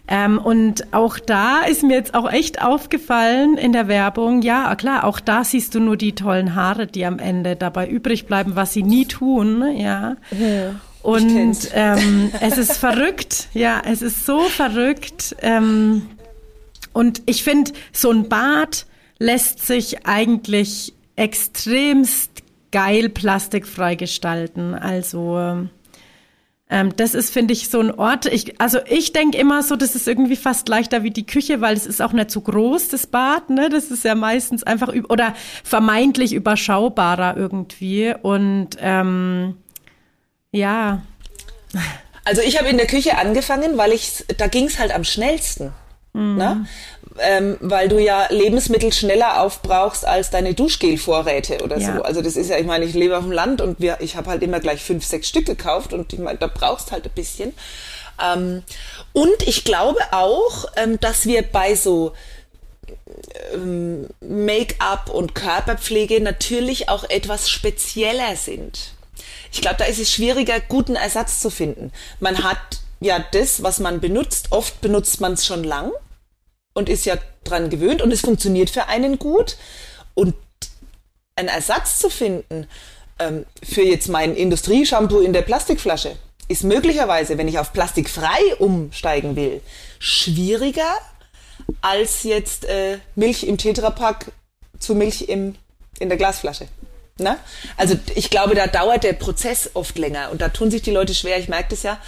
Ähm, 0.06 0.36
und 0.36 0.92
auch 0.92 1.18
da 1.18 1.62
ist 1.62 1.82
mir 1.82 1.94
jetzt 1.94 2.14
auch 2.14 2.30
echt 2.30 2.60
aufgefallen 2.60 3.56
in 3.56 3.72
der 3.72 3.88
Werbung, 3.88 4.42
ja 4.42 4.74
klar, 4.74 5.04
auch 5.04 5.18
da 5.18 5.44
siehst 5.44 5.74
du 5.74 5.80
nur 5.80 5.96
die 5.96 6.14
tollen 6.14 6.54
Haare, 6.54 6.86
die 6.86 7.06
am 7.06 7.18
Ende 7.18 7.56
dabei 7.56 7.88
übrig 7.88 8.26
bleiben, 8.26 8.54
was 8.54 8.74
sie 8.74 8.82
nie 8.82 9.06
tun, 9.06 9.64
ja. 9.78 10.16
ja 10.30 10.74
und 11.02 11.70
ähm, 11.72 12.30
es 12.40 12.58
ist 12.58 12.76
verrückt, 12.76 13.48
ja, 13.54 13.82
es 13.86 14.02
ist 14.02 14.26
so 14.26 14.40
verrückt. 14.40 15.36
Ähm, 15.40 16.06
und 16.94 17.22
ich 17.26 17.42
finde, 17.42 17.72
so 17.92 18.10
ein 18.10 18.30
Bad 18.30 18.86
lässt 19.18 19.66
sich 19.66 20.06
eigentlich 20.06 20.94
extremst 21.16 22.30
geil 22.72 23.08
plastikfrei 23.08 23.94
gestalten. 23.94 24.74
Also 24.74 25.68
ähm, 26.70 26.96
das 26.96 27.14
ist, 27.14 27.30
finde 27.30 27.52
ich, 27.52 27.68
so 27.68 27.80
ein 27.80 27.92
Ort. 27.92 28.26
Ich, 28.26 28.60
also 28.60 28.78
ich 28.86 29.12
denke 29.12 29.38
immer 29.38 29.62
so, 29.62 29.76
das 29.76 29.94
ist 29.94 30.08
irgendwie 30.08 30.36
fast 30.36 30.68
leichter 30.68 31.02
wie 31.02 31.10
die 31.10 31.26
Küche, 31.26 31.60
weil 31.60 31.76
es 31.76 31.86
ist 31.86 32.00
auch 32.00 32.12
nicht 32.12 32.30
so 32.30 32.40
groß, 32.40 32.88
das 32.88 33.06
Bad. 33.06 33.50
Ne? 33.50 33.68
Das 33.68 33.90
ist 33.90 34.02
ja 34.02 34.14
meistens 34.14 34.64
einfach 34.64 34.92
oder 35.08 35.34
vermeintlich 35.62 36.32
überschaubarer 36.32 37.36
irgendwie. 37.36 38.14
Und 38.20 38.70
ähm, 38.80 39.56
ja. 40.50 41.02
Also 42.24 42.40
ich 42.40 42.58
habe 42.58 42.68
in 42.68 42.78
der 42.78 42.86
Küche 42.86 43.18
angefangen, 43.18 43.76
weil 43.76 43.92
ich 43.92 44.24
da 44.38 44.46
ging 44.46 44.64
es 44.64 44.78
halt 44.78 44.94
am 44.94 45.04
schnellsten. 45.04 45.72
Mhm. 46.14 46.36
Ne? 46.36 46.66
Ähm, 47.18 47.56
weil 47.60 47.88
du 47.88 47.98
ja 47.98 48.26
Lebensmittel 48.30 48.92
schneller 48.92 49.42
aufbrauchst 49.42 50.06
als 50.06 50.30
deine 50.30 50.54
Duschgelvorräte 50.54 51.62
oder 51.62 51.78
ja. 51.78 51.96
so. 51.96 52.02
Also 52.02 52.22
das 52.22 52.36
ist 52.36 52.50
ja, 52.50 52.58
ich 52.58 52.66
meine, 52.66 52.84
ich 52.84 52.94
lebe 52.94 53.16
auf 53.16 53.24
dem 53.24 53.32
Land 53.32 53.60
und 53.60 53.80
wir, 53.80 53.98
ich 54.00 54.16
habe 54.16 54.30
halt 54.30 54.42
immer 54.42 54.60
gleich 54.60 54.82
fünf, 54.82 55.04
sechs 55.04 55.28
Stück 55.28 55.46
gekauft 55.46 55.92
und 55.92 56.12
ich 56.12 56.18
meine, 56.18 56.38
da 56.38 56.46
brauchst 56.46 56.92
halt 56.92 57.04
ein 57.04 57.12
bisschen. 57.14 57.52
Ähm, 58.22 58.62
und 59.12 59.42
ich 59.46 59.64
glaube 59.64 60.00
auch, 60.12 60.66
ähm, 60.76 60.98
dass 61.00 61.26
wir 61.26 61.42
bei 61.42 61.74
so 61.74 62.12
ähm, 63.52 64.08
Make-up 64.20 65.10
und 65.10 65.34
Körperpflege 65.34 66.20
natürlich 66.20 66.88
auch 66.88 67.04
etwas 67.10 67.50
spezieller 67.50 68.36
sind. 68.36 68.94
Ich 69.52 69.60
glaube, 69.60 69.76
da 69.78 69.84
ist 69.84 70.00
es 70.00 70.12
schwieriger, 70.12 70.60
guten 70.60 70.96
Ersatz 70.96 71.40
zu 71.40 71.50
finden. 71.50 71.92
Man 72.18 72.42
hat 72.42 72.58
ja 73.00 73.24
das, 73.32 73.62
was 73.62 73.78
man 73.78 74.00
benutzt. 74.00 74.48
Oft 74.50 74.80
benutzt 74.80 75.20
man 75.20 75.34
es 75.34 75.46
schon 75.46 75.62
lang 75.62 75.92
und 76.74 76.88
ist 76.88 77.06
ja 77.06 77.16
dran 77.44 77.70
gewöhnt 77.70 78.02
und 78.02 78.12
es 78.12 78.20
funktioniert 78.20 78.70
für 78.70 78.86
einen 78.86 79.18
gut. 79.18 79.56
Und 80.14 80.34
einen 81.36 81.48
Ersatz 81.48 81.98
zu 81.98 82.10
finden 82.10 82.68
ähm, 83.18 83.46
für 83.62 83.82
jetzt 83.82 84.08
mein 84.08 84.36
Industrieshampoo 84.36 85.20
in 85.20 85.32
der 85.32 85.42
Plastikflasche 85.42 86.16
ist 86.48 86.64
möglicherweise, 86.64 87.38
wenn 87.38 87.48
ich 87.48 87.58
auf 87.58 87.72
plastikfrei 87.72 88.56
umsteigen 88.58 89.34
will, 89.34 89.62
schwieriger 89.98 90.94
als 91.80 92.22
jetzt 92.24 92.66
äh, 92.66 92.98
Milch 93.14 93.44
im 93.44 93.56
Tetrapack 93.56 94.26
zu 94.78 94.94
Milch 94.94 95.28
im, 95.28 95.54
in 95.98 96.08
der 96.08 96.18
Glasflasche. 96.18 96.68
Na? 97.16 97.38
Also 97.76 97.96
ich 98.16 98.28
glaube, 98.28 98.54
da 98.54 98.66
dauert 98.66 99.04
der 99.04 99.12
Prozess 99.12 99.70
oft 99.74 99.96
länger 99.98 100.30
und 100.32 100.40
da 100.40 100.48
tun 100.48 100.70
sich 100.70 100.82
die 100.82 100.90
Leute 100.90 101.14
schwer. 101.14 101.38
Ich 101.38 101.48
merke 101.48 101.70
das 101.70 101.84
ja 101.84 101.98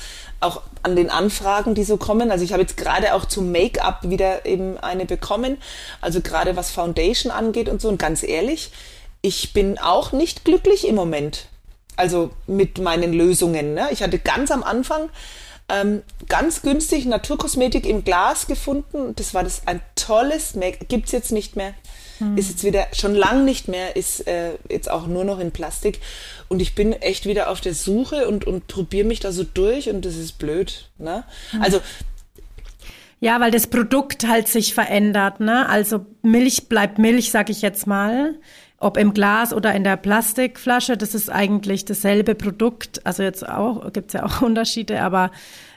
auch 0.40 0.62
an 0.82 0.96
den 0.96 1.10
Anfragen, 1.10 1.74
die 1.74 1.84
so 1.84 1.96
kommen. 1.96 2.30
Also 2.30 2.44
ich 2.44 2.52
habe 2.52 2.62
jetzt 2.62 2.76
gerade 2.76 3.14
auch 3.14 3.24
zum 3.24 3.52
Make-up 3.52 4.00
wieder 4.02 4.46
eben 4.46 4.78
eine 4.78 5.06
bekommen. 5.06 5.58
Also 6.00 6.20
gerade 6.20 6.56
was 6.56 6.70
Foundation 6.70 7.32
angeht 7.32 7.68
und 7.68 7.80
so. 7.80 7.88
Und 7.88 7.98
ganz 7.98 8.22
ehrlich, 8.22 8.70
ich 9.22 9.52
bin 9.52 9.78
auch 9.78 10.12
nicht 10.12 10.44
glücklich 10.44 10.86
im 10.86 10.94
Moment. 10.94 11.48
Also 11.96 12.30
mit 12.46 12.78
meinen 12.78 13.12
Lösungen. 13.12 13.74
Ne? 13.74 13.88
Ich 13.90 14.02
hatte 14.02 14.18
ganz 14.18 14.50
am 14.50 14.62
Anfang 14.62 15.08
ähm, 15.68 16.02
ganz 16.28 16.62
günstig 16.62 17.06
Naturkosmetik 17.06 17.86
im 17.86 18.04
Glas 18.04 18.46
gefunden. 18.46 19.14
Das 19.16 19.34
war 19.34 19.42
das 19.42 19.62
ein 19.66 19.80
tolles 19.96 20.54
Make-up. 20.54 20.88
Gibt 20.88 21.06
es 21.06 21.12
jetzt 21.12 21.32
nicht 21.32 21.56
mehr. 21.56 21.74
Hm. 22.18 22.36
Ist 22.36 22.50
jetzt 22.50 22.64
wieder 22.64 22.86
schon 22.92 23.14
lang 23.14 23.44
nicht 23.44 23.68
mehr, 23.68 23.96
ist 23.96 24.26
äh, 24.26 24.52
jetzt 24.68 24.90
auch 24.90 25.06
nur 25.06 25.24
noch 25.24 25.38
in 25.38 25.50
Plastik. 25.50 26.00
Und 26.48 26.60
ich 26.60 26.74
bin 26.74 26.92
echt 26.92 27.26
wieder 27.26 27.50
auf 27.50 27.60
der 27.60 27.74
Suche 27.74 28.28
und, 28.28 28.46
und 28.46 28.66
probiere 28.68 29.06
mich 29.06 29.20
da 29.20 29.32
so 29.32 29.44
durch 29.44 29.88
und 29.88 30.04
das 30.04 30.16
ist 30.16 30.38
blöd. 30.38 30.88
Ne? 30.98 31.24
Hm. 31.50 31.62
Also 31.62 31.80
ja, 33.18 33.40
weil 33.40 33.50
das 33.50 33.66
Produkt 33.66 34.28
halt 34.28 34.46
sich 34.46 34.74
verändert, 34.74 35.40
ne? 35.40 35.68
Also 35.68 36.04
Milch 36.22 36.68
bleibt 36.68 36.98
Milch, 36.98 37.30
sag 37.30 37.48
ich 37.48 37.62
jetzt 37.62 37.86
mal. 37.86 38.34
Ob 38.78 38.98
im 38.98 39.14
Glas 39.14 39.54
oder 39.54 39.74
in 39.74 39.84
der 39.84 39.96
Plastikflasche, 39.96 40.98
das 40.98 41.14
ist 41.14 41.30
eigentlich 41.30 41.86
dasselbe 41.86 42.34
Produkt. 42.34 43.06
Also 43.06 43.22
jetzt 43.22 43.48
auch, 43.48 43.90
gibt's 43.92 44.12
ja 44.12 44.24
auch 44.24 44.42
Unterschiede, 44.42 45.00
aber 45.00 45.30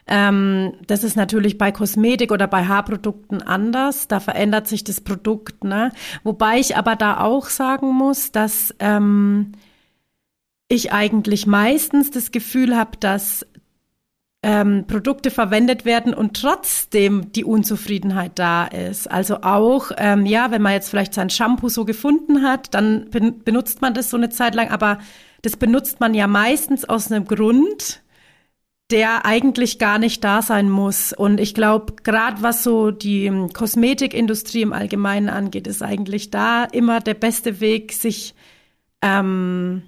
ähm, 0.09 0.73
das 0.87 1.03
ist 1.03 1.15
natürlich 1.15 1.57
bei 1.57 1.71
Kosmetik 1.71 2.31
oder 2.31 2.47
bei 2.47 2.65
Haarprodukten 2.65 3.43
anders. 3.43 4.07
Da 4.07 4.19
verändert 4.19 4.67
sich 4.67 4.83
das 4.83 5.01
Produkt. 5.01 5.63
Ne? 5.63 5.91
Wobei 6.23 6.59
ich 6.59 6.75
aber 6.75 6.95
da 6.95 7.19
auch 7.19 7.47
sagen 7.47 7.93
muss, 7.93 8.31
dass 8.31 8.73
ähm, 8.79 9.51
ich 10.67 10.91
eigentlich 10.91 11.45
meistens 11.45 12.09
das 12.09 12.31
Gefühl 12.31 12.75
habe, 12.75 12.97
dass 12.99 13.45
ähm, 14.41 14.85
Produkte 14.87 15.31
verwendet 15.31 15.85
werden 15.85 16.13
und 16.13 16.41
trotzdem 16.41 17.31
die 17.33 17.43
Unzufriedenheit 17.43 18.39
da 18.39 18.65
ist. 18.65 19.11
Also 19.11 19.41
auch, 19.41 19.91
ähm, 19.97 20.25
ja, 20.25 20.49
wenn 20.49 20.61
man 20.61 20.73
jetzt 20.73 20.89
vielleicht 20.89 21.13
sein 21.13 21.29
Shampoo 21.29 21.69
so 21.69 21.85
gefunden 21.85 22.41
hat, 22.41 22.73
dann 22.73 23.09
ben 23.11 23.43
benutzt 23.43 23.81
man 23.81 23.93
das 23.93 24.09
so 24.09 24.17
eine 24.17 24.29
Zeit 24.29 24.55
lang, 24.55 24.69
aber 24.71 24.99
das 25.41 25.57
benutzt 25.57 25.99
man 25.99 26.13
ja 26.13 26.27
meistens 26.27 26.87
aus 26.87 27.11
einem 27.11 27.25
Grund, 27.25 28.01
der 28.91 29.25
eigentlich 29.25 29.77
gar 29.77 29.99
nicht 29.99 30.23
da 30.23 30.41
sein 30.41 30.69
muss. 30.69 31.13
Und 31.13 31.39
ich 31.39 31.53
glaube, 31.53 31.93
gerade 32.03 32.41
was 32.41 32.63
so 32.63 32.91
die 32.91 33.25
ähm, 33.25 33.53
Kosmetikindustrie 33.53 34.61
im 34.61 34.73
Allgemeinen 34.73 35.29
angeht, 35.29 35.67
ist 35.67 35.83
eigentlich 35.83 36.31
da 36.31 36.65
immer 36.65 36.99
der 36.99 37.13
beste 37.13 37.59
Weg, 37.59 37.93
sich 37.93 38.33
ähm, 39.01 39.83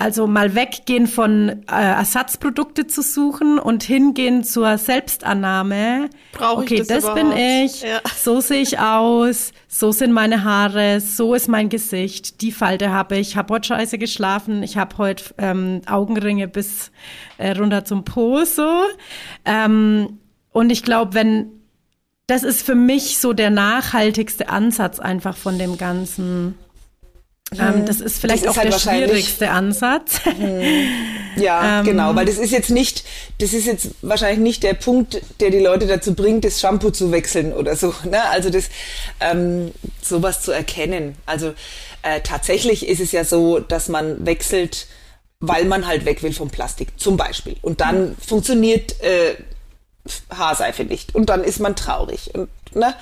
also 0.00 0.26
mal 0.26 0.54
weggehen 0.54 1.06
von 1.06 1.48
äh, 1.48 1.62
Ersatzprodukte 1.68 2.86
zu 2.86 3.02
suchen 3.02 3.58
und 3.58 3.82
hingehen 3.82 4.44
zur 4.44 4.78
Selbstannahme. 4.78 6.08
Brauche 6.32 6.62
okay, 6.62 6.80
ich 6.80 6.88
das, 6.88 7.04
das 7.04 7.14
bin 7.14 7.32
ich, 7.32 7.82
Ja. 7.82 8.00
so 8.16 8.40
sehe 8.40 8.62
ich 8.62 8.78
aus, 8.78 9.52
so 9.68 9.92
sind 9.92 10.12
meine 10.12 10.42
Haare, 10.42 11.00
so 11.00 11.34
ist 11.34 11.48
mein 11.48 11.68
Gesicht, 11.68 12.40
die 12.40 12.50
Falte 12.50 12.90
habe 12.90 13.18
ich, 13.18 13.36
habe 13.36 13.52
heute 13.54 13.68
scheiße 13.68 13.98
geschlafen, 13.98 14.62
ich 14.62 14.78
habe 14.78 14.96
heute 14.96 15.24
ähm, 15.36 15.82
Augenringe 15.86 16.48
bis 16.48 16.90
äh, 17.36 17.50
runter 17.50 17.84
zum 17.84 18.04
Po 18.04 18.44
so. 18.44 18.68
Ähm, 19.44 20.18
und 20.52 20.70
ich 20.70 20.82
glaube, 20.82 21.14
wenn 21.14 21.50
das 22.26 22.44
ist 22.44 22.62
für 22.62 22.76
mich 22.76 23.18
so 23.18 23.32
der 23.32 23.50
nachhaltigste 23.50 24.48
Ansatz 24.48 25.00
einfach 25.00 25.36
von 25.36 25.58
dem 25.58 25.76
Ganzen. 25.76 26.54
Ähm, 27.58 27.84
das 27.84 28.00
ist 28.00 28.20
vielleicht 28.20 28.44
Das 28.44 28.52
ist 28.52 28.58
auch 28.58 28.62
halt 28.62 28.72
der 28.72 28.78
schwierigste 28.78 29.50
Ansatz. 29.50 30.20
Ja, 31.36 31.80
Ähm. 31.80 31.84
genau, 31.84 32.14
weil 32.14 32.26
das 32.26 32.38
ist 32.38 32.52
jetzt 32.52 32.70
nicht, 32.70 33.04
das 33.38 33.52
ist 33.52 33.66
jetzt 33.66 33.90
wahrscheinlich 34.02 34.38
nicht 34.38 34.62
der 34.62 34.74
Punkt, 34.74 35.20
der 35.40 35.50
die 35.50 35.58
Leute 35.58 35.86
dazu 35.86 36.14
bringt, 36.14 36.44
das 36.44 36.60
Shampoo 36.60 36.90
zu 36.90 37.10
wechseln 37.10 37.52
oder 37.52 37.74
so. 37.74 37.92
Ne? 38.08 38.22
Also 38.30 38.50
das, 38.50 38.68
ähm, 39.20 39.72
sowas 40.00 40.42
zu 40.42 40.52
erkennen. 40.52 41.16
Also 41.26 41.54
äh, 42.02 42.20
tatsächlich 42.20 42.86
ist 42.88 43.00
es 43.00 43.12
ja 43.12 43.24
so, 43.24 43.58
dass 43.58 43.88
man 43.88 44.24
wechselt, 44.24 44.86
weil 45.40 45.64
man 45.64 45.86
halt 45.86 46.04
weg 46.04 46.22
will 46.22 46.32
vom 46.32 46.50
Plastik, 46.50 46.88
zum 46.98 47.16
Beispiel. 47.16 47.56
Und 47.62 47.80
dann 47.80 48.16
funktioniert 48.24 49.00
äh, 49.02 49.34
Haarseife 50.36 50.84
nicht. 50.84 51.14
Und 51.14 51.28
dann 51.28 51.44
ist 51.44 51.60
man 51.60 51.76
traurig 51.76 52.30
und, 52.34 52.48
ne, 52.74 52.94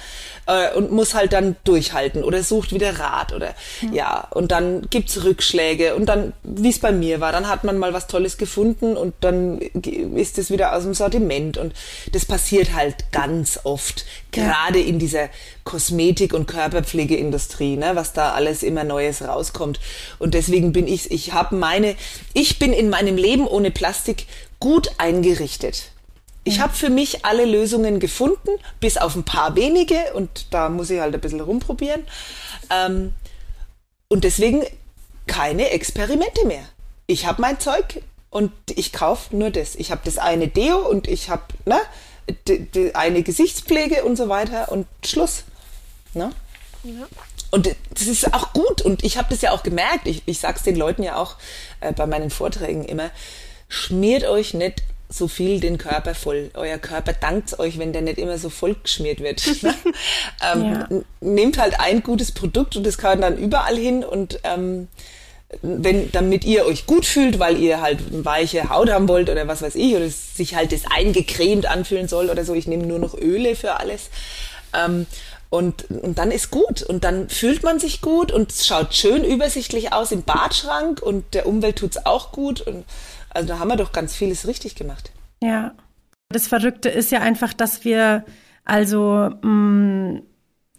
äh, 0.48 0.74
und 0.74 0.90
muss 0.90 1.14
halt 1.14 1.32
dann 1.32 1.56
durchhalten 1.62 2.24
oder 2.24 2.42
sucht 2.42 2.72
wieder 2.72 2.98
Rat 2.98 3.32
oder 3.32 3.54
ja. 3.92 4.26
Und 4.30 4.50
dann 4.50 4.88
gibt's 4.90 5.22
Rückschläge 5.22 5.94
und 5.94 6.06
dann, 6.06 6.32
wie 6.42 6.70
es 6.70 6.80
bei 6.80 6.90
mir 6.90 7.20
war, 7.20 7.30
dann 7.30 7.48
hat 7.48 7.64
man 7.64 7.78
mal 7.78 7.92
was 7.92 8.06
Tolles 8.08 8.38
gefunden 8.38 8.96
und 8.96 9.14
dann 9.20 9.58
ist 9.58 10.38
es 10.38 10.50
wieder 10.50 10.74
aus 10.74 10.82
dem 10.82 10.94
Sortiment. 10.94 11.58
Und 11.58 11.74
das 12.12 12.24
passiert 12.24 12.74
halt 12.74 13.12
ganz 13.12 13.61
oft, 13.64 14.04
gerade 14.32 14.80
in 14.80 14.98
dieser 14.98 15.28
Kosmetik- 15.64 16.34
und 16.34 16.46
Körperpflegeindustrie, 16.48 17.76
ne, 17.76 17.90
was 17.94 18.14
da 18.14 18.32
alles 18.32 18.62
immer 18.62 18.84
Neues 18.84 19.22
rauskommt. 19.22 19.78
Und 20.18 20.34
deswegen 20.34 20.72
bin 20.72 20.87
ich, 20.87 21.11
ich 21.11 21.32
habe 21.34 21.56
meine, 21.56 21.94
ich 22.32 22.58
bin 22.58 22.72
in 22.72 22.88
meinem 22.88 23.16
Leben 23.16 23.46
ohne 23.46 23.70
Plastik 23.70 24.26
gut 24.61 24.90
eingerichtet. 24.96 25.92
Ich 26.48 26.61
habe 26.61 26.72
für 26.72 26.88
mich 26.88 27.26
alle 27.26 27.44
Lösungen 27.44 28.00
gefunden, 28.00 28.48
bis 28.80 28.96
auf 28.96 29.14
ein 29.14 29.24
paar 29.24 29.54
wenige 29.54 30.14
und 30.14 30.46
da 30.50 30.70
muss 30.70 30.88
ich 30.88 30.98
halt 30.98 31.14
ein 31.14 31.20
bisschen 31.20 31.40
rumprobieren. 31.40 32.04
Ähm, 32.70 33.12
und 34.08 34.24
deswegen 34.24 34.64
keine 35.26 35.68
Experimente 35.68 36.46
mehr. 36.46 36.64
Ich 37.06 37.26
habe 37.26 37.42
mein 37.42 37.61
Zeug 37.61 38.02
und 38.30 38.50
ich 38.74 38.94
kaufe 38.94 39.37
nur 39.37 39.50
das. 39.50 39.74
Ich 39.76 39.90
habe 39.90 40.00
das 40.04 40.16
eine 40.16 40.48
Deo 40.48 40.78
und 40.78 41.06
ich 41.06 41.28
habe 41.28 41.42
ne, 41.66 41.78
eine 42.94 43.22
Gesichtspflege 43.22 44.04
und 44.04 44.16
so 44.16 44.30
weiter 44.30 44.72
und 44.72 44.87
Schluss. 45.04 45.44
Ne? 46.14 46.32
Und 47.50 47.66
das 47.92 48.06
ist 48.06 48.32
auch 48.32 48.54
gut 48.54 48.80
und 48.80 49.04
ich 49.04 49.18
habe 49.18 49.28
das 49.28 49.42
ja 49.42 49.52
auch 49.52 49.62
gemerkt. 49.62 50.06
Ich, 50.06 50.22
ich 50.24 50.38
sag's 50.38 50.62
den 50.62 50.76
Leuten 50.76 51.02
ja 51.02 51.16
auch 51.16 51.37
äh, 51.80 51.92
bei 51.92 52.06
meinen 52.06 52.30
Vorträgen 52.30 52.87
immer, 52.87 53.11
schmiert 53.68 54.24
euch 54.24 54.54
nicht 54.54 54.82
so 55.09 55.27
viel 55.27 55.61
den 55.61 55.79
Körper 55.79 56.14
voll. 56.14 56.51
Euer 56.55 56.79
Körper 56.79 57.12
dankt 57.14 57.59
euch, 57.59 57.79
wenn 57.79 57.92
der 57.92 58.03
nicht 58.03 58.18
immer 58.18 58.38
so 58.38 58.51
voll 58.51 58.77
geschmiert 58.83 59.21
wird. 59.21 59.42
ähm, 60.53 60.64
Ja. 60.64 60.88
Nehmt 61.21 61.59
halt 61.59 61.81
ein 61.81 62.03
gutes 62.03 62.33
Produkt 62.33 62.77
und 62.77 62.85
das 62.85 62.99
kann 62.99 63.21
dann 63.21 63.38
überall 63.38 63.77
hin 63.77 64.05
und 64.05 64.40
ähm, 64.44 64.88
wenn, 65.62 66.12
damit 66.12 66.44
ihr 66.44 66.66
euch 66.66 66.85
gut 66.85 67.07
fühlt, 67.07 67.38
weil 67.38 67.59
ihr 67.59 67.81
halt 67.81 68.01
eine 68.12 68.25
weiche 68.25 68.68
Haut 68.68 68.90
haben 68.90 69.09
wollt 69.09 69.31
oder 69.31 69.49
was 69.49 69.62
weiß 69.62 69.77
ich, 69.77 69.94
oder 69.97 70.09
sich 70.09 70.55
halt 70.55 70.73
das 70.73 70.83
eingecremt 70.90 71.66
anfühlen 71.66 72.07
soll 72.07 72.29
oder 72.29 72.44
so. 72.44 72.53
Ich 72.55 72.66
nehme 72.66 72.87
nur 72.87 72.99
noch 72.99 73.14
Öle 73.14 73.57
für 73.57 73.81
alles. 73.81 74.11
Ähm, 74.75 75.07
und, 75.51 75.90
und 75.90 76.18
dann 76.18 76.31
ist 76.31 76.51
gut. 76.51 76.83
Und 76.83 77.05
dann 77.05 77.31
fühlt 77.31 77.62
man 77.62 77.79
sich 77.79 78.03
gut 78.03 78.31
und 78.31 78.53
es 78.53 78.66
schaut 78.66 78.94
schön 78.94 79.25
übersichtlich 79.25 79.94
aus 79.94 80.12
im 80.12 80.23
Badschrank 80.23 81.01
und 81.01 81.33
der 81.33 81.47
Umwelt 81.47 81.77
tut's 81.77 82.05
auch 82.05 82.33
gut. 82.33 82.61
Und 82.61 82.85
also 83.38 83.48
da 83.48 83.61
haben 83.61 83.68
wir 83.68 83.77
doch 83.77 83.92
ganz 83.92 84.16
vieles 84.16 84.48
richtig 84.48 84.74
gemacht. 84.74 85.12
Ja. 85.40 85.74
Das 86.31 86.48
Verrückte 86.48 86.88
ist 86.88 87.12
ja 87.12 87.20
einfach, 87.20 87.53
dass 87.53 87.85
wir 87.85 88.24
also 88.64 89.31
mh, 89.42 90.22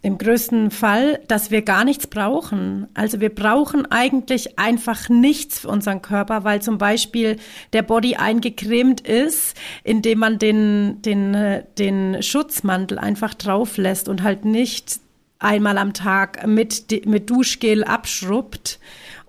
im 0.02 0.18
größten 0.18 0.70
Fall, 0.70 1.20
dass 1.26 1.50
wir 1.50 1.62
gar 1.62 1.84
nichts 1.86 2.06
brauchen. 2.06 2.86
Also 2.92 3.20
wir 3.20 3.34
brauchen 3.34 3.90
eigentlich 3.90 4.58
einfach 4.58 5.08
nichts 5.08 5.60
für 5.60 5.68
unseren 5.68 6.02
Körper, 6.02 6.44
weil 6.44 6.60
zum 6.60 6.76
Beispiel 6.76 7.38
der 7.72 7.82
Body 7.82 8.16
eingecremt 8.16 9.00
ist, 9.00 9.56
indem 9.82 10.18
man 10.18 10.38
den, 10.38 11.00
den, 11.00 11.62
den 11.78 12.22
Schutzmantel 12.22 12.98
einfach 12.98 13.32
drauf 13.32 13.78
lässt 13.78 14.06
und 14.06 14.22
halt 14.22 14.44
nicht 14.44 15.00
einmal 15.38 15.78
am 15.78 15.94
Tag 15.94 16.46
mit, 16.46 17.06
mit 17.06 17.30
Duschgel 17.30 17.84
abschrubbt. 17.84 18.78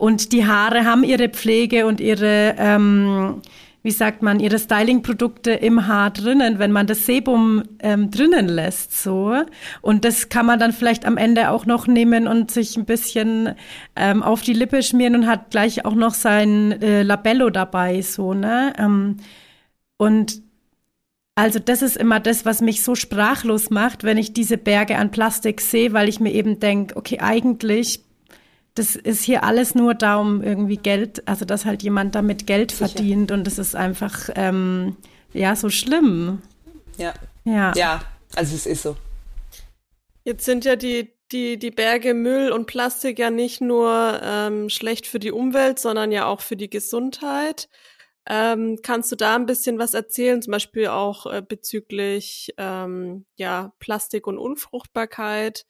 Und 0.01 0.31
die 0.31 0.47
Haare 0.47 0.83
haben 0.85 1.03
ihre 1.03 1.29
Pflege 1.29 1.85
und 1.85 2.01
ihre, 2.01 2.55
ähm, 2.57 3.43
wie 3.83 3.91
sagt 3.91 4.23
man, 4.23 4.39
ihre 4.39 4.57
Styling-Produkte 4.57 5.51
im 5.51 5.85
Haar 5.85 6.09
drinnen, 6.09 6.57
wenn 6.57 6.71
man 6.71 6.87
das 6.87 7.05
Sebum 7.05 7.61
ähm, 7.81 8.09
drinnen 8.09 8.47
lässt, 8.47 8.99
so. 8.99 9.35
Und 9.81 10.03
das 10.03 10.29
kann 10.29 10.47
man 10.47 10.57
dann 10.57 10.73
vielleicht 10.73 11.05
am 11.05 11.17
Ende 11.17 11.51
auch 11.51 11.67
noch 11.67 11.85
nehmen 11.85 12.27
und 12.27 12.49
sich 12.49 12.77
ein 12.77 12.85
bisschen 12.85 13.53
ähm, 13.95 14.23
auf 14.23 14.41
die 14.41 14.53
Lippe 14.53 14.81
schmieren 14.81 15.13
und 15.13 15.27
hat 15.27 15.51
gleich 15.51 15.85
auch 15.85 15.93
noch 15.93 16.15
sein 16.15 16.81
äh, 16.81 17.03
Labello 17.03 17.51
dabei, 17.51 18.01
so, 18.01 18.33
ne? 18.33 18.73
Ähm, 18.79 19.17
und 19.97 20.41
also 21.35 21.59
das 21.59 21.83
ist 21.83 21.95
immer 21.95 22.19
das, 22.19 22.43
was 22.43 22.61
mich 22.61 22.81
so 22.81 22.95
sprachlos 22.95 23.69
macht, 23.69 24.03
wenn 24.03 24.17
ich 24.17 24.33
diese 24.33 24.57
Berge 24.57 24.97
an 24.97 25.11
Plastik 25.11 25.61
sehe, 25.61 25.93
weil 25.93 26.09
ich 26.09 26.19
mir 26.19 26.33
eben 26.33 26.59
denke, 26.59 26.97
okay, 26.97 27.19
eigentlich, 27.19 28.03
das 28.75 28.95
ist 28.95 29.23
hier 29.23 29.43
alles 29.43 29.75
nur 29.75 29.93
da, 29.93 30.17
um 30.17 30.41
irgendwie 30.41 30.77
Geld, 30.77 31.27
also 31.27 31.45
dass 31.45 31.65
halt 31.65 31.83
jemand 31.83 32.15
damit 32.15 32.47
Geld 32.47 32.71
Sicher. 32.71 32.87
verdient 32.87 33.31
und 33.31 33.45
das 33.45 33.57
ist 33.57 33.75
einfach, 33.75 34.29
ähm, 34.35 34.95
ja, 35.33 35.55
so 35.55 35.69
schlimm. 35.69 36.41
Ja. 36.97 37.13
Ja. 37.43 37.73
Ja, 37.75 38.01
also 38.35 38.55
es 38.55 38.65
ist 38.65 38.83
so. 38.83 38.95
Jetzt 40.23 40.45
sind 40.45 40.65
ja 40.65 40.75
die, 40.75 41.13
die, 41.31 41.57
die 41.57 41.71
Berge 41.71 42.13
Müll 42.13 42.51
und 42.51 42.67
Plastik 42.67 43.19
ja 43.19 43.29
nicht 43.29 43.61
nur 43.61 44.19
ähm, 44.23 44.69
schlecht 44.69 45.07
für 45.07 45.19
die 45.19 45.31
Umwelt, 45.31 45.79
sondern 45.79 46.11
ja 46.11 46.25
auch 46.25 46.41
für 46.41 46.55
die 46.55 46.69
Gesundheit. 46.69 47.67
Ähm, 48.27 48.77
kannst 48.83 49.11
du 49.11 49.15
da 49.15 49.35
ein 49.35 49.47
bisschen 49.47 49.79
was 49.79 49.95
erzählen, 49.95 50.41
zum 50.41 50.51
Beispiel 50.51 50.87
auch 50.87 51.25
äh, 51.25 51.41
bezüglich 51.41 52.53
ähm, 52.57 53.25
ja, 53.35 53.73
Plastik 53.79 54.27
und 54.27 54.37
Unfruchtbarkeit? 54.37 55.65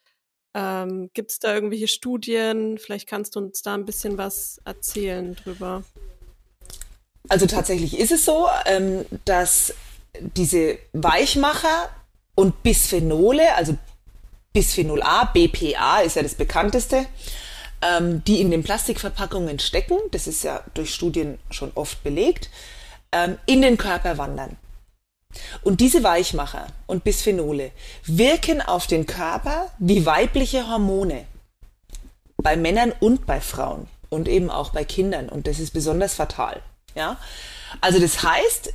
Ähm, 0.54 1.10
Gibt 1.14 1.32
es 1.32 1.40
da 1.40 1.54
irgendwelche 1.54 1.88
Studien? 1.88 2.78
Vielleicht 2.78 3.08
kannst 3.08 3.36
du 3.36 3.40
uns 3.40 3.62
da 3.62 3.74
ein 3.74 3.86
bisschen 3.86 4.18
was 4.18 4.60
erzählen 4.66 5.36
drüber. 5.36 5.84
Also 7.30 7.46
tatsächlich 7.46 7.98
ist 7.98 8.12
es 8.12 8.26
so, 8.26 8.48
ähm, 8.66 9.06
dass 9.26 9.74
diese 10.20 10.78
Weichmacher 10.94 11.90
und 12.36 12.64
Bisphenole, 12.64 13.56
also 13.56 13.78
Bisphenol 14.54 15.02
A, 15.02 15.26
BPA 15.26 16.02
ist 16.02 16.16
ja 16.16 16.24
das 16.24 16.36
bekannteste, 16.36 17.06
ähm, 17.82 18.24
die 18.26 18.42
in 18.42 18.52
den 18.52 18.64
Plastikverpackungen 18.64 19.60
stecken, 19.60 19.98
das 20.12 20.28
ist 20.28 20.44
ja 20.44 20.64
durch 20.74 20.94
Studien 20.94 21.40
schon 21.50 21.72
oft 21.76 22.04
belegt, 22.04 22.50
ähm, 23.12 23.38
in 23.46 23.62
den 23.62 23.78
Körper 23.78 24.18
wandern. 24.18 24.58
Und 25.64 25.80
diese 25.80 26.04
Weichmacher 26.04 26.68
und 26.88 27.04
Bisphenole 27.04 27.72
wirken 28.06 28.62
auf 28.62 28.88
den 28.88 29.06
Körper 29.06 29.72
wie 29.80 30.06
weibliche 30.06 30.68
Hormone 30.68 31.26
bei 32.38 32.56
Männern 32.56 32.94
und 33.00 33.26
bei 33.26 33.40
Frauen 33.40 33.88
und 34.10 34.28
eben 34.28 34.50
auch 34.50 34.72
bei 34.72 34.84
Kindern. 34.84 35.30
Und 35.30 35.48
das 35.48 35.60
ist 35.60 35.72
besonders 35.72 36.16
fatal. 36.16 36.62
Ja? 36.96 37.18
Also 37.80 38.00
das 38.00 38.24
heißt, 38.24 38.74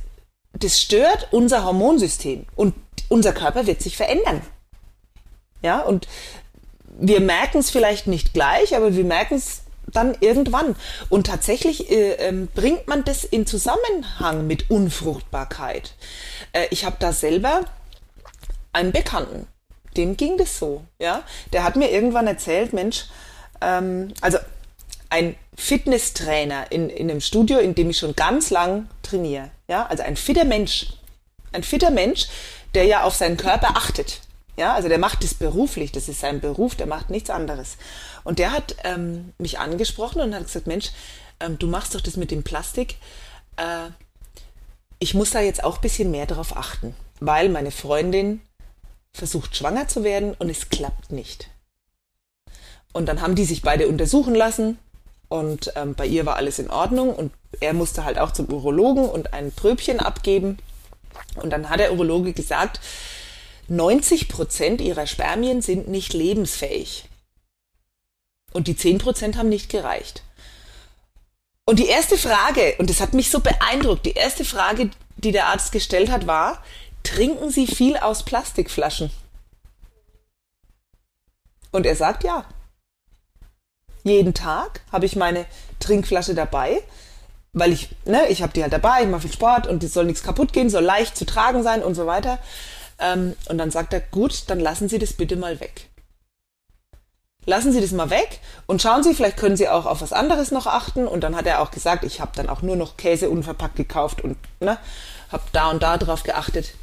das 0.53 0.81
stört 0.81 1.27
unser 1.31 1.63
Hormonsystem 1.63 2.45
und 2.55 2.73
unser 3.09 3.33
Körper 3.33 3.67
wird 3.67 3.81
sich 3.81 3.95
verändern. 3.95 4.41
Ja, 5.61 5.81
und 5.81 6.07
wir 6.99 7.19
merken 7.19 7.59
es 7.59 7.69
vielleicht 7.69 8.07
nicht 8.07 8.33
gleich, 8.33 8.75
aber 8.75 8.95
wir 8.95 9.03
merken 9.03 9.35
es 9.35 9.61
dann 9.87 10.15
irgendwann. 10.19 10.75
Und 11.09 11.27
tatsächlich 11.27 11.89
äh, 11.89 12.13
ähm, 12.13 12.47
bringt 12.53 12.87
man 12.87 13.03
das 13.03 13.23
in 13.23 13.45
Zusammenhang 13.45 14.47
mit 14.47 14.69
Unfruchtbarkeit. 14.69 15.93
Äh, 16.53 16.67
ich 16.71 16.85
habe 16.85 16.97
da 16.99 17.13
selber 17.13 17.61
einen 18.73 18.91
Bekannten, 18.91 19.47
dem 19.95 20.17
ging 20.17 20.37
das 20.37 20.59
so. 20.59 20.83
Ja, 20.99 21.23
der 21.53 21.63
hat 21.63 21.75
mir 21.75 21.91
irgendwann 21.91 22.27
erzählt, 22.27 22.73
Mensch, 22.73 23.05
ähm, 23.61 24.13
also 24.21 24.37
ein 25.09 25.35
Fitnesstrainer 25.55 26.71
in, 26.71 26.89
in 26.89 27.09
einem 27.09 27.21
Studio, 27.21 27.59
in 27.59 27.75
dem 27.75 27.89
ich 27.89 27.97
schon 27.97 28.15
ganz 28.15 28.49
lang 28.49 28.89
trainiere. 29.03 29.49
Ja, 29.67 29.85
also 29.87 30.03
ein 30.03 30.15
fitter 30.15 30.45
Mensch. 30.45 30.87
Ein 31.53 31.63
fitter 31.63 31.91
Mensch, 31.91 32.27
der 32.73 32.85
ja 32.85 33.03
auf 33.03 33.15
seinen 33.15 33.37
Körper 33.37 33.69
achtet. 33.77 34.21
Ja, 34.57 34.73
also 34.73 34.89
der 34.89 34.97
macht 34.97 35.23
das 35.23 35.35
beruflich, 35.35 35.91
das 35.91 36.09
ist 36.09 36.19
sein 36.19 36.41
Beruf, 36.41 36.75
der 36.75 36.87
macht 36.87 37.09
nichts 37.09 37.29
anderes. 37.29 37.77
Und 38.23 38.39
der 38.39 38.51
hat 38.51 38.75
ähm, 38.83 39.33
mich 39.37 39.59
angesprochen 39.59 40.21
und 40.21 40.33
hat 40.33 40.43
gesagt, 40.43 40.67
Mensch, 40.67 40.91
ähm, 41.39 41.59
du 41.59 41.67
machst 41.67 41.93
doch 41.95 42.01
das 42.01 42.17
mit 42.17 42.31
dem 42.31 42.43
Plastik. 42.43 42.95
Äh, 43.55 43.91
ich 44.99 45.13
muss 45.13 45.31
da 45.31 45.41
jetzt 45.41 45.63
auch 45.63 45.77
ein 45.77 45.81
bisschen 45.81 46.11
mehr 46.11 46.25
drauf 46.25 46.55
achten, 46.55 46.95
weil 47.19 47.49
meine 47.49 47.71
Freundin 47.71 48.41
versucht 49.13 49.55
schwanger 49.55 49.87
zu 49.87 50.03
werden 50.03 50.35
und 50.37 50.49
es 50.49 50.69
klappt 50.69 51.11
nicht. 51.11 51.49
Und 52.93 53.07
dann 53.07 53.21
haben 53.21 53.35
die 53.35 53.45
sich 53.45 53.61
beide 53.61 53.87
untersuchen 53.87 54.35
lassen 54.35 54.79
und 55.29 55.71
ähm, 55.75 55.93
bei 55.93 56.05
ihr 56.05 56.25
war 56.25 56.37
alles 56.37 56.59
in 56.59 56.69
Ordnung 56.69 57.13
und 57.13 57.31
er 57.59 57.73
musste 57.73 58.05
halt 58.05 58.17
auch 58.17 58.31
zum 58.31 58.51
Urologen 58.51 59.09
und 59.09 59.33
ein 59.33 59.51
Pröbchen 59.51 59.99
abgeben. 59.99 60.57
Und 61.35 61.51
dann 61.51 61.69
hat 61.69 61.79
der 61.79 61.91
Urologe 61.93 62.33
gesagt, 62.33 62.79
90 63.67 64.29
Prozent 64.29 64.81
ihrer 64.81 65.07
Spermien 65.07 65.61
sind 65.61 65.87
nicht 65.87 66.13
lebensfähig. 66.13 67.05
Und 68.53 68.67
die 68.67 68.77
10 68.77 68.99
Prozent 68.99 69.37
haben 69.37 69.49
nicht 69.49 69.69
gereicht. 69.69 70.23
Und 71.69 71.79
die 71.79 71.87
erste 71.87 72.17
Frage, 72.17 72.75
und 72.77 72.89
das 72.89 73.01
hat 73.01 73.13
mich 73.13 73.29
so 73.29 73.41
beeindruckt, 73.41 74.05
die 74.05 74.13
erste 74.13 74.45
Frage, 74.45 74.89
die 75.17 75.33
der 75.33 75.47
Arzt 75.47 75.73
gestellt 75.73 76.09
hat, 76.09 76.25
war, 76.25 76.63
trinken 77.03 77.49
Sie 77.49 77.67
viel 77.67 77.97
aus 77.97 78.23
Plastikflaschen? 78.23 79.11
Und 81.71 81.85
er 81.85 81.97
sagt 81.97 82.23
ja. 82.23 82.45
Jeden 84.05 84.33
Tag 84.33 84.79
habe 84.93 85.05
ich 85.05 85.17
meine 85.17 85.45
Trinkflasche 85.81 86.33
dabei, 86.33 86.81
weil 87.51 87.73
ich, 87.73 87.89
ne, 88.05 88.27
ich 88.29 88.41
habe 88.41 88.53
die 88.53 88.61
halt 88.61 88.71
dabei, 88.71 89.01
ich 89.01 89.09
mache 89.09 89.23
viel 89.23 89.33
Sport 89.33 89.67
und 89.67 89.83
es 89.83 89.93
soll 89.93 90.05
nichts 90.05 90.23
kaputt 90.23 90.53
gehen, 90.53 90.69
soll 90.69 90.85
leicht 90.85 91.17
zu 91.17 91.25
tragen 91.25 91.63
sein 91.63 91.83
und 91.83 91.95
so 91.95 92.07
weiter. 92.07 92.39
Ähm, 92.97 93.35
und 93.49 93.57
dann 93.57 93.71
sagt 93.71 93.91
er, 93.91 93.99
gut, 93.99 94.45
dann 94.47 94.61
lassen 94.61 94.87
Sie 94.87 94.99
das 94.99 95.11
bitte 95.11 95.35
mal 95.35 95.59
weg. 95.59 95.89
Lassen 97.47 97.71
Sie 97.71 97.79
das 97.79 97.93
mal 97.93 98.09
weg 98.09 98.41
und 98.65 98.81
schauen 98.81 99.03
Sie, 99.03 99.13
vielleicht 99.13 99.37
können 99.37 99.55
Sie 99.55 99.69
auch 99.69 99.85
auf 99.85 100.01
was 100.01 100.11
anderes 100.11 100.51
noch 100.51 100.67
achten. 100.67 101.07
Und 101.07 101.21
dann 101.21 101.33
hat 101.33 101.47
er 101.47 101.61
auch 101.61 101.71
gesagt, 101.71 102.03
ich 102.03 102.19
habe 102.19 102.33
dann 102.35 102.49
auch 102.49 102.61
nur 102.61 102.75
noch 102.75 102.97
Käse 102.97 103.29
unverpackt 103.29 103.77
gekauft 103.77 104.21
und 104.21 104.35
ne, 104.59 104.77
habe 105.31 105.43
da 105.53 105.69
und 105.71 105.81
da 105.81 105.97
drauf 105.97 106.23
geachtet. 106.23 106.73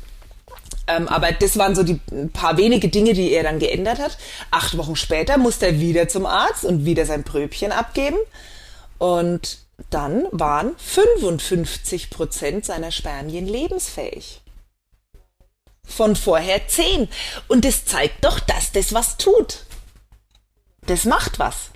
Ähm, 0.87 1.07
aber 1.07 1.33
das 1.33 1.59
waren 1.59 1.75
so 1.75 1.83
die 1.83 2.01
paar 2.33 2.57
wenige 2.57 2.89
Dinge, 2.89 3.13
die 3.13 3.31
er 3.33 3.43
dann 3.43 3.59
geändert 3.59 3.99
hat. 3.99 4.17
Acht 4.51 4.79
Wochen 4.79 4.97
später 4.97 5.37
musste 5.37 5.67
er 5.67 5.81
wieder 5.81 6.09
zum 6.09 6.25
Arzt 6.25 6.65
und 6.65 6.87
wieder 6.87 7.05
sein 7.05 7.25
Pröbchen 7.25 7.71
abgeben. 7.71 8.17
Und 8.97 9.59
dann 9.91 10.27
waren 10.31 10.75
55 10.79 12.09
Prozent 12.09 12.65
seiner 12.65 12.91
Spermien 12.91 13.47
lebensfähig. 13.47 14.41
Von 15.87 16.17
vorher 16.17 16.67
10. 16.67 17.07
Und 17.49 17.67
das 17.67 17.85
zeigt 17.85 18.25
doch, 18.25 18.41
dass 18.41 18.73
das 18.73 18.95
was 18.95 19.19
tut. 19.19 19.59
Das 20.87 21.05
macht 21.05 21.39
was. 21.39 21.71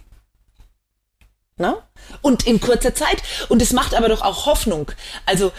Ne? 1.57 1.77
Und 2.23 2.47
in 2.47 2.61
kurzer 2.61 2.95
Zeit. 2.95 3.23
Und 3.49 3.63
es 3.63 3.73
macht 3.73 3.95
aber 3.95 4.09
doch 4.09 4.23
auch 4.23 4.47
Hoffnung. 4.47 4.91
Also 5.27 5.53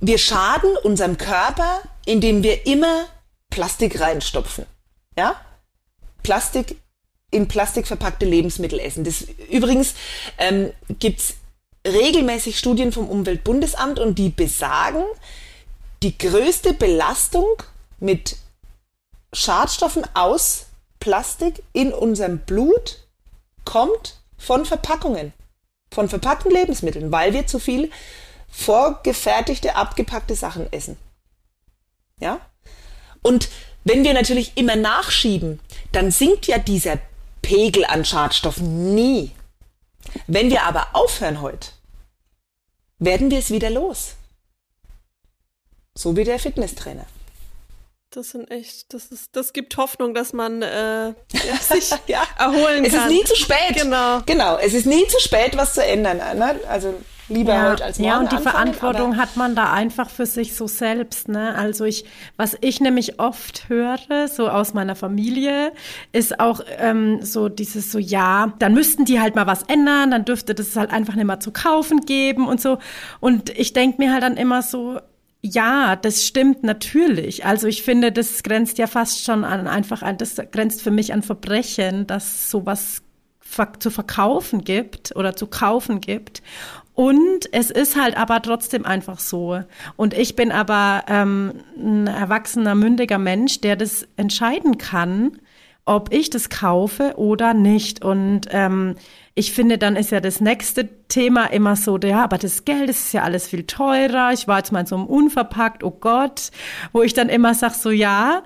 wir 0.00 0.18
schaden 0.18 0.76
unserem 0.82 1.18
Körper, 1.18 1.82
indem 2.06 2.42
wir 2.42 2.66
immer 2.66 3.06
Plastik 3.50 4.00
reinstopfen. 4.00 4.66
Ja? 5.16 5.40
Plastik 6.22 6.76
in 7.30 7.48
Plastik 7.48 7.86
verpackte 7.86 8.24
Lebensmittel 8.24 8.78
essen. 8.78 9.04
Das, 9.04 9.22
übrigens 9.50 9.94
ähm, 10.38 10.72
gibt's 10.98 11.34
regelmäßig 11.86 12.58
Studien 12.58 12.92
vom 12.92 13.08
Umweltbundesamt 13.08 13.98
und 13.98 14.18
die 14.18 14.30
besagen, 14.30 15.04
die 16.02 16.16
größte 16.16 16.72
Belastung 16.72 17.46
mit 18.00 18.36
Schadstoffen 19.32 20.04
aus 20.14 20.66
Plastik 21.00 21.62
in 21.72 21.92
unserem 21.92 22.38
Blut 22.40 23.06
kommt 23.64 24.20
von 24.36 24.64
Verpackungen, 24.64 25.32
von 25.92 26.08
verpackten 26.08 26.50
Lebensmitteln, 26.50 27.12
weil 27.12 27.32
wir 27.32 27.46
zu 27.46 27.58
viel 27.58 27.90
vorgefertigte, 28.48 29.76
abgepackte 29.76 30.34
Sachen 30.34 30.72
essen. 30.72 30.96
Ja? 32.20 32.40
Und 33.22 33.48
wenn 33.84 34.04
wir 34.04 34.14
natürlich 34.14 34.56
immer 34.56 34.76
nachschieben, 34.76 35.60
dann 35.92 36.10
sinkt 36.10 36.46
ja 36.46 36.58
dieser 36.58 36.98
Pegel 37.42 37.84
an 37.84 38.04
Schadstoffen 38.04 38.94
nie. 38.94 39.32
Wenn 40.26 40.50
wir 40.50 40.62
aber 40.64 40.88
aufhören 40.94 41.40
heute, 41.40 41.68
werden 42.98 43.30
wir 43.30 43.38
es 43.38 43.50
wieder 43.50 43.70
los. 43.70 44.14
So 45.94 46.16
wie 46.16 46.24
der 46.24 46.38
Fitnesstrainer. 46.38 47.06
Das 48.10 48.30
sind 48.30 48.50
echt, 48.50 48.94
das 48.94 49.08
ist, 49.08 49.36
das 49.36 49.52
gibt 49.52 49.76
Hoffnung, 49.76 50.14
dass 50.14 50.32
man 50.32 50.62
äh, 50.62 51.12
sich 51.60 51.90
ja. 52.06 52.22
erholen 52.38 52.84
es 52.86 52.94
kann. 52.94 53.00
Es 53.00 53.06
ist 53.06 53.18
nie 53.18 53.24
zu 53.24 53.36
spät. 53.36 53.76
Genau. 53.76 54.22
Genau. 54.24 54.56
Es 54.56 54.72
ist 54.72 54.86
nie 54.86 55.06
zu 55.08 55.20
spät, 55.20 55.58
was 55.58 55.74
zu 55.74 55.84
ändern. 55.84 56.16
Ne? 56.16 56.58
Also 56.70 56.94
lieber 57.28 57.52
ja, 57.52 57.70
heute 57.70 57.84
als 57.84 57.98
morgen. 57.98 58.08
Ja, 58.08 58.18
und 58.18 58.32
die 58.32 58.36
anfangen, 58.36 58.72
Verantwortung 58.72 59.16
hat 59.18 59.36
man 59.36 59.54
da 59.54 59.74
einfach 59.74 60.08
für 60.08 60.24
sich 60.24 60.56
so 60.56 60.66
selbst. 60.66 61.28
Ne? 61.28 61.54
Also 61.54 61.84
ich, 61.84 62.06
was 62.38 62.56
ich 62.62 62.80
nämlich 62.80 63.20
oft 63.20 63.68
höre, 63.68 64.26
so 64.26 64.48
aus 64.48 64.72
meiner 64.72 64.96
Familie, 64.96 65.72
ist 66.12 66.40
auch 66.40 66.62
ähm, 66.78 67.20
so 67.22 67.50
dieses 67.50 67.92
so, 67.92 67.98
ja, 67.98 68.54
dann 68.58 68.72
müssten 68.72 69.04
die 69.04 69.20
halt 69.20 69.34
mal 69.34 69.46
was 69.46 69.64
ändern, 69.64 70.10
dann 70.10 70.24
dürfte 70.24 70.54
das 70.54 70.74
halt 70.76 70.90
einfach 70.90 71.14
nicht 71.14 71.26
mehr 71.26 71.40
zu 71.40 71.52
kaufen 71.52 72.06
geben 72.06 72.48
und 72.48 72.58
so. 72.58 72.78
Und 73.20 73.50
ich 73.50 73.74
denke 73.74 73.98
mir 73.98 74.12
halt 74.12 74.22
dann 74.22 74.38
immer 74.38 74.62
so, 74.62 74.98
ja, 75.40 75.96
das 75.96 76.26
stimmt 76.26 76.64
natürlich. 76.64 77.44
Also 77.44 77.68
ich 77.68 77.82
finde, 77.82 78.10
das 78.10 78.42
grenzt 78.42 78.78
ja 78.78 78.86
fast 78.86 79.24
schon 79.24 79.44
an 79.44 79.66
einfach 79.68 80.02
an, 80.02 80.18
das 80.18 80.36
grenzt 80.50 80.82
für 80.82 80.90
mich 80.90 81.12
an 81.12 81.22
Verbrechen, 81.22 82.06
dass 82.06 82.50
sowas 82.50 83.02
zu 83.78 83.90
verkaufen 83.90 84.62
gibt 84.62 85.14
oder 85.16 85.34
zu 85.34 85.46
kaufen 85.46 86.00
gibt. 86.00 86.42
Und 86.94 87.48
es 87.52 87.70
ist 87.70 87.94
halt 87.94 88.16
aber 88.16 88.42
trotzdem 88.42 88.84
einfach 88.84 89.20
so. 89.20 89.62
Und 89.96 90.14
ich 90.14 90.34
bin 90.34 90.50
aber 90.50 91.04
ähm, 91.08 91.52
ein 91.76 92.08
erwachsener, 92.08 92.74
mündiger 92.74 93.18
Mensch, 93.18 93.60
der 93.60 93.76
das 93.76 94.06
entscheiden 94.16 94.78
kann, 94.78 95.38
ob 95.84 96.12
ich 96.12 96.28
das 96.28 96.50
kaufe 96.50 97.14
oder 97.16 97.54
nicht. 97.54 98.04
Und 98.04 98.48
ähm, 98.50 98.96
ich 99.38 99.52
finde, 99.52 99.78
dann 99.78 99.94
ist 99.94 100.10
ja 100.10 100.20
das 100.20 100.40
nächste 100.40 100.88
Thema 101.06 101.46
immer 101.46 101.76
so, 101.76 101.96
ja, 101.98 102.24
aber 102.24 102.38
das 102.38 102.64
Geld, 102.64 102.88
das 102.88 102.98
ist 102.98 103.12
ja 103.12 103.22
alles 103.22 103.46
viel 103.46 103.62
teurer. 103.62 104.32
Ich 104.32 104.48
war 104.48 104.58
jetzt 104.58 104.72
mal 104.72 104.84
so 104.84 104.96
im 104.96 105.06
Unverpackt, 105.06 105.84
oh 105.84 105.92
Gott, 105.92 106.50
wo 106.92 107.02
ich 107.02 107.14
dann 107.14 107.28
immer 107.28 107.54
sag 107.54 107.74
so, 107.74 107.90
ja, 107.90 108.42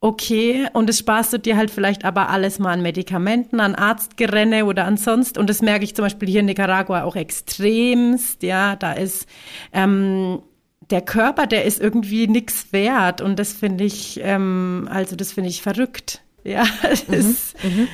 okay, 0.00 0.66
und 0.72 0.88
das 0.88 0.98
sparst 0.98 1.34
du 1.34 1.38
dir 1.38 1.58
halt 1.58 1.70
vielleicht 1.70 2.06
aber 2.06 2.30
alles 2.30 2.58
mal 2.58 2.72
an 2.72 2.80
Medikamenten, 2.80 3.60
an 3.60 3.74
Arztgerenne 3.74 4.64
oder 4.64 4.86
ansonst. 4.86 5.36
Und 5.36 5.50
das 5.50 5.60
merke 5.60 5.84
ich 5.84 5.94
zum 5.94 6.06
Beispiel 6.06 6.30
hier 6.30 6.40
in 6.40 6.46
Nicaragua 6.46 7.02
auch 7.02 7.16
extremst, 7.16 8.42
ja, 8.42 8.76
da 8.76 8.94
ist 8.94 9.28
ähm, 9.74 10.40
der 10.88 11.02
Körper, 11.02 11.46
der 11.46 11.66
ist 11.66 11.82
irgendwie 11.82 12.26
nix 12.28 12.72
wert. 12.72 13.20
Und 13.20 13.38
das 13.38 13.52
finde 13.52 13.84
ich, 13.84 14.18
ähm, 14.22 14.88
also 14.90 15.16
das 15.16 15.32
finde 15.32 15.50
ich 15.50 15.60
verrückt. 15.60 16.22
Ja, 16.44 16.64
mhm, 17.08 17.14
ist, 17.14 17.62
mhm. 17.62 17.88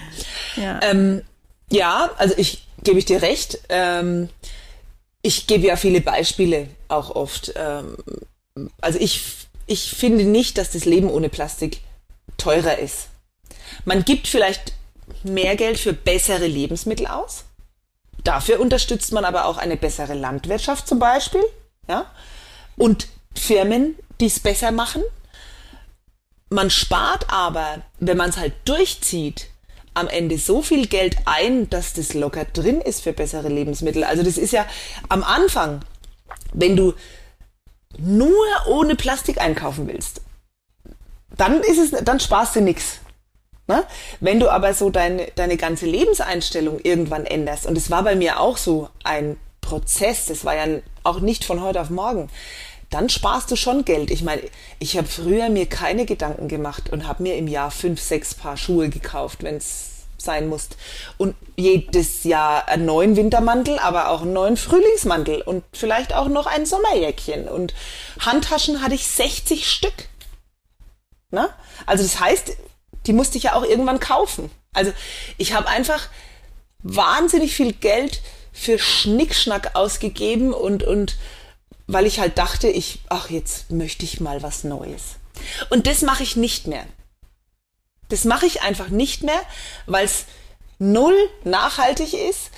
ja. 0.55 0.79
Ähm, 0.83 1.23
ja, 1.71 2.11
also 2.17 2.35
ich 2.37 2.67
gebe 2.83 2.99
ich 2.99 3.05
dir 3.05 3.23
recht. 3.23 3.61
Ähm, 3.69 4.29
ich 5.23 5.47
gebe 5.47 5.67
ja 5.67 5.77
viele 5.77 6.01
Beispiele 6.01 6.69
auch 6.89 7.11
oft. 7.11 7.53
Ähm, 7.57 7.97
also 8.81 8.99
ich, 8.99 9.23
ich 9.67 9.91
finde 9.91 10.25
nicht, 10.25 10.59
dass 10.59 10.71
das 10.71 10.85
Leben 10.85 11.11
ohne 11.11 11.29
Plastik 11.29 11.81
teurer 12.39 12.79
ist. 12.79 13.09
Man 13.85 14.05
gibt 14.05 14.29
vielleicht 14.29 14.73
mehr 15.25 15.57
Geld 15.57 15.79
für 15.79 15.93
bessere 15.93 16.47
Lebensmittel 16.47 17.07
aus. 17.07 17.45
Dafür 18.23 18.61
unterstützt 18.61 19.13
man 19.13 19.25
aber 19.25 19.47
auch 19.47 19.57
eine 19.57 19.77
bessere 19.77 20.15
Landwirtschaft 20.15 20.89
zum 20.89 20.99
Beispiel. 20.99 21.45
Ja? 21.89 22.11
Und 22.77 23.09
Firmen, 23.35 23.97
die 24.21 24.27
es 24.27 24.41
besser 24.41 24.71
machen. 24.71 25.03
Man 26.49 26.71
spart 26.71 27.27
aber, 27.29 27.83
wenn 27.99 28.17
man 28.17 28.31
es 28.31 28.37
halt 28.37 28.55
durchzieht, 28.65 29.49
am 29.97 30.09
Ende 30.09 30.39
so 30.39 30.63
viel 30.63 30.87
Geld 30.87 31.17
ein, 31.25 31.71
dass 31.71 31.93
das 31.95 32.15
locker 32.15 32.45
drin 32.45 32.81
ist 32.81 33.03
für 33.03 33.13
bessere 33.13 33.49
Lebensmittel. 33.49 34.05
Also 34.05 34.23
das 34.23 34.39
ist 34.39 34.53
ja 34.53 34.67
am 35.09 35.25
Anfang, 35.25 35.81
wenn 36.53 36.77
du 36.77 36.95
nur 37.99 38.37
ohne 38.69 38.95
Plastik 38.95 39.41
einkaufen 39.41 39.89
willst, 39.89 40.21
dann 41.37 41.61
ist 41.61 41.79
es, 41.79 42.05
dann 42.05 42.21
sparst 42.21 42.57
du 42.57 42.61
nichts. 42.61 43.01
Ne? 43.69 43.85
Wenn 44.21 44.39
du 44.39 44.51
aber 44.51 44.75
so 44.75 44.91
deine, 44.91 45.29
deine 45.35 45.57
ganze 45.57 45.87
Lebenseinstellung 45.87 46.79
irgendwann 46.83 47.27
änderst, 47.27 47.67
und 47.67 47.77
es 47.77 47.91
war 47.91 48.03
bei 48.05 48.15
mir 48.15 48.41
auch 48.41 48.59
so 48.59 48.89
ein 49.03 49.39
Prozess, 49.61 50.27
das 50.27 50.45
war 50.45 50.55
ja 50.55 50.81
auch 51.03 51.21
nicht 51.21 51.45
von 51.45 51.63
heute 51.63 51.81
auf 51.81 51.91
morgen, 51.91 52.31
dann 52.97 53.11
sparst 53.11 53.51
du 53.51 53.57
schon 53.57 53.85
Geld. 53.85 54.11
Ich 54.11 54.23
meine, 54.23 54.41
ich 54.79 54.97
habe 54.97 55.07
früher 55.07 55.51
mir 55.51 55.67
keine 55.67 56.07
Gedanken 56.07 56.49
gemacht 56.49 56.91
und 56.91 57.07
habe 57.07 57.23
mir 57.23 57.37
im 57.37 57.47
Jahr 57.47 57.71
fünf, 57.71 58.01
sechs 58.01 58.35
Paar 58.35 58.57
Schuhe 58.57 58.89
gekauft, 58.89 59.43
wenn 59.43 59.57
es 59.57 60.07
sein 60.17 60.49
muss. 60.49 60.71
Und 61.19 61.37
jedes 61.57 62.25
Jahr 62.25 62.69
einen 62.69 62.87
neuen 62.87 63.15
Wintermantel, 63.15 63.79
aber 63.79 64.09
auch 64.09 64.23
einen 64.23 64.33
neuen 64.33 64.57
Frühlingsmantel 64.57 65.43
und 65.43 65.63
vielleicht 65.75 66.15
auch 66.15 66.29
noch 66.29 66.47
ein 66.47 66.65
Sommerjäckchen. 66.65 67.49
Und 67.49 67.75
Handtaschen 68.19 68.83
hatte 68.83 68.95
ich 68.95 69.07
60 69.07 69.69
Stück. 69.69 70.09
Na? 71.31 71.51
Also 71.85 72.03
das 72.03 72.19
heißt, 72.19 72.57
die 73.05 73.13
musste 73.13 73.37
ich 73.37 73.45
ja 73.45 73.57
auch 73.57 73.65
irgendwann 73.65 74.01
kaufen. 74.01 74.51
Also 74.73 74.91
ich 75.37 75.53
habe 75.53 75.69
einfach 75.69 76.09
wahnsinnig 76.83 77.55
viel 77.55 77.75
Geld 77.75 78.23
für 78.53 78.79
Schnickschnack 78.79 79.73
ausgegeben 79.75 80.55
und, 80.55 80.83
und 80.83 81.19
weil 81.87 82.07
ich 82.07 82.21
halt 82.21 82.39
dachte, 82.39 82.69
ich, 82.69 83.01
ach, 83.09 83.31
jetzt 83.31 83.71
möchte 83.71 84.05
ich 84.05 84.21
mal 84.21 84.43
was 84.43 84.65
Neues. 84.65 85.17
Und 85.71 85.87
das 85.87 86.03
mache 86.03 86.23
ich 86.23 86.37
nicht 86.37 86.67
mehr. 86.67 86.85
Das 88.09 88.25
mache 88.25 88.47
ich 88.47 88.63
einfach 88.63 88.89
nicht 88.89 89.23
mehr, 89.23 89.41
weil 89.87 90.05
es 90.05 90.27
null 90.79 91.17
nachhaltig 91.45 92.13
ist 92.13 92.51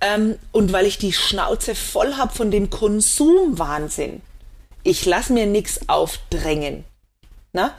ähm, 0.00 0.38
und 0.52 0.72
weil 0.72 0.86
ich 0.86 0.98
die 0.98 1.12
Schnauze 1.12 1.74
voll 1.74 2.14
hab 2.16 2.36
von 2.36 2.50
dem 2.50 2.70
Konsumwahnsinn. 2.70 4.20
Ich 4.82 5.06
lass 5.06 5.30
mir 5.30 5.46
nichts 5.46 5.88
aufdrängen. 5.88 6.84
Na? 7.52 7.74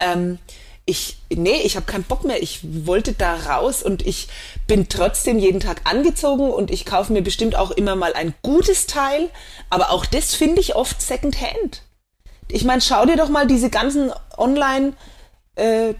Ähm, 0.00 0.38
ich, 0.86 1.16
nee, 1.30 1.62
ich 1.62 1.76
habe 1.76 1.86
keinen 1.86 2.04
Bock 2.04 2.24
mehr. 2.24 2.42
Ich 2.42 2.60
wollte 2.86 3.14
da 3.14 3.34
raus 3.34 3.82
und 3.82 4.06
ich 4.06 4.28
bin 4.66 4.88
trotzdem 4.88 5.38
jeden 5.38 5.60
Tag 5.60 5.80
angezogen 5.84 6.50
und 6.50 6.70
ich 6.70 6.84
kaufe 6.84 7.12
mir 7.12 7.22
bestimmt 7.22 7.56
auch 7.56 7.70
immer 7.70 7.96
mal 7.96 8.12
ein 8.12 8.34
gutes 8.42 8.86
Teil. 8.86 9.30
Aber 9.70 9.90
auch 9.90 10.04
das 10.04 10.34
finde 10.34 10.60
ich 10.60 10.76
oft 10.76 11.00
Secondhand. 11.00 11.82
Ich 12.48 12.64
meine, 12.64 12.82
schau 12.82 13.06
dir 13.06 13.16
doch 13.16 13.30
mal 13.30 13.46
diese 13.46 13.70
ganzen 13.70 14.12
Online 14.36 14.92
äh, 15.54 15.94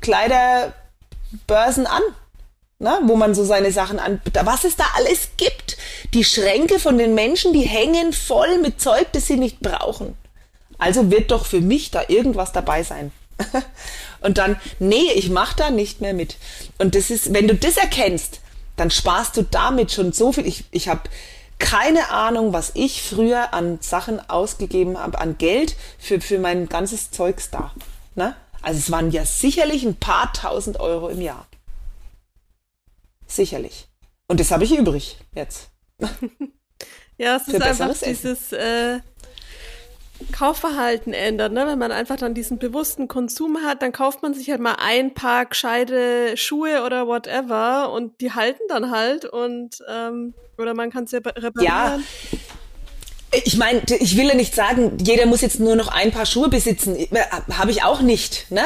Kleiderbörsen 0.00 1.86
an. 1.86 2.02
Na, 2.80 3.00
wo 3.02 3.16
man 3.16 3.34
so 3.34 3.44
seine 3.44 3.72
Sachen 3.72 3.98
an, 3.98 4.20
was 4.44 4.62
es 4.62 4.76
da 4.76 4.84
alles 4.94 5.30
gibt. 5.36 5.78
Die 6.14 6.22
Schränke 6.22 6.78
von 6.78 6.96
den 6.96 7.14
Menschen, 7.14 7.52
die 7.52 7.62
hängen 7.62 8.12
voll 8.12 8.58
mit 8.58 8.80
Zeug, 8.80 9.08
das 9.12 9.26
sie 9.26 9.36
nicht 9.36 9.58
brauchen. 9.58 10.16
Also 10.78 11.10
wird 11.10 11.32
doch 11.32 11.44
für 11.44 11.60
mich 11.60 11.90
da 11.90 12.04
irgendwas 12.06 12.52
dabei 12.52 12.84
sein. 12.84 13.10
und 14.20 14.38
dann, 14.38 14.60
nee, 14.78 15.12
ich 15.14 15.30
mach 15.30 15.54
da 15.54 15.70
nicht 15.70 16.00
mehr 16.00 16.14
mit. 16.14 16.36
Und 16.78 16.94
das 16.94 17.10
ist, 17.10 17.32
wenn 17.32 17.48
du 17.48 17.54
das 17.54 17.76
erkennst, 17.76 18.40
dann 18.76 18.90
sparst 18.90 19.36
du 19.36 19.42
damit 19.42 19.92
schon 19.92 20.12
so 20.12 20.32
viel. 20.32 20.46
Ich, 20.46 20.64
ich 20.70 20.88
habe 20.88 21.02
keine 21.58 22.10
Ahnung, 22.10 22.52
was 22.52 22.72
ich 22.74 23.02
früher 23.02 23.52
an 23.52 23.78
Sachen 23.80 24.20
ausgegeben 24.30 24.98
habe, 24.98 25.18
an 25.18 25.38
Geld 25.38 25.76
für, 25.98 26.20
für 26.20 26.38
mein 26.38 26.68
ganzes 26.68 27.10
Zeugs 27.10 27.50
da. 27.50 27.72
Ne? 28.14 28.36
Also 28.62 28.78
es 28.78 28.90
waren 28.90 29.10
ja 29.10 29.24
sicherlich 29.24 29.84
ein 29.84 29.96
paar 29.96 30.32
tausend 30.32 30.78
Euro 30.80 31.08
im 31.08 31.20
Jahr. 31.20 31.46
Sicherlich. 33.26 33.88
Und 34.28 34.40
das 34.40 34.50
habe 34.50 34.64
ich 34.64 34.76
übrig 34.76 35.18
jetzt. 35.34 35.68
ja, 37.18 37.36
es 37.36 37.48
ist 37.48 37.60
einfach 37.60 37.94
dieses, 37.98 38.52
äh, 38.52 39.00
Kaufverhalten 40.32 41.12
ändert, 41.12 41.52
ne? 41.52 41.66
Wenn 41.66 41.78
man 41.78 41.92
einfach 41.92 42.16
dann 42.16 42.34
diesen 42.34 42.58
bewussten 42.58 43.06
Konsum 43.06 43.58
hat, 43.64 43.82
dann 43.82 43.92
kauft 43.92 44.22
man 44.22 44.34
sich 44.34 44.50
halt 44.50 44.60
mal 44.60 44.76
ein 44.78 45.14
paar 45.14 45.46
gescheite 45.46 46.36
Schuhe 46.36 46.82
oder 46.84 47.06
whatever 47.06 47.92
und 47.92 48.20
die 48.20 48.32
halten 48.32 48.62
dann 48.68 48.90
halt 48.90 49.24
und 49.24 49.78
ähm, 49.88 50.34
oder 50.56 50.74
man 50.74 50.90
kann 50.90 51.04
es 51.04 51.12
reparieren. 51.12 51.62
Ja. 51.62 52.00
Ich 53.44 53.58
meine, 53.58 53.82
ich 54.00 54.16
will 54.16 54.26
ja 54.26 54.34
nicht 54.34 54.54
sagen, 54.54 54.96
jeder 55.00 55.26
muss 55.26 55.42
jetzt 55.42 55.60
nur 55.60 55.76
noch 55.76 55.88
ein 55.88 56.12
paar 56.12 56.26
Schuhe 56.26 56.48
besitzen. 56.48 56.96
Äh, 56.96 57.06
Habe 57.52 57.70
ich 57.70 57.82
auch 57.82 58.00
nicht. 58.00 58.50
Ne? 58.50 58.62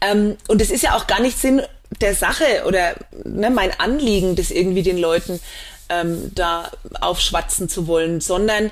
Ähm, 0.00 0.36
und 0.48 0.62
es 0.62 0.70
ist 0.70 0.82
ja 0.82 0.96
auch 0.96 1.08
gar 1.08 1.20
nicht 1.20 1.38
Sinn 1.38 1.60
der 2.00 2.14
Sache 2.14 2.64
oder 2.66 2.94
ne, 3.24 3.50
mein 3.50 3.72
Anliegen, 3.78 4.36
das 4.36 4.50
irgendwie 4.50 4.82
den 4.82 4.98
Leuten 4.98 5.40
ähm, 5.88 6.30
da 6.34 6.70
aufschwatzen 7.00 7.68
zu 7.68 7.86
wollen, 7.86 8.20
sondern 8.20 8.70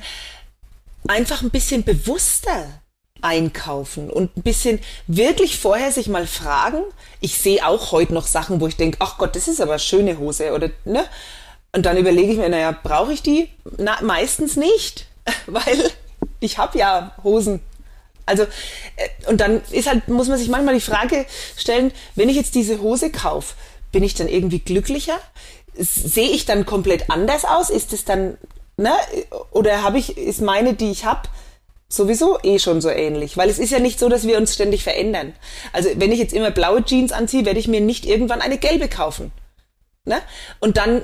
einfach 1.09 1.43
ein 1.43 1.51
bisschen 1.51 1.85
bewusster 1.85 2.81
einkaufen 3.25 4.11
und 4.11 4.37
ein 4.37 4.43
bisschen 4.43 4.81
wirklich 5.07 5.59
vorher 5.59 5.91
sich 5.91 6.09
mal 6.09 6.27
fragen. 6.27 6.85
Ich 7.21 7.39
sehe 7.39 7.67
auch 7.67 7.91
heute 7.91 8.13
noch 8.13 8.27
Sachen, 8.27 8.61
wo 8.61 8.67
ich 8.67 8.77
denke, 8.77 8.99
ach 9.01 9.17
Gott, 9.19 9.35
das 9.35 9.49
ist 9.49 9.61
aber 9.61 9.79
schöne 9.79 10.19
Hose 10.19 10.53
oder 10.53 10.71
ne? 10.85 11.05
Und 11.73 11.87
dann 11.87 11.97
überlege 11.97 12.31
ich 12.31 12.39
mir, 12.39 12.49
naja, 12.49 12.77
brauche 12.83 13.13
ich 13.13 13.23
die? 13.23 13.49
Na, 13.79 13.99
meistens 14.03 14.57
nicht, 14.57 15.07
weil 15.47 15.91
ich 16.41 16.59
habe 16.59 16.79
ja 16.79 17.15
Hosen. 17.25 17.61
Also 18.27 18.45
äh, 18.45 19.29
und 19.29 19.41
dann 19.41 19.63
ist 19.71 19.89
halt 19.89 20.09
muss 20.09 20.29
man 20.29 20.39
sich 20.39 20.49
manchmal 20.49 20.75
die 20.75 20.81
Frage 20.81 21.27
stellen, 21.57 21.93
wenn 22.15 22.29
ich 22.29 22.37
jetzt 22.37 22.55
diese 22.55 22.81
Hose 22.81 23.11
kaufe, 23.11 23.55
bin 23.91 24.03
ich 24.03 24.15
dann 24.15 24.29
irgendwie 24.29 24.61
glücklicher? 24.61 25.19
Sehe 25.77 26.31
ich 26.31 26.45
dann 26.45 26.67
komplett 26.67 27.11
anders 27.11 27.45
aus? 27.45 27.71
Ist 27.71 27.93
es 27.93 28.05
dann 28.05 28.37
ne? 28.77 28.93
Oder 29.51 29.83
habe 29.83 29.99
ich, 29.99 30.17
ist 30.17 30.41
meine, 30.41 30.75
die 30.75 30.91
ich 30.91 31.05
habe, 31.05 31.29
sowieso 31.89 32.39
eh 32.43 32.59
schon 32.59 32.81
so 32.81 32.91
ähnlich. 32.91 33.37
Weil 33.37 33.49
es 33.49 33.59
ist 33.59 33.71
ja 33.71 33.79
nicht 33.79 33.99
so, 33.99 34.09
dass 34.09 34.27
wir 34.27 34.37
uns 34.37 34.55
ständig 34.55 34.83
verändern. 34.83 35.35
Also 35.73 35.91
wenn 35.97 36.13
ich 36.13 36.19
jetzt 36.19 36.35
immer 36.35 36.51
blaue 36.51 36.85
Jeans 36.85 37.13
anziehe, 37.13 37.45
werde 37.45 37.61
ich 37.61 37.69
mir 37.69 37.81
nicht 37.81 38.07
irgendwann 38.07 38.41
eine 38.41 38.59
gelbe 38.59 38.89
kaufen. 38.89 39.33
Ne? 40.05 40.21
Und 40.61 40.77
dann, 40.77 41.03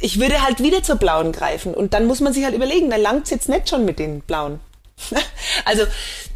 ich 0.00 0.20
würde 0.20 0.42
halt 0.42 0.62
wieder 0.62 0.82
zur 0.82 0.96
blauen 0.96 1.32
greifen. 1.32 1.74
Und 1.74 1.94
dann 1.94 2.06
muss 2.06 2.20
man 2.20 2.32
sich 2.32 2.44
halt 2.44 2.54
überlegen, 2.54 2.90
da 2.90 2.96
langt's 2.96 3.30
jetzt 3.30 3.48
nicht 3.48 3.68
schon 3.68 3.84
mit 3.84 3.98
den 3.98 4.20
blauen. 4.20 4.60
also 5.64 5.84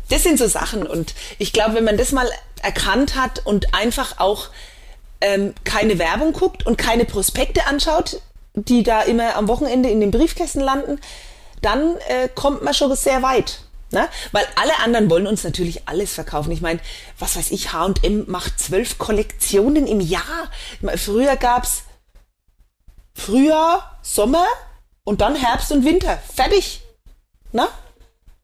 das 0.08 0.22
sind 0.22 0.38
so 0.38 0.46
Sachen. 0.46 0.86
Und 0.86 1.14
ich 1.38 1.52
glaube, 1.52 1.74
wenn 1.74 1.84
man 1.84 1.96
das 1.96 2.12
mal 2.12 2.28
erkannt 2.62 3.16
hat 3.16 3.44
und 3.44 3.74
einfach 3.74 4.18
auch 4.18 4.48
ähm, 5.20 5.54
keine 5.64 5.98
Werbung 5.98 6.32
guckt 6.32 6.66
und 6.66 6.78
keine 6.78 7.04
Prospekte 7.04 7.66
anschaut, 7.66 8.20
die 8.54 8.82
da 8.82 9.02
immer 9.02 9.36
am 9.36 9.48
Wochenende 9.48 9.88
in 9.88 10.00
den 10.00 10.10
Briefkästen 10.10 10.62
landen, 10.62 11.00
dann 11.60 11.96
äh, 12.08 12.28
kommt 12.34 12.62
man 12.62 12.74
schon 12.74 12.94
sehr 12.96 13.22
weit. 13.22 13.60
Ne? 13.92 14.08
Weil 14.32 14.46
alle 14.56 14.78
anderen 14.78 15.10
wollen 15.10 15.26
uns 15.26 15.44
natürlich 15.44 15.86
alles 15.86 16.14
verkaufen. 16.14 16.50
Ich 16.50 16.62
meine, 16.62 16.80
was 17.18 17.36
weiß 17.36 17.50
ich, 17.50 17.72
H&M 17.72 18.24
macht 18.26 18.58
zwölf 18.58 18.98
Kollektionen 18.98 19.86
im 19.86 20.00
Jahr. 20.00 20.50
Früher 20.96 21.36
gab's 21.36 21.84
Frühjahr, 23.14 23.98
Sommer 24.02 24.46
und 25.04 25.20
dann 25.20 25.36
Herbst 25.36 25.72
und 25.72 25.84
Winter. 25.84 26.18
Fertig. 26.34 26.80
Ne? 27.52 27.68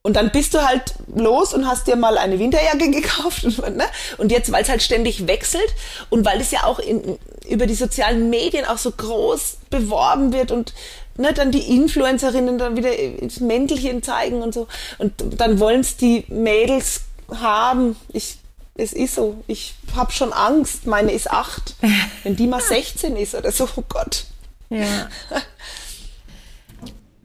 Und 0.09 0.15
dann 0.15 0.31
bist 0.31 0.55
du 0.55 0.67
halt 0.67 0.95
los 1.15 1.53
und 1.53 1.69
hast 1.69 1.87
dir 1.87 1.95
mal 1.95 2.17
eine 2.17 2.39
Winterjacke 2.39 2.91
gekauft. 2.91 3.45
Und, 3.45 3.77
ne? 3.77 3.85
und 4.17 4.33
jetzt, 4.33 4.51
weil 4.51 4.63
es 4.63 4.71
halt 4.71 4.83
ständig 4.83 5.27
wechselt 5.27 5.69
und 6.09 6.25
weil 6.25 6.41
es 6.41 6.51
ja 6.51 6.65
auch 6.65 6.79
in, 6.79 7.19
über 7.47 7.67
die 7.67 7.75
sozialen 7.75 8.31
Medien 8.31 8.65
auch 8.65 8.79
so 8.79 8.91
groß 8.91 9.59
beworben 9.69 10.33
wird 10.33 10.51
und 10.51 10.73
ne, 11.19 11.35
dann 11.35 11.53
die 11.53 11.77
Influencerinnen 11.77 12.57
dann 12.57 12.75
wieder 12.75 12.89
das 13.21 13.41
Mäntelchen 13.41 14.03
zeigen 14.03 14.41
und 14.41 14.55
so. 14.55 14.67
Und 14.97 15.13
dann 15.37 15.61
wollen 15.61 15.81
es 15.81 15.99
die 15.99 16.25
Mädels 16.29 17.03
haben. 17.31 17.95
Ich, 18.11 18.39
es 18.77 18.95
ist 18.95 19.15
so. 19.15 19.45
Ich 19.47 19.75
habe 19.95 20.11
schon 20.11 20.33
Angst. 20.33 20.87
Meine 20.87 21.13
ist 21.13 21.31
acht. 21.31 21.75
Wenn 22.23 22.35
die 22.35 22.47
mal 22.47 22.63
16 22.63 23.15
ist 23.15 23.35
oder 23.35 23.53
so, 23.53 23.69
oh 23.77 23.85
Gott. 23.87 24.25
Ja. 24.71 25.11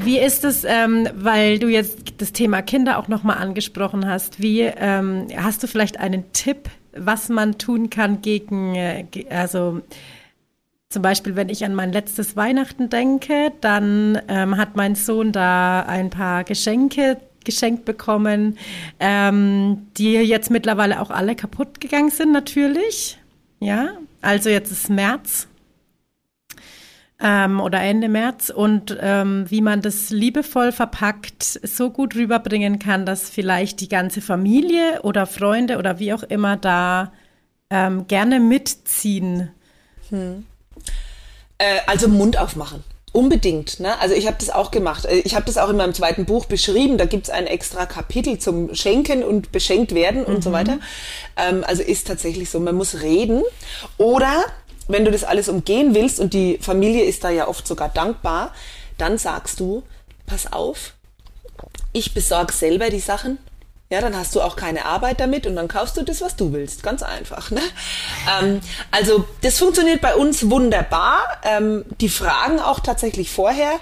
Wie 0.04 0.20
ist 0.20 0.44
es, 0.44 0.66
ähm, 0.66 1.08
weil 1.16 1.60
du 1.60 1.70
jetzt 1.70 2.16
das 2.18 2.34
Thema 2.34 2.62
Kinder 2.62 2.98
auch 2.98 3.08
nochmal 3.08 3.38
angesprochen 3.38 4.06
hast, 4.06 4.42
wie 4.42 4.62
ähm, 4.62 5.28
hast 5.36 5.64
du 5.64 5.68
vielleicht 5.68 5.98
einen 6.00 6.34
Tipp, 6.34 6.70
was 6.96 7.30
man 7.30 7.58
tun 7.58 7.90
kann 7.90 8.22
gegen, 8.22 8.76
äh, 8.76 9.06
also 9.30 9.82
zum 10.90 11.02
Beispiel, 11.02 11.38
wenn 11.38 11.48
ich 11.48 11.64
an 11.64 11.74
mein 11.74 11.94
letztes 11.94 12.36
Weihnachten 12.36 12.90
denke, 12.90 13.54
dann 13.62 14.20
ähm, 14.28 14.58
hat 14.58 14.76
mein 14.76 14.96
Sohn 14.96 15.32
da 15.32 15.82
ein 15.82 16.10
paar 16.10 16.44
Geschenke 16.44 17.18
geschenkt 17.46 17.86
bekommen, 17.86 18.58
ähm, 19.00 19.88
die 19.98 20.14
jetzt 20.14 20.52
mittlerweile 20.52 21.02
auch 21.02 21.12
alle 21.12 21.36
kaputt 21.36 21.80
gegangen 21.80 22.10
sind, 22.10 22.32
natürlich. 22.32 23.18
Ja, 23.60 23.92
also 24.22 24.50
jetzt 24.50 24.72
ist 24.72 24.90
März 24.90 25.48
ähm, 27.24 27.62
oder 27.62 27.80
Ende 27.80 28.10
März 28.10 28.50
und 28.50 28.98
ähm, 29.00 29.46
wie 29.48 29.62
man 29.62 29.82
das 29.82 30.10
liebevoll 30.10 30.74
verpackt 30.74 31.44
so 31.44 31.90
gut 31.90 32.16
rüberbringen 32.16 32.80
kann, 32.80 33.06
dass 33.06 33.30
vielleicht 33.30 33.80
die 33.80 33.88
ganze 33.88 34.22
Familie 34.22 35.02
oder 35.04 35.26
Freunde 35.26 35.78
oder 35.78 36.00
wie 36.00 36.14
auch 36.14 36.24
immer 36.24 36.58
da 36.58 37.14
ähm, 37.70 38.08
gerne 38.08 38.42
mitziehen. 38.42 39.52
Hm. 40.10 40.46
Äh, 41.58 41.80
also 41.88 42.10
Mund 42.10 42.38
aufmachen. 42.38 42.84
Unbedingt. 43.14 43.80
Ne? 43.80 43.98
Also 44.00 44.16
ich 44.16 44.26
habe 44.26 44.38
das 44.40 44.50
auch 44.50 44.72
gemacht. 44.72 45.06
Äh, 45.06 45.20
ich 45.20 45.36
habe 45.36 45.46
das 45.46 45.58
auch 45.58 45.70
in 45.70 45.78
meinem 45.78 45.94
zweiten 45.94 46.26
Buch 46.26 46.46
beschrieben. 46.46 46.98
Da 46.98 47.06
gibt's 47.06 47.30
ein 47.30 47.48
extra 47.48 47.86
Kapitel 47.86 48.38
zum 48.38 48.76
Schenken 48.76 49.24
und 49.24 49.52
beschenkt 49.52 49.96
werden 49.96 50.26
und 50.26 50.38
mhm. 50.38 50.42
so 50.42 50.52
weiter. 50.52 50.80
Ähm, 51.38 51.64
also 51.66 51.84
ist 51.84 52.08
tatsächlich 52.08 52.50
so, 52.50 52.60
man 52.60 52.76
muss 52.76 53.02
reden. 53.02 53.44
Oder 53.98 54.44
wenn 54.88 55.06
du 55.06 55.12
das 55.12 55.24
alles 55.24 55.50
umgehen 55.50 55.96
willst 55.96 56.20
und 56.20 56.34
die 56.34 56.58
Familie 56.60 57.04
ist 57.04 57.24
da 57.24 57.30
ja 57.30 57.48
oft 57.48 57.68
sogar 57.68 57.90
dankbar, 57.90 58.54
dann 58.98 59.18
sagst 59.18 59.60
du, 59.60 59.84
pass 60.26 60.52
auf, 60.52 60.94
ich 61.92 62.14
besorge 62.14 62.54
selber 62.54 62.90
die 62.90 63.00
Sachen. 63.00 63.38
Ja, 63.90 64.02
dann 64.02 64.18
hast 64.18 64.34
du 64.34 64.42
auch 64.42 64.56
keine 64.56 64.86
Arbeit 64.86 65.20
damit 65.20 65.46
und 65.46 65.56
dann 65.56 65.68
kaufst 65.68 65.98
du 65.98 66.02
das, 66.02 66.22
was 66.22 66.36
du 66.36 66.52
willst. 66.52 66.82
Ganz 66.82 67.04
einfach. 67.04 67.52
Ne? 67.52 67.62
Ähm, 68.42 68.62
also 68.90 69.28
das 69.42 69.60
funktioniert 69.60 70.02
bei 70.02 70.16
uns 70.16 70.50
wunderbar. 70.50 71.22
Ähm, 71.44 71.86
die 72.02 72.10
fragen 72.10 72.60
auch 72.60 72.80
tatsächlich 72.80 73.30
vorher. 73.30 73.74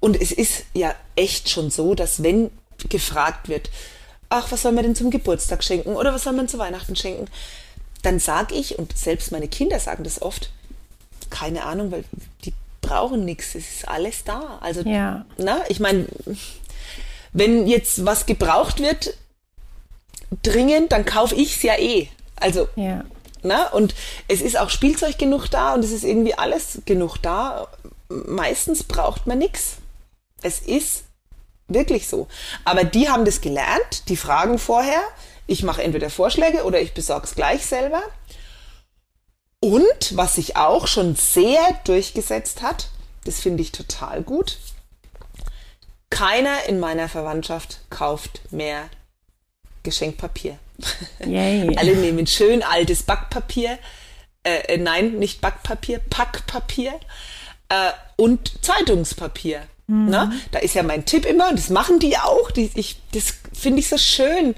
Und 0.00 0.20
es 0.20 0.32
ist 0.32 0.64
ja 0.74 0.94
echt 1.16 1.48
schon 1.48 1.70
so, 1.70 1.94
dass 1.94 2.22
wenn 2.22 2.50
gefragt 2.90 3.48
wird, 3.48 3.70
ach, 4.28 4.50
was 4.50 4.62
soll 4.62 4.72
man 4.72 4.84
denn 4.84 4.96
zum 4.96 5.10
Geburtstag 5.10 5.64
schenken 5.64 5.96
oder 5.96 6.12
was 6.12 6.24
soll 6.24 6.34
man 6.34 6.48
zu 6.48 6.58
Weihnachten 6.58 6.96
schenken, 6.96 7.26
dann 8.04 8.18
sage 8.18 8.54
ich, 8.54 8.78
und 8.78 8.96
selbst 8.96 9.32
meine 9.32 9.48
Kinder 9.48 9.80
sagen 9.80 10.04
das 10.04 10.22
oft, 10.22 10.50
keine 11.30 11.64
Ahnung, 11.64 11.90
weil 11.90 12.04
die, 12.44 12.52
brauchen 12.84 13.24
nichts. 13.24 13.54
Es 13.54 13.76
ist 13.76 13.88
alles 13.88 14.24
da. 14.24 14.58
Also, 14.60 14.82
ja. 14.82 15.24
na, 15.36 15.60
ich 15.68 15.80
meine, 15.80 16.06
wenn 17.32 17.66
jetzt 17.66 18.04
was 18.04 18.26
gebraucht 18.26 18.80
wird, 18.80 19.16
dringend, 20.42 20.92
dann 20.92 21.04
kaufe 21.04 21.34
ich 21.34 21.56
es 21.56 21.62
ja 21.62 21.78
eh. 21.78 22.08
Also, 22.36 22.68
ja. 22.76 23.04
na, 23.42 23.68
und 23.68 23.94
es 24.28 24.40
ist 24.40 24.58
auch 24.58 24.70
Spielzeug 24.70 25.18
genug 25.18 25.48
da 25.48 25.74
und 25.74 25.84
es 25.84 25.92
ist 25.92 26.04
irgendwie 26.04 26.34
alles 26.34 26.82
genug 26.84 27.18
da. 27.18 27.68
Meistens 28.08 28.84
braucht 28.84 29.26
man 29.26 29.38
nichts. 29.38 29.76
Es 30.42 30.60
ist 30.60 31.04
wirklich 31.68 32.06
so. 32.06 32.28
Aber 32.64 32.84
die 32.84 33.08
haben 33.08 33.24
das 33.24 33.40
gelernt, 33.40 34.08
die 34.08 34.16
fragen 34.16 34.58
vorher. 34.58 35.00
Ich 35.46 35.62
mache 35.62 35.82
entweder 35.82 36.10
Vorschläge 36.10 36.64
oder 36.64 36.80
ich 36.80 36.94
besorge 36.94 37.26
es 37.26 37.34
gleich 37.34 37.66
selber. 37.66 38.02
Und 39.60 40.16
was 40.16 40.34
sich 40.34 40.56
auch 40.56 40.86
schon 40.86 41.16
sehr 41.16 41.80
durchgesetzt 41.84 42.62
hat, 42.62 42.88
das 43.24 43.40
finde 43.40 43.62
ich 43.62 43.72
total 43.72 44.22
gut. 44.22 44.58
Keiner 46.10 46.64
in 46.68 46.78
meiner 46.78 47.08
Verwandtschaft 47.08 47.80
kauft 47.90 48.40
mehr 48.52 48.88
Geschenkpapier. 49.82 50.58
Alle 51.76 51.96
nehmen 51.96 52.26
schön 52.26 52.62
altes 52.62 53.02
Backpapier. 53.02 53.78
Äh, 54.42 54.74
äh, 54.74 54.76
nein, 54.76 55.14
nicht 55.18 55.40
Backpapier, 55.40 56.00
Packpapier 56.10 57.00
äh, 57.68 57.92
und 58.16 58.62
Zeitungspapier. 58.62 59.66
Mhm. 59.86 60.06
Na, 60.08 60.32
da 60.50 60.58
ist 60.60 60.74
ja 60.74 60.82
mein 60.82 61.04
Tipp 61.04 61.26
immer, 61.26 61.50
und 61.50 61.58
das 61.58 61.70
machen 61.70 61.98
die 61.98 62.16
auch. 62.16 62.50
Die, 62.50 62.70
ich, 62.74 63.00
das 63.12 63.34
finde 63.52 63.80
ich 63.80 63.88
so 63.88 63.98
schön. 63.98 64.54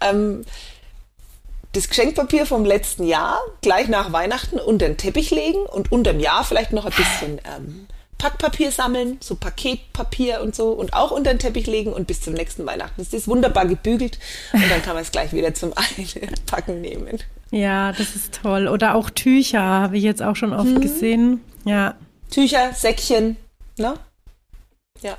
Ähm, 0.00 0.44
das 1.72 1.88
Geschenkpapier 1.88 2.46
vom 2.46 2.64
letzten 2.64 3.04
Jahr 3.04 3.40
gleich 3.60 3.88
nach 3.88 4.12
Weihnachten 4.12 4.58
unter 4.58 4.86
den 4.86 4.96
Teppich 4.96 5.30
legen 5.30 5.60
und 5.60 5.92
unterm 5.92 6.18
Jahr 6.18 6.44
vielleicht 6.44 6.72
noch 6.72 6.86
ein 6.86 6.92
bisschen 6.92 7.40
ähm, 7.56 7.86
Packpapier 8.16 8.72
sammeln, 8.72 9.18
so 9.20 9.36
Paketpapier 9.36 10.40
und 10.40 10.54
so 10.54 10.70
und 10.72 10.92
auch 10.92 11.12
unter 11.12 11.32
den 11.32 11.38
Teppich 11.38 11.66
legen 11.66 11.92
und 11.92 12.06
bis 12.06 12.20
zum 12.20 12.34
nächsten 12.34 12.66
Weihnachten. 12.66 12.94
Das 12.96 13.12
ist 13.12 13.28
wunderbar 13.28 13.66
gebügelt 13.66 14.18
und 14.52 14.68
dann 14.70 14.82
kann 14.82 14.94
man 14.94 15.02
es 15.02 15.12
gleich 15.12 15.32
wieder 15.32 15.54
zum 15.54 15.72
Packen 16.46 16.80
nehmen. 16.80 17.18
Ja, 17.50 17.92
das 17.92 18.16
ist 18.16 18.40
toll. 18.42 18.66
Oder 18.66 18.94
auch 18.94 19.08
Tücher 19.08 19.62
habe 19.62 19.96
ich 19.96 20.02
jetzt 20.02 20.22
auch 20.22 20.36
schon 20.36 20.52
oft 20.52 20.66
hm. 20.66 20.80
gesehen. 20.80 21.40
Ja. 21.64 21.94
Tücher, 22.30 22.72
Säckchen, 22.74 23.36
ne? 23.78 23.94
Ja. 25.02 25.16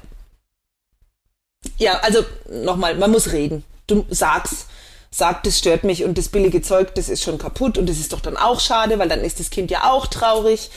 Ja, 1.78 2.00
also 2.00 2.24
nochmal, 2.50 2.96
man 2.96 3.12
muss 3.12 3.32
reden. 3.32 3.64
Du 3.88 4.06
sagst, 4.10 4.68
sagt, 5.12 5.48
das 5.48 5.58
stört 5.58 5.84
mich 5.84 6.04
und 6.04 6.18
das 6.18 6.30
billige 6.30 6.62
Zeug, 6.62 6.94
das 6.96 7.10
ist 7.10 7.24
schon 7.24 7.38
kaputt 7.38 7.78
und 7.78 7.90
das 7.90 7.98
ist 7.98 8.14
doch 8.14 8.22
dann 8.22 8.38
auch 8.38 8.60
schade, 8.60 9.00
weil 9.00 9.10
dann 9.10 9.22
ist 9.22 9.40
das 9.40 9.50
Kind 9.50 9.72
ja 9.72 9.92
auch 9.92 10.08
traurig. 10.08 10.70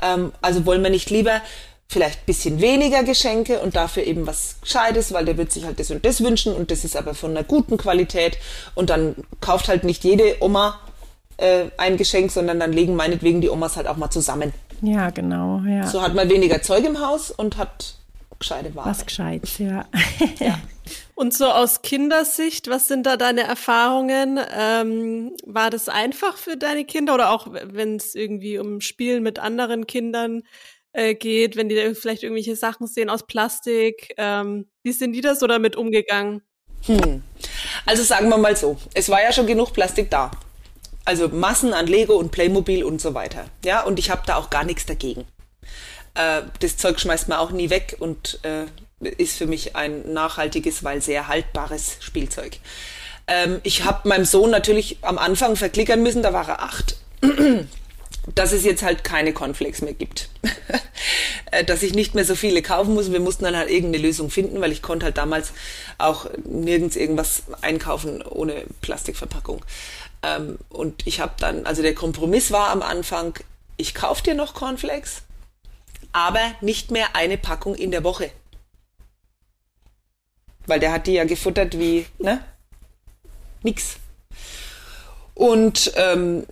Ähm, 0.00 0.32
also 0.40 0.64
wollen 0.66 0.82
wir 0.82 0.90
nicht 0.90 1.10
lieber 1.10 1.40
vielleicht 1.88 2.24
bisschen 2.24 2.60
weniger 2.60 3.02
Geschenke 3.02 3.58
und 3.58 3.74
dafür 3.74 4.04
eben 4.04 4.24
was 4.26 4.56
Gescheites, 4.60 5.12
weil 5.12 5.24
der 5.24 5.36
wird 5.36 5.50
sich 5.50 5.64
halt 5.64 5.80
das 5.80 5.90
und 5.90 6.04
das 6.04 6.22
wünschen 6.22 6.54
und 6.54 6.70
das 6.70 6.84
ist 6.84 6.96
aber 6.96 7.14
von 7.14 7.32
einer 7.32 7.42
guten 7.42 7.78
Qualität 7.78 8.38
und 8.76 8.90
dann 8.90 9.16
kauft 9.40 9.66
halt 9.66 9.82
nicht 9.82 10.04
jede 10.04 10.36
Oma 10.40 10.78
äh, 11.36 11.64
ein 11.78 11.96
Geschenk, 11.96 12.30
sondern 12.30 12.60
dann 12.60 12.72
legen 12.72 12.94
meinetwegen 12.94 13.40
die 13.40 13.50
Omas 13.50 13.76
halt 13.76 13.88
auch 13.88 13.96
mal 13.96 14.10
zusammen. 14.10 14.52
Ja, 14.82 15.10
genau, 15.10 15.62
ja. 15.66 15.86
So 15.88 16.00
hat 16.00 16.14
man 16.14 16.30
weniger 16.30 16.62
Zeug 16.62 16.84
im 16.84 17.00
Haus 17.00 17.32
und 17.32 17.56
hat 17.56 17.96
gescheite 18.40 18.74
Ware. 18.74 18.88
Was 18.88 19.06
Gescheites, 19.06 19.58
ja. 19.58 19.86
ja. 20.40 20.58
Und 21.14 21.34
so 21.34 21.46
aus 21.46 21.82
Kindersicht, 21.82 22.68
was 22.68 22.88
sind 22.88 23.06
da 23.06 23.16
deine 23.16 23.42
Erfahrungen? 23.42 24.40
Ähm, 24.52 25.36
war 25.44 25.70
das 25.70 25.88
einfach 25.88 26.36
für 26.36 26.56
deine 26.56 26.84
Kinder 26.84 27.14
oder 27.14 27.30
auch 27.30 27.46
wenn 27.50 27.96
es 27.96 28.14
irgendwie 28.14 28.58
um 28.58 28.80
Spielen 28.80 29.22
mit 29.22 29.38
anderen 29.38 29.86
Kindern 29.86 30.42
äh, 30.92 31.14
geht, 31.14 31.56
wenn 31.56 31.68
die 31.68 31.94
vielleicht 31.94 32.22
irgendwelche 32.22 32.56
Sachen 32.56 32.86
sehen 32.86 33.10
aus 33.10 33.26
Plastik? 33.26 34.14
Ähm, 34.16 34.66
wie 34.82 34.92
sind 34.92 35.12
die 35.12 35.20
das 35.20 35.42
oder 35.42 35.58
mit 35.58 35.76
umgegangen? 35.76 36.42
Hm. 36.86 37.22
Also 37.86 38.02
sagen 38.02 38.28
wir 38.30 38.38
mal 38.38 38.56
so, 38.56 38.78
es 38.94 39.08
war 39.10 39.22
ja 39.22 39.32
schon 39.32 39.46
genug 39.46 39.72
Plastik 39.72 40.10
da. 40.10 40.30
Also 41.04 41.28
Massen 41.28 41.74
an 41.74 41.86
Lego 41.86 42.14
und 42.14 42.30
Playmobil 42.30 42.84
und 42.84 43.00
so 43.00 43.14
weiter. 43.14 43.46
Ja, 43.64 43.82
und 43.82 43.98
ich 43.98 44.10
habe 44.10 44.22
da 44.26 44.36
auch 44.36 44.50
gar 44.50 44.64
nichts 44.64 44.86
dagegen. 44.86 45.24
Äh, 46.14 46.42
das 46.60 46.76
Zeug 46.76 47.00
schmeißt 47.00 47.28
man 47.28 47.38
auch 47.38 47.50
nie 47.50 47.70
weg 47.70 47.96
und 47.98 48.40
äh, 48.42 48.66
ist 49.00 49.38
für 49.38 49.46
mich 49.46 49.76
ein 49.76 50.12
nachhaltiges, 50.12 50.84
weil 50.84 51.00
sehr 51.00 51.28
haltbares 51.28 51.96
Spielzeug. 52.00 52.58
Ähm, 53.26 53.60
ich 53.62 53.84
habe 53.84 54.08
meinem 54.08 54.24
Sohn 54.24 54.50
natürlich 54.50 54.98
am 55.02 55.18
Anfang 55.18 55.56
verklickern 55.56 56.02
müssen, 56.02 56.22
da 56.22 56.32
war 56.32 56.48
er 56.48 56.62
acht. 56.62 56.96
dass 58.34 58.52
es 58.52 58.64
jetzt 58.64 58.82
halt 58.82 59.04
keine 59.04 59.32
Cornflakes 59.32 59.82
mehr 59.82 59.94
gibt. 59.94 60.28
Äh, 61.52 61.64
dass 61.64 61.82
ich 61.82 61.94
nicht 61.94 62.14
mehr 62.14 62.24
so 62.24 62.36
viele 62.36 62.62
kaufen 62.62 62.94
muss. 62.94 63.10
Wir 63.10 63.18
mussten 63.18 63.42
dann 63.42 63.56
halt 63.56 63.70
irgendeine 63.70 64.06
Lösung 64.06 64.30
finden, 64.30 64.60
weil 64.60 64.70
ich 64.70 64.82
konnte 64.82 65.06
halt 65.06 65.18
damals 65.18 65.52
auch 65.98 66.26
nirgends 66.44 66.94
irgendwas 66.94 67.42
einkaufen 67.60 68.22
ohne 68.22 68.62
Plastikverpackung. 68.82 69.64
Ähm, 70.22 70.58
und 70.68 71.06
ich 71.08 71.18
habe 71.18 71.32
dann, 71.40 71.66
also 71.66 71.82
der 71.82 71.94
Kompromiss 71.94 72.52
war 72.52 72.68
am 72.68 72.82
Anfang, 72.82 73.34
ich 73.78 73.94
kaufe 73.94 74.22
dir 74.22 74.34
noch 74.34 74.54
Cornflakes, 74.54 75.22
aber 76.12 76.40
nicht 76.60 76.90
mehr 76.90 77.14
eine 77.14 77.38
Packung 77.38 77.74
in 77.74 77.90
der 77.90 78.04
Woche. 78.04 78.30
Weil 80.66 80.80
der 80.80 80.92
hat 80.92 81.06
die 81.06 81.14
ja 81.14 81.24
gefuttert 81.24 81.78
wie, 81.78 82.06
ne? 82.18 82.44
Nix. 83.62 83.96
Und 85.34 85.92
ähm, 85.96 86.46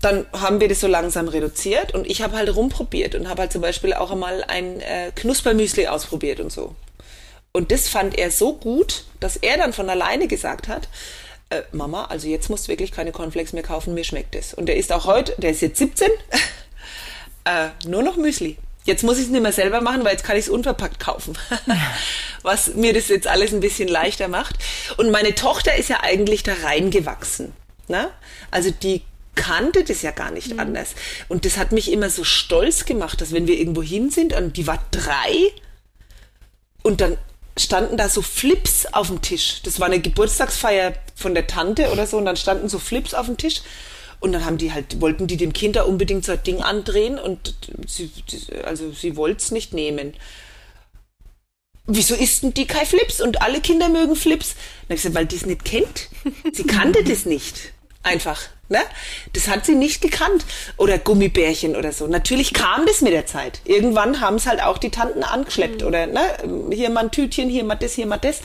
dann 0.00 0.26
haben 0.32 0.60
wir 0.60 0.68
das 0.68 0.80
so 0.80 0.86
langsam 0.86 1.28
reduziert 1.28 1.92
und 1.94 2.06
ich 2.06 2.22
habe 2.22 2.36
halt 2.36 2.54
rumprobiert 2.54 3.14
und 3.14 3.28
habe 3.28 3.42
halt 3.42 3.52
zum 3.52 3.62
Beispiel 3.62 3.94
auch 3.94 4.10
einmal 4.10 4.44
ein 4.44 4.80
äh, 4.80 5.10
Knuspermüsli 5.14 5.88
ausprobiert 5.88 6.40
und 6.40 6.52
so. 6.52 6.74
Und 7.52 7.72
das 7.72 7.88
fand 7.88 8.16
er 8.16 8.30
so 8.30 8.54
gut, 8.54 9.04
dass 9.20 9.36
er 9.36 9.56
dann 9.56 9.72
von 9.72 9.90
alleine 9.90 10.28
gesagt 10.28 10.68
hat, 10.68 10.88
äh, 11.50 11.62
Mama, 11.72 12.04
also 12.04 12.28
jetzt 12.28 12.50
musst 12.50 12.66
du 12.66 12.68
wirklich 12.68 12.92
keine 12.92 13.10
Cornflakes 13.10 13.52
mehr 13.52 13.62
kaufen, 13.62 13.94
mir 13.94 14.04
schmeckt 14.04 14.34
es. 14.34 14.54
Und 14.54 14.66
der 14.66 14.76
ist 14.76 14.92
auch 14.92 15.06
heute, 15.06 15.34
der 15.38 15.50
ist 15.50 15.62
jetzt 15.62 15.78
17, 15.78 16.08
äh, 17.44 17.68
nur 17.86 18.02
noch 18.02 18.16
Müsli. 18.16 18.56
Jetzt 18.88 19.02
muss 19.02 19.18
ich 19.18 19.24
es 19.24 19.30
nicht 19.30 19.42
mehr 19.42 19.52
selber 19.52 19.82
machen, 19.82 20.02
weil 20.02 20.12
jetzt 20.12 20.24
kann 20.24 20.38
ich 20.38 20.46
es 20.46 20.48
unverpackt 20.48 20.98
kaufen. 20.98 21.36
Was 22.42 22.74
mir 22.74 22.94
das 22.94 23.08
jetzt 23.08 23.26
alles 23.26 23.52
ein 23.52 23.60
bisschen 23.60 23.86
leichter 23.86 24.28
macht. 24.28 24.56
Und 24.96 25.10
meine 25.10 25.34
Tochter 25.34 25.76
ist 25.76 25.90
ja 25.90 25.98
eigentlich 26.00 26.42
da 26.42 26.54
reingewachsen. 26.62 27.52
Ne? 27.88 28.08
Also 28.50 28.70
die 28.70 29.02
kannte 29.34 29.84
das 29.84 30.00
ja 30.00 30.10
gar 30.10 30.30
nicht 30.30 30.54
mhm. 30.54 30.60
anders. 30.60 30.94
Und 31.28 31.44
das 31.44 31.58
hat 31.58 31.70
mich 31.72 31.92
immer 31.92 32.08
so 32.08 32.24
stolz 32.24 32.86
gemacht, 32.86 33.20
dass 33.20 33.34
wenn 33.34 33.46
wir 33.46 33.58
irgendwo 33.58 33.82
hin 33.82 34.10
sind, 34.10 34.32
und 34.32 34.56
die 34.56 34.66
war 34.66 34.82
drei 34.90 35.52
und 36.82 37.02
dann 37.02 37.18
standen 37.58 37.98
da 37.98 38.08
so 38.08 38.22
Flips 38.22 38.86
auf 38.86 39.08
dem 39.08 39.20
Tisch. 39.20 39.60
Das 39.64 39.80
war 39.80 39.88
eine 39.88 40.00
Geburtstagsfeier 40.00 40.94
von 41.14 41.34
der 41.34 41.46
Tante 41.46 41.92
oder 41.92 42.06
so 42.06 42.16
und 42.16 42.24
dann 42.24 42.36
standen 42.36 42.70
so 42.70 42.78
Flips 42.78 43.12
auf 43.12 43.26
dem 43.26 43.36
Tisch 43.36 43.60
und 44.20 44.32
dann 44.32 44.44
haben 44.44 44.58
die 44.58 44.72
halt, 44.72 45.00
wollten 45.00 45.26
die 45.26 45.36
dem 45.36 45.52
Kind 45.52 45.76
da 45.76 45.82
unbedingt 45.82 46.24
so 46.24 46.32
ein 46.32 46.42
Ding 46.42 46.62
andrehen 46.62 47.18
und 47.18 47.54
sie, 47.86 48.10
also 48.64 48.92
sie 48.92 49.16
wollte 49.16 49.42
es 49.42 49.50
nicht 49.50 49.72
nehmen. 49.74 50.14
Wieso 51.90 52.14
isst 52.14 52.42
denn 52.42 52.52
die 52.52 52.66
kein 52.66 52.84
Flips? 52.84 53.20
Und 53.20 53.40
alle 53.40 53.60
Kinder 53.60 53.88
mögen 53.88 54.14
Flips. 54.14 54.56
Habe 54.84 54.94
ich 54.94 55.02
gesagt, 55.02 55.14
weil 55.14 55.24
die 55.24 55.36
es 55.36 55.46
nicht 55.46 55.64
kennt. 55.64 56.08
Sie 56.52 56.64
kannte 56.64 57.02
das 57.02 57.24
nicht. 57.24 57.72
Einfach. 58.02 58.42
Ne? 58.68 58.80
Das 59.32 59.48
hat 59.48 59.64
sie 59.64 59.74
nicht 59.74 60.02
gekannt. 60.02 60.44
Oder 60.76 60.98
Gummibärchen 60.98 61.76
oder 61.76 61.92
so. 61.92 62.06
Natürlich 62.06 62.52
kam 62.52 62.84
das 62.84 63.00
mit 63.00 63.14
der 63.14 63.24
Zeit. 63.24 63.62
Irgendwann 63.64 64.20
haben 64.20 64.36
es 64.36 64.46
halt 64.46 64.62
auch 64.62 64.76
die 64.76 64.90
Tanten 64.90 65.22
angeschleppt. 65.22 65.80
Mhm. 65.80 65.86
Oder 65.86 66.06
ne? 66.06 66.20
hier 66.70 66.90
mal 66.90 67.04
ein 67.04 67.10
Tütchen, 67.10 67.48
hier 67.48 67.64
mal 67.64 67.76
das, 67.76 67.94
hier 67.94 68.06
mal 68.06 68.18
das. 68.18 68.42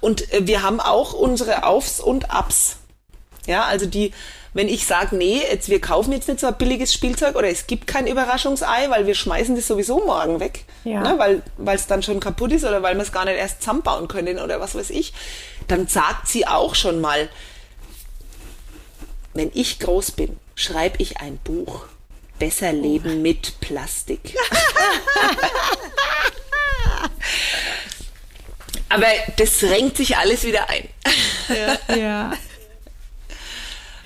Und 0.00 0.32
äh, 0.32 0.46
wir 0.46 0.62
haben 0.62 0.78
auch 0.78 1.14
unsere 1.14 1.64
Aufs 1.64 1.98
und 1.98 2.30
Abs. 2.30 2.76
Ja, 3.46 3.64
also 3.64 3.86
die 3.86 4.12
wenn 4.54 4.68
ich 4.68 4.86
sage, 4.86 5.16
nee, 5.16 5.42
jetzt, 5.50 5.68
wir 5.68 5.80
kaufen 5.80 6.12
jetzt 6.12 6.28
nicht 6.28 6.40
so 6.40 6.46
ein 6.46 6.56
billiges 6.56 6.94
Spielzeug 6.94 7.34
oder 7.34 7.48
es 7.48 7.66
gibt 7.66 7.88
kein 7.88 8.06
Überraschungsei, 8.06 8.88
weil 8.88 9.06
wir 9.06 9.16
schmeißen 9.16 9.56
das 9.56 9.66
sowieso 9.66 10.04
morgen 10.06 10.38
weg, 10.38 10.64
ja. 10.84 11.00
ne, 11.00 11.42
weil 11.58 11.76
es 11.76 11.88
dann 11.88 12.02
schon 12.04 12.20
kaputt 12.20 12.52
ist 12.52 12.64
oder 12.64 12.80
weil 12.82 12.94
wir 12.94 13.02
es 13.02 13.10
gar 13.12 13.24
nicht 13.24 13.36
erst 13.36 13.60
zusammenbauen 13.62 14.06
können 14.06 14.38
oder 14.38 14.60
was 14.60 14.76
weiß 14.76 14.90
ich, 14.90 15.12
dann 15.66 15.88
sagt 15.88 16.28
sie 16.28 16.46
auch 16.46 16.76
schon 16.76 17.00
mal, 17.00 17.28
wenn 19.34 19.50
ich 19.54 19.80
groß 19.80 20.12
bin, 20.12 20.38
schreibe 20.54 21.02
ich 21.02 21.18
ein 21.18 21.38
Buch. 21.38 21.86
Besser 22.38 22.72
leben 22.72 23.22
mit 23.22 23.60
Plastik. 23.60 24.20
Aber 28.88 29.06
das 29.36 29.62
renkt 29.62 29.96
sich 29.96 30.16
alles 30.16 30.44
wieder 30.44 30.68
ein. 30.68 30.88
Ja. 31.48 31.78
ja. 31.96 32.32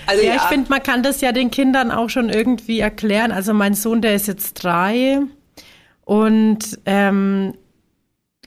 Also 0.08 0.24
ja, 0.24 0.30
ja. 0.30 0.36
ich 0.36 0.42
finde, 0.42 0.70
man 0.70 0.82
kann 0.82 1.02
das 1.02 1.20
ja 1.20 1.32
den 1.32 1.50
Kindern 1.50 1.90
auch 1.90 2.08
schon 2.08 2.30
irgendwie 2.30 2.80
erklären. 2.80 3.30
Also 3.30 3.52
mein 3.52 3.74
Sohn, 3.74 4.00
der 4.00 4.14
ist 4.14 4.26
jetzt 4.26 4.54
drei 4.54 5.20
und 6.06 6.78
ähm, 6.86 7.52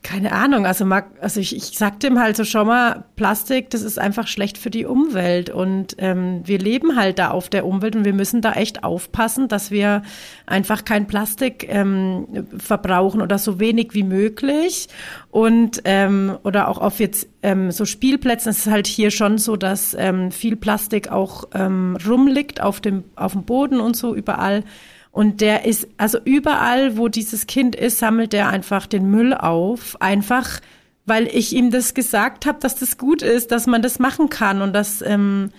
keine 0.03 0.31
Ahnung, 0.31 0.65
also 0.65 0.83
mag, 0.83 1.11
also 1.21 1.39
ich, 1.39 1.55
ich 1.55 1.77
sagte 1.77 2.07
ihm 2.07 2.19
halt 2.19 2.35
so 2.35 2.43
schon 2.43 2.65
mal, 2.65 3.03
Plastik, 3.15 3.69
das 3.69 3.83
ist 3.83 3.99
einfach 3.99 4.27
schlecht 4.27 4.57
für 4.57 4.71
die 4.71 4.85
Umwelt. 4.85 5.51
Und 5.51 5.95
ähm, 5.99 6.41
wir 6.43 6.57
leben 6.57 6.95
halt 6.95 7.19
da 7.19 7.29
auf 7.29 7.49
der 7.49 7.67
Umwelt 7.67 7.95
und 7.95 8.03
wir 8.03 8.13
müssen 8.13 8.41
da 8.41 8.53
echt 8.53 8.83
aufpassen, 8.83 9.47
dass 9.47 9.69
wir 9.69 10.01
einfach 10.47 10.85
kein 10.85 11.05
Plastik 11.05 11.67
ähm, 11.69 12.47
verbrauchen 12.57 13.21
oder 13.21 13.37
so 13.37 13.59
wenig 13.59 13.93
wie 13.93 14.03
möglich. 14.03 14.87
Und 15.29 15.81
ähm, 15.85 16.35
oder 16.43 16.67
auch 16.67 16.79
auf 16.79 16.99
jetzt 16.99 17.27
ähm, 17.43 17.69
so 17.71 17.85
Spielplätzen. 17.85 18.49
Es 18.49 18.65
ist 18.65 18.71
halt 18.71 18.87
hier 18.87 19.11
schon 19.11 19.37
so, 19.37 19.55
dass 19.55 19.95
ähm, 19.97 20.31
viel 20.31 20.55
Plastik 20.55 21.11
auch 21.11 21.45
ähm, 21.53 21.95
rumliegt 22.07 22.59
auf 22.59 22.81
dem 22.81 23.03
auf 23.15 23.33
dem 23.33 23.43
Boden 23.43 23.79
und 23.79 23.95
so 23.95 24.15
überall. 24.15 24.63
Und 25.11 25.41
der 25.41 25.65
ist, 25.65 25.87
also 25.97 26.19
überall, 26.23 26.97
wo 26.97 27.09
dieses 27.09 27.47
Kind 27.47 27.75
ist, 27.75 27.99
sammelt 27.99 28.33
er 28.33 28.47
einfach 28.47 28.87
den 28.87 29.09
Müll 29.09 29.33
auf. 29.33 30.01
Einfach, 30.01 30.61
weil 31.05 31.27
ich 31.27 31.53
ihm 31.53 31.69
das 31.69 31.93
gesagt 31.93 32.45
habe, 32.45 32.59
dass 32.59 32.75
das 32.75 32.97
gut 32.97 33.21
ist, 33.21 33.51
dass 33.51 33.67
man 33.67 33.81
das 33.81 33.99
machen 33.99 34.29
kann 34.29 34.61
und 34.61 34.73
dass 34.73 35.01
ähm, 35.01 35.51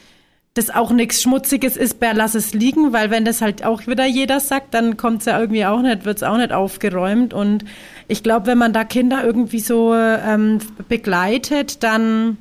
das 0.55 0.71
auch 0.71 0.91
nichts 0.91 1.23
Schmutziges 1.23 1.77
ist, 1.77 1.99
Bär, 2.01 2.13
lass 2.15 2.35
es 2.35 2.53
liegen, 2.53 2.93
weil 2.93 3.11
wenn 3.11 3.25
das 3.25 3.41
halt 3.41 3.65
auch 3.65 3.87
wieder 3.87 4.05
jeder 4.05 4.39
sagt, 4.41 4.75
dann 4.75 4.97
kommt 4.97 5.21
es 5.21 5.27
ja 5.27 5.41
irgendwie 5.41 5.65
auch 5.65 5.81
nicht, 5.81 6.05
wird 6.05 6.19
es 6.19 6.23
auch 6.23 6.37
nicht 6.37 6.53
aufgeräumt. 6.53 7.33
Und 7.33 7.65
ich 8.09 8.23
glaube, 8.23 8.47
wenn 8.47 8.59
man 8.59 8.73
da 8.73 8.85
Kinder 8.85 9.25
irgendwie 9.25 9.61
so 9.61 9.95
ähm, 9.95 10.59
begleitet, 10.89 11.83
dann 11.83 12.39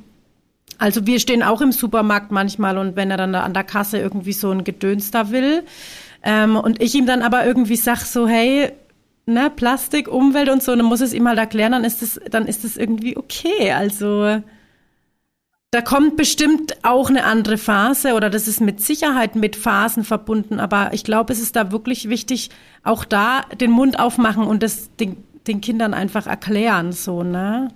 also 0.78 1.06
wir 1.06 1.20
stehen 1.20 1.44
auch 1.44 1.60
im 1.60 1.70
Supermarkt 1.70 2.32
manchmal 2.32 2.76
und 2.76 2.96
wenn 2.96 3.10
er 3.10 3.16
dann 3.16 3.36
an 3.36 3.54
der 3.54 3.62
Kasse 3.62 3.98
irgendwie 3.98 4.32
so 4.32 4.50
ein 4.50 4.64
Gedöns 4.64 5.12
da 5.12 5.30
will, 5.30 5.62
ähm, 6.22 6.56
und 6.56 6.82
ich 6.82 6.94
ihm 6.94 7.06
dann 7.06 7.22
aber 7.22 7.44
irgendwie 7.44 7.76
sag 7.76 8.00
so, 8.00 8.28
hey, 8.28 8.72
ne, 9.26 9.50
Plastik, 9.50 10.08
Umwelt 10.08 10.48
und 10.48 10.62
so, 10.62 10.74
dann 10.74 10.84
muss 10.84 11.00
es 11.00 11.12
ihm 11.12 11.28
halt 11.28 11.38
erklären, 11.38 11.72
dann 11.72 11.84
ist 11.84 12.02
es, 12.02 12.20
dann 12.30 12.46
ist 12.46 12.64
es 12.64 12.76
irgendwie 12.76 13.16
okay. 13.16 13.72
Also 13.72 14.40
da 15.72 15.80
kommt 15.80 16.16
bestimmt 16.16 16.76
auch 16.82 17.08
eine 17.08 17.24
andere 17.24 17.56
Phase 17.56 18.12
oder 18.12 18.28
das 18.28 18.46
ist 18.46 18.60
mit 18.60 18.82
Sicherheit 18.82 19.36
mit 19.36 19.56
Phasen 19.56 20.04
verbunden, 20.04 20.60
aber 20.60 20.90
ich 20.92 21.02
glaube, 21.02 21.32
es 21.32 21.40
ist 21.40 21.56
da 21.56 21.72
wirklich 21.72 22.10
wichtig, 22.10 22.50
auch 22.84 23.04
da 23.04 23.42
den 23.58 23.70
Mund 23.70 23.98
aufmachen 23.98 24.44
und 24.44 24.62
das 24.62 24.94
den, 24.96 25.16
den 25.46 25.62
Kindern 25.62 25.94
einfach 25.94 26.26
erklären, 26.26 26.92
so, 26.92 27.22
ne? 27.22 27.68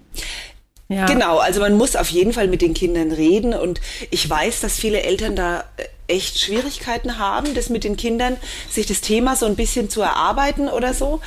Ja. 0.89 1.07
Genau, 1.07 1.39
also 1.39 1.61
man 1.61 1.75
muss 1.75 1.97
auf 1.97 2.11
jeden 2.11 2.33
Fall 2.33 2.49
mit 2.49 2.63
den 2.63 2.75
Kindern 2.75 3.11
reden 3.11 3.55
und 3.55 3.81
ich 4.11 4.29
weiß, 4.29 4.61
dass 4.61 4.79
viele 4.79 5.03
Eltern 5.03 5.35
da 5.35 5.65
echt 6.09 6.39
Schwierigkeiten 6.39 7.19
haben, 7.19 7.55
das 7.55 7.69
mit 7.69 7.85
den 7.85 7.97
Kindern, 7.97 8.37
sich 8.71 8.87
das 8.87 9.01
Thema 9.01 9.37
so 9.37 9.47
ein 9.47 9.57
bisschen 9.57 9.91
zu 9.91 10.03
erarbeiten 10.03 10.69
oder 10.69 10.95
so. 10.95 11.21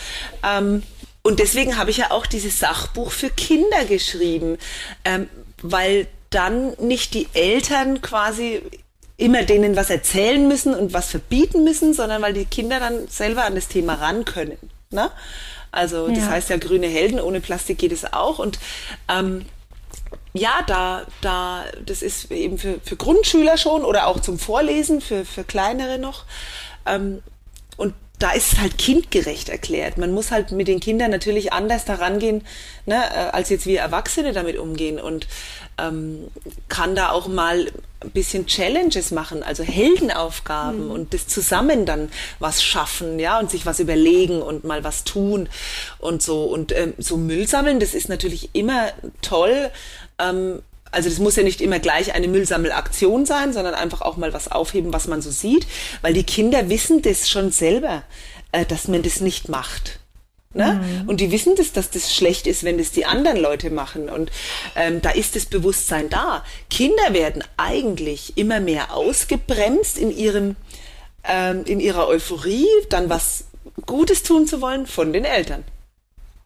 Ähm, 0.44 0.84
und 1.22 1.40
deswegen 1.40 1.78
habe 1.78 1.92
ich 1.92 1.98
ja 1.98 2.12
auch 2.12 2.26
dieses 2.26 2.60
Sachbuch 2.60 3.12
für 3.12 3.30
Kinder 3.30 3.86
geschrieben, 3.86 4.58
ähm, 5.06 5.30
weil 5.62 6.08
dann 6.30 6.74
nicht 6.80 7.14
die 7.14 7.28
Eltern 7.34 8.02
quasi 8.02 8.62
immer 9.18 9.44
denen 9.44 9.76
was 9.76 9.90
erzählen 9.90 10.48
müssen 10.48 10.74
und 10.74 10.94
was 10.94 11.10
verbieten 11.12 11.64
müssen, 11.64 11.94
sondern 11.94 12.22
weil 12.22 12.34
die 12.34 12.46
Kinder 12.46 12.80
dann 12.80 13.08
selber 13.10 13.44
an 13.44 13.56
das 13.56 13.68
Thema 13.68 13.96
ran 13.96 14.24
können. 14.24 14.58
Ne? 14.92 15.12
Also 15.72 16.08
das 16.08 16.20
ja. 16.20 16.28
heißt 16.28 16.50
ja 16.50 16.58
grüne 16.58 16.88
Helden, 16.88 17.20
ohne 17.20 17.42
Plastik 17.42 17.78
geht 17.78 17.92
es 17.92 18.12
auch. 18.12 18.40
Und 18.40 18.60
ähm, 19.10 19.46
ja, 20.34 20.62
da, 20.68 21.06
da, 21.22 21.66
das 21.86 22.02
ist 22.02 22.32
eben 22.32 22.58
für, 22.58 22.80
für 22.84 22.96
Grundschüler 22.96 23.58
schon 23.58 23.84
oder 23.84 24.08
auch 24.08 24.20
zum 24.20 24.38
Vorlesen, 24.38 25.02
für, 25.02 25.26
für 25.26 25.44
kleinere 25.44 25.98
noch. 25.98 26.26
Ähm, 26.86 27.22
und 27.78 27.94
da 28.20 28.32
ist 28.32 28.54
es 28.54 28.60
halt 28.60 28.78
kindgerecht 28.78 29.50
erklärt. 29.50 29.98
Man 29.98 30.12
muss 30.12 30.32
halt 30.32 30.52
mit 30.52 30.68
den 30.68 30.82
Kindern 30.82 31.10
natürlich 31.10 31.54
anders 31.54 31.86
daran 31.86 32.20
gehen, 32.20 32.46
ne, 32.86 32.96
äh, 32.96 33.30
als 33.32 33.50
jetzt 33.50 33.66
wir 33.66 33.80
Erwachsene 33.80 34.34
damit 34.34 34.58
umgehen 34.58 35.00
und 35.00 35.28
ähm, 35.88 36.28
kann 36.68 36.96
da 36.96 37.10
auch 37.12 37.28
mal 37.28 37.72
ein 38.02 38.12
bisschen 38.12 38.48
Challenges 38.48 39.12
machen, 39.12 39.44
also 39.44 39.64
Heldenaufgaben 39.64 40.86
mhm. 40.86 40.92
und 40.92 41.14
das 41.14 41.28
zusammen 41.28 41.86
dann 41.86 42.10
was 42.40 42.64
schaffen, 42.64 43.20
ja, 43.20 43.40
und 43.40 43.52
sich 43.52 43.66
was 43.66 43.80
überlegen 43.80 44.42
und 44.42 44.64
mal 44.64 44.84
was 44.84 45.04
tun 45.04 45.50
und 45.98 46.22
so. 46.22 46.44
Und 46.46 46.72
ähm, 46.72 46.94
so 46.98 47.18
Müll 47.18 47.48
sammeln, 47.48 47.80
das 47.80 47.94
ist 47.94 48.08
natürlich 48.08 48.52
immer 48.54 48.90
toll, 49.22 49.70
ähm, 50.18 50.62
also 50.92 51.10
das 51.10 51.20
muss 51.20 51.36
ja 51.36 51.44
nicht 51.44 51.62
immer 51.62 51.80
gleich 51.80 52.14
eine 52.14 52.28
Müllsammelaktion 52.28 53.26
sein, 53.26 53.54
sondern 53.54 53.76
einfach 53.76 54.02
auch 54.02 54.18
mal 54.18 54.34
was 54.34 54.52
aufheben, 54.52 54.94
was 54.94 55.08
man 55.08 55.22
so 55.22 55.30
sieht, 55.30 55.68
weil 56.02 56.14
die 56.14 56.24
Kinder 56.24 56.70
wissen 56.70 57.02
das 57.02 57.30
schon 57.30 57.52
selber, 57.52 58.04
äh, 58.52 58.66
dass 58.66 58.88
man 58.88 59.04
das 59.04 59.20
nicht 59.20 59.50
macht. 59.50 59.99
Ne? 60.54 60.82
Mhm. 60.82 61.10
Und 61.10 61.22
die 61.22 61.32
wissen 61.32 61.56
das, 61.56 61.74
dass 61.74 61.92
das 61.92 62.14
schlecht 62.14 62.48
ist, 62.48 62.64
wenn 62.64 62.80
das 62.80 62.92
die 62.92 63.06
anderen 63.06 63.38
Leute 63.38 63.70
machen. 63.70 64.10
Und 64.10 64.32
ähm, 64.76 65.00
da 65.02 65.12
ist 65.12 65.36
das 65.36 65.46
Bewusstsein 65.46 66.10
da. 66.10 66.44
Kinder 66.72 67.14
werden 67.14 67.44
eigentlich 67.58 68.36
immer 68.36 68.60
mehr 68.60 68.96
ausgebremst 68.96 69.98
in 70.00 70.16
ihrem 70.16 70.56
ähm, 71.24 71.64
in 71.66 71.80
ihrer 71.80 72.08
Euphorie, 72.08 72.68
dann 72.90 73.10
was 73.10 73.46
Gutes 73.86 74.24
tun 74.24 74.48
zu 74.48 74.62
wollen 74.62 74.88
von 74.88 75.14
den 75.14 75.26
Eltern. 75.26 75.64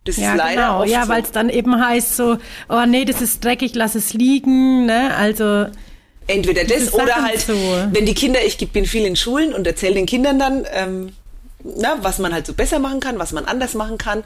Das 0.03 0.17
ja, 0.17 0.31
ist 0.31 0.37
leider 0.37 0.61
genau. 0.61 0.81
oft 0.81 0.89
Ja, 0.89 1.03
so. 1.03 1.09
weil 1.09 1.23
es 1.23 1.31
dann 1.31 1.49
eben 1.49 1.79
heißt 1.79 2.17
so, 2.17 2.37
oh 2.69 2.85
nee, 2.85 3.05
das 3.05 3.21
ist 3.21 3.43
dreckig, 3.43 3.73
lass 3.75 3.95
es 3.95 4.13
liegen, 4.13 4.85
ne? 4.85 5.15
Also 5.15 5.67
entweder 6.27 6.65
das 6.65 6.93
oder 6.93 7.15
halt, 7.23 7.39
so. 7.41 7.53
wenn 7.91 8.05
die 8.05 8.13
Kinder, 8.13 8.43
ich 8.45 8.57
bin 8.71 8.85
viel 8.85 9.05
in 9.05 9.15
Schulen 9.15 9.53
und 9.53 9.65
erzähle 9.65 9.95
den 9.95 10.05
Kindern 10.05 10.39
dann, 10.39 10.65
ähm, 10.73 11.13
na, 11.63 11.97
was 12.01 12.19
man 12.19 12.33
halt 12.33 12.45
so 12.45 12.53
besser 12.53 12.79
machen 12.79 12.99
kann, 12.99 13.19
was 13.19 13.31
man 13.31 13.45
anders 13.45 13.73
machen 13.73 13.97
kann. 13.97 14.23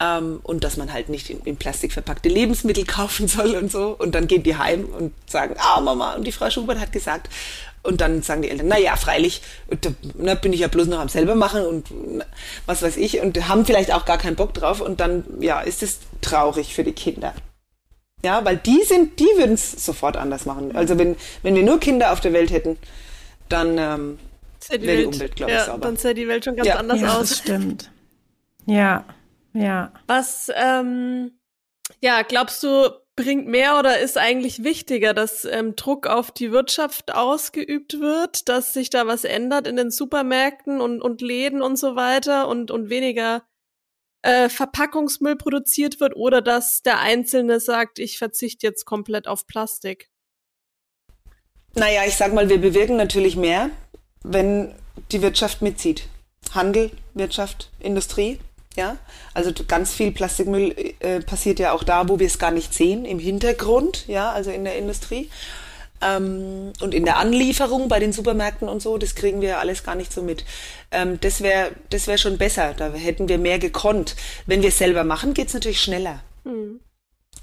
Ähm, 0.00 0.40
und 0.42 0.64
dass 0.64 0.76
man 0.76 0.92
halt 0.92 1.08
nicht 1.08 1.30
in, 1.30 1.40
in, 1.40 1.56
Plastik 1.56 1.92
verpackte 1.92 2.28
Lebensmittel 2.28 2.84
kaufen 2.86 3.28
soll 3.28 3.54
und 3.54 3.70
so. 3.70 3.94
Und 3.98 4.14
dann 4.14 4.26
gehen 4.26 4.42
die 4.42 4.56
heim 4.56 4.86
und 4.86 5.12
sagen, 5.28 5.54
ah 5.58 5.80
Mama, 5.80 6.14
und 6.14 6.26
die 6.26 6.32
Frau 6.32 6.50
Schubert 6.50 6.80
hat 6.80 6.92
gesagt. 6.92 7.28
Und 7.82 8.00
dann 8.00 8.22
sagen 8.22 8.42
die 8.42 8.50
Eltern, 8.50 8.68
na 8.68 8.78
ja, 8.78 8.96
freilich, 8.96 9.42
da 9.82 9.90
na, 10.14 10.34
bin 10.34 10.54
ich 10.54 10.60
ja 10.60 10.68
bloß 10.68 10.86
noch 10.86 11.00
am 11.00 11.10
selber 11.10 11.34
machen 11.34 11.66
und 11.66 11.88
na, 11.90 12.24
was 12.64 12.80
weiß 12.80 12.96
ich 12.96 13.20
und 13.20 13.46
haben 13.46 13.66
vielleicht 13.66 13.92
auch 13.92 14.06
gar 14.06 14.16
keinen 14.16 14.36
Bock 14.36 14.54
drauf 14.54 14.80
und 14.80 15.00
dann, 15.00 15.24
ja, 15.38 15.60
ist 15.60 15.82
es 15.82 15.98
traurig 16.22 16.74
für 16.74 16.82
die 16.82 16.92
Kinder. 16.92 17.34
Ja, 18.24 18.42
weil 18.42 18.56
die 18.56 18.82
sind, 18.84 19.20
die 19.20 19.28
würden 19.36 19.52
es 19.52 19.72
sofort 19.84 20.16
anders 20.16 20.46
machen. 20.46 20.74
Also 20.74 20.98
wenn, 20.98 21.14
wenn 21.42 21.54
wir 21.54 21.62
nur 21.62 21.78
Kinder 21.78 22.10
auf 22.10 22.20
der 22.20 22.32
Welt 22.32 22.50
hätten, 22.50 22.78
dann 23.50 23.76
ähm, 23.76 24.18
wäre 24.70 24.78
die, 24.80 24.86
die 24.86 25.04
Umwelt, 25.06 25.36
glaube 25.36 25.52
ich, 25.52 25.58
ja, 25.58 25.64
sauber. 25.64 25.80
Dann 25.80 25.96
sähe 25.96 26.14
die 26.14 26.28
Welt 26.28 26.44
schon 26.44 26.56
ganz 26.56 26.68
ja. 26.68 26.76
anders 26.76 27.00
ja, 27.00 27.16
aus. 27.16 27.28
Das 27.28 27.38
stimmt. 27.38 27.90
Ja, 28.66 29.04
ja. 29.52 29.92
Was, 30.06 30.50
ähm, 30.54 31.32
ja, 32.00 32.22
glaubst 32.22 32.62
du, 32.62 32.90
bringt 33.16 33.46
mehr 33.46 33.78
oder 33.78 34.00
ist 34.00 34.18
eigentlich 34.18 34.64
wichtiger, 34.64 35.14
dass 35.14 35.44
ähm, 35.44 35.76
Druck 35.76 36.06
auf 36.06 36.32
die 36.32 36.50
Wirtschaft 36.50 37.14
ausgeübt 37.14 38.00
wird, 38.00 38.48
dass 38.48 38.74
sich 38.74 38.90
da 38.90 39.06
was 39.06 39.24
ändert 39.24 39.66
in 39.66 39.76
den 39.76 39.90
Supermärkten 39.90 40.80
und, 40.80 41.00
und 41.00 41.20
Läden 41.20 41.62
und 41.62 41.76
so 41.76 41.94
weiter 41.94 42.48
und, 42.48 42.70
und 42.70 42.90
weniger 42.90 43.44
äh, 44.22 44.48
Verpackungsmüll 44.48 45.36
produziert 45.36 46.00
wird 46.00 46.16
oder 46.16 46.42
dass 46.42 46.82
der 46.82 46.98
Einzelne 47.00 47.60
sagt, 47.60 47.98
ich 47.98 48.18
verzichte 48.18 48.66
jetzt 48.66 48.84
komplett 48.84 49.28
auf 49.28 49.46
Plastik? 49.46 50.10
Naja, 51.74 52.02
ich 52.06 52.16
sag 52.16 52.32
mal, 52.32 52.48
wir 52.48 52.58
bewirken 52.60 52.96
natürlich 52.96 53.36
mehr, 53.36 53.70
wenn 54.24 54.74
die 55.12 55.22
Wirtschaft 55.22 55.62
mitzieht. 55.62 56.08
Handel, 56.52 56.90
Wirtschaft, 57.14 57.70
Industrie. 57.78 58.40
Ja, 58.76 58.96
also 59.34 59.52
ganz 59.68 59.92
viel 59.92 60.10
Plastikmüll 60.10 60.74
äh, 60.98 61.20
passiert 61.20 61.60
ja 61.60 61.70
auch 61.70 61.84
da, 61.84 62.08
wo 62.08 62.18
wir 62.18 62.26
es 62.26 62.40
gar 62.40 62.50
nicht 62.50 62.74
sehen, 62.74 63.04
im 63.04 63.20
Hintergrund, 63.20 64.08
ja, 64.08 64.32
also 64.32 64.50
in 64.50 64.64
der 64.64 64.76
Industrie. 64.76 65.30
Ähm, 66.02 66.72
und 66.80 66.92
in 66.92 67.04
der 67.04 67.18
Anlieferung 67.18 67.86
bei 67.86 68.00
den 68.00 68.12
Supermärkten 68.12 68.68
und 68.68 68.82
so, 68.82 68.98
das 68.98 69.14
kriegen 69.14 69.40
wir 69.40 69.60
alles 69.60 69.84
gar 69.84 69.94
nicht 69.94 70.12
so 70.12 70.22
mit. 70.22 70.44
Ähm, 70.90 71.20
das 71.20 71.40
wäre 71.40 71.70
das 71.90 72.08
wär 72.08 72.18
schon 72.18 72.36
besser, 72.36 72.74
da 72.74 72.92
hätten 72.92 73.28
wir 73.28 73.38
mehr 73.38 73.60
gekonnt. 73.60 74.16
Wenn 74.46 74.60
wir 74.60 74.70
es 74.70 74.78
selber 74.78 75.04
machen, 75.04 75.34
geht's 75.34 75.54
natürlich 75.54 75.80
schneller. 75.80 76.20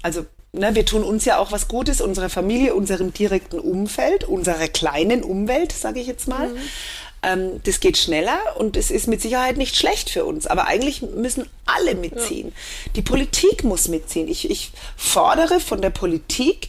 Also 0.02 0.26
ne, 0.52 0.74
wir 0.74 0.84
tun 0.84 1.04
uns 1.04 1.24
ja 1.24 1.38
auch 1.38 1.52
was 1.52 1.68
Gutes, 1.68 2.00
unserer 2.00 2.28
Familie, 2.28 2.74
unserem 2.74 3.12
direkten 3.12 3.58
Umfeld, 3.58 4.24
unserer 4.24 4.68
kleinen 4.68 5.22
Umwelt, 5.22 5.72
sage 5.72 6.00
ich 6.00 6.06
jetzt 6.06 6.28
mal. 6.28 6.48
Mhm. 6.48 6.58
Ähm, 7.22 7.60
das 7.64 7.80
geht 7.80 7.96
schneller 7.96 8.38
und 8.56 8.76
es 8.76 8.90
ist 8.90 9.06
mit 9.06 9.22
Sicherheit 9.22 9.56
nicht 9.56 9.76
schlecht 9.76 10.10
für 10.10 10.24
uns. 10.24 10.46
Aber 10.46 10.66
eigentlich 10.66 11.02
müssen 11.02 11.48
alle 11.66 11.94
mitziehen. 11.94 12.48
Ja. 12.48 12.92
Die 12.96 13.02
Politik 13.02 13.64
muss 13.64 13.88
mitziehen. 13.88 14.28
Ich, 14.28 14.50
ich 14.50 14.72
fordere 14.96 15.60
von 15.60 15.80
der 15.80 15.90
Politik, 15.90 16.68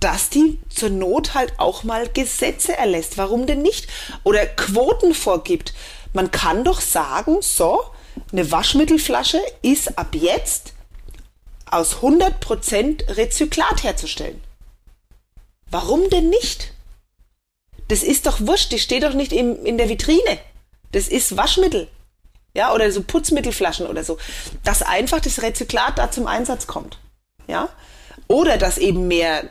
dass 0.00 0.30
die 0.30 0.58
zur 0.68 0.90
Not 0.90 1.34
halt 1.34 1.52
auch 1.58 1.84
mal 1.84 2.08
Gesetze 2.08 2.76
erlässt. 2.76 3.18
Warum 3.18 3.46
denn 3.46 3.62
nicht? 3.62 3.86
Oder 4.24 4.44
Quoten 4.46 5.14
vorgibt. 5.14 5.72
Man 6.12 6.32
kann 6.32 6.64
doch 6.64 6.80
sagen, 6.80 7.36
so, 7.40 7.80
eine 8.32 8.50
Waschmittelflasche 8.50 9.40
ist 9.62 9.96
ab 9.96 10.14
jetzt 10.14 10.74
aus 11.72 11.96
100% 11.96 13.16
Rezyklat 13.16 13.82
herzustellen. 13.82 14.42
Warum 15.70 16.08
denn 16.10 16.28
nicht? 16.28 16.72
Das 17.88 18.02
ist 18.02 18.26
doch 18.26 18.40
wurscht, 18.40 18.72
die 18.72 18.78
steht 18.78 19.02
doch 19.02 19.14
nicht 19.14 19.32
im, 19.32 19.64
in 19.64 19.78
der 19.78 19.88
Vitrine. 19.88 20.38
Das 20.92 21.08
ist 21.08 21.36
Waschmittel. 21.36 21.88
Ja, 22.54 22.74
oder 22.74 22.90
so 22.92 23.02
Putzmittelflaschen 23.02 23.86
oder 23.86 24.04
so, 24.04 24.18
dass 24.62 24.82
einfach 24.82 25.20
das 25.20 25.40
Rezyklat 25.40 25.96
da 25.96 26.10
zum 26.10 26.26
Einsatz 26.26 26.66
kommt. 26.66 26.98
Ja, 27.48 27.70
oder 28.28 28.58
dass 28.58 28.78
eben 28.78 29.08
mehr 29.08 29.48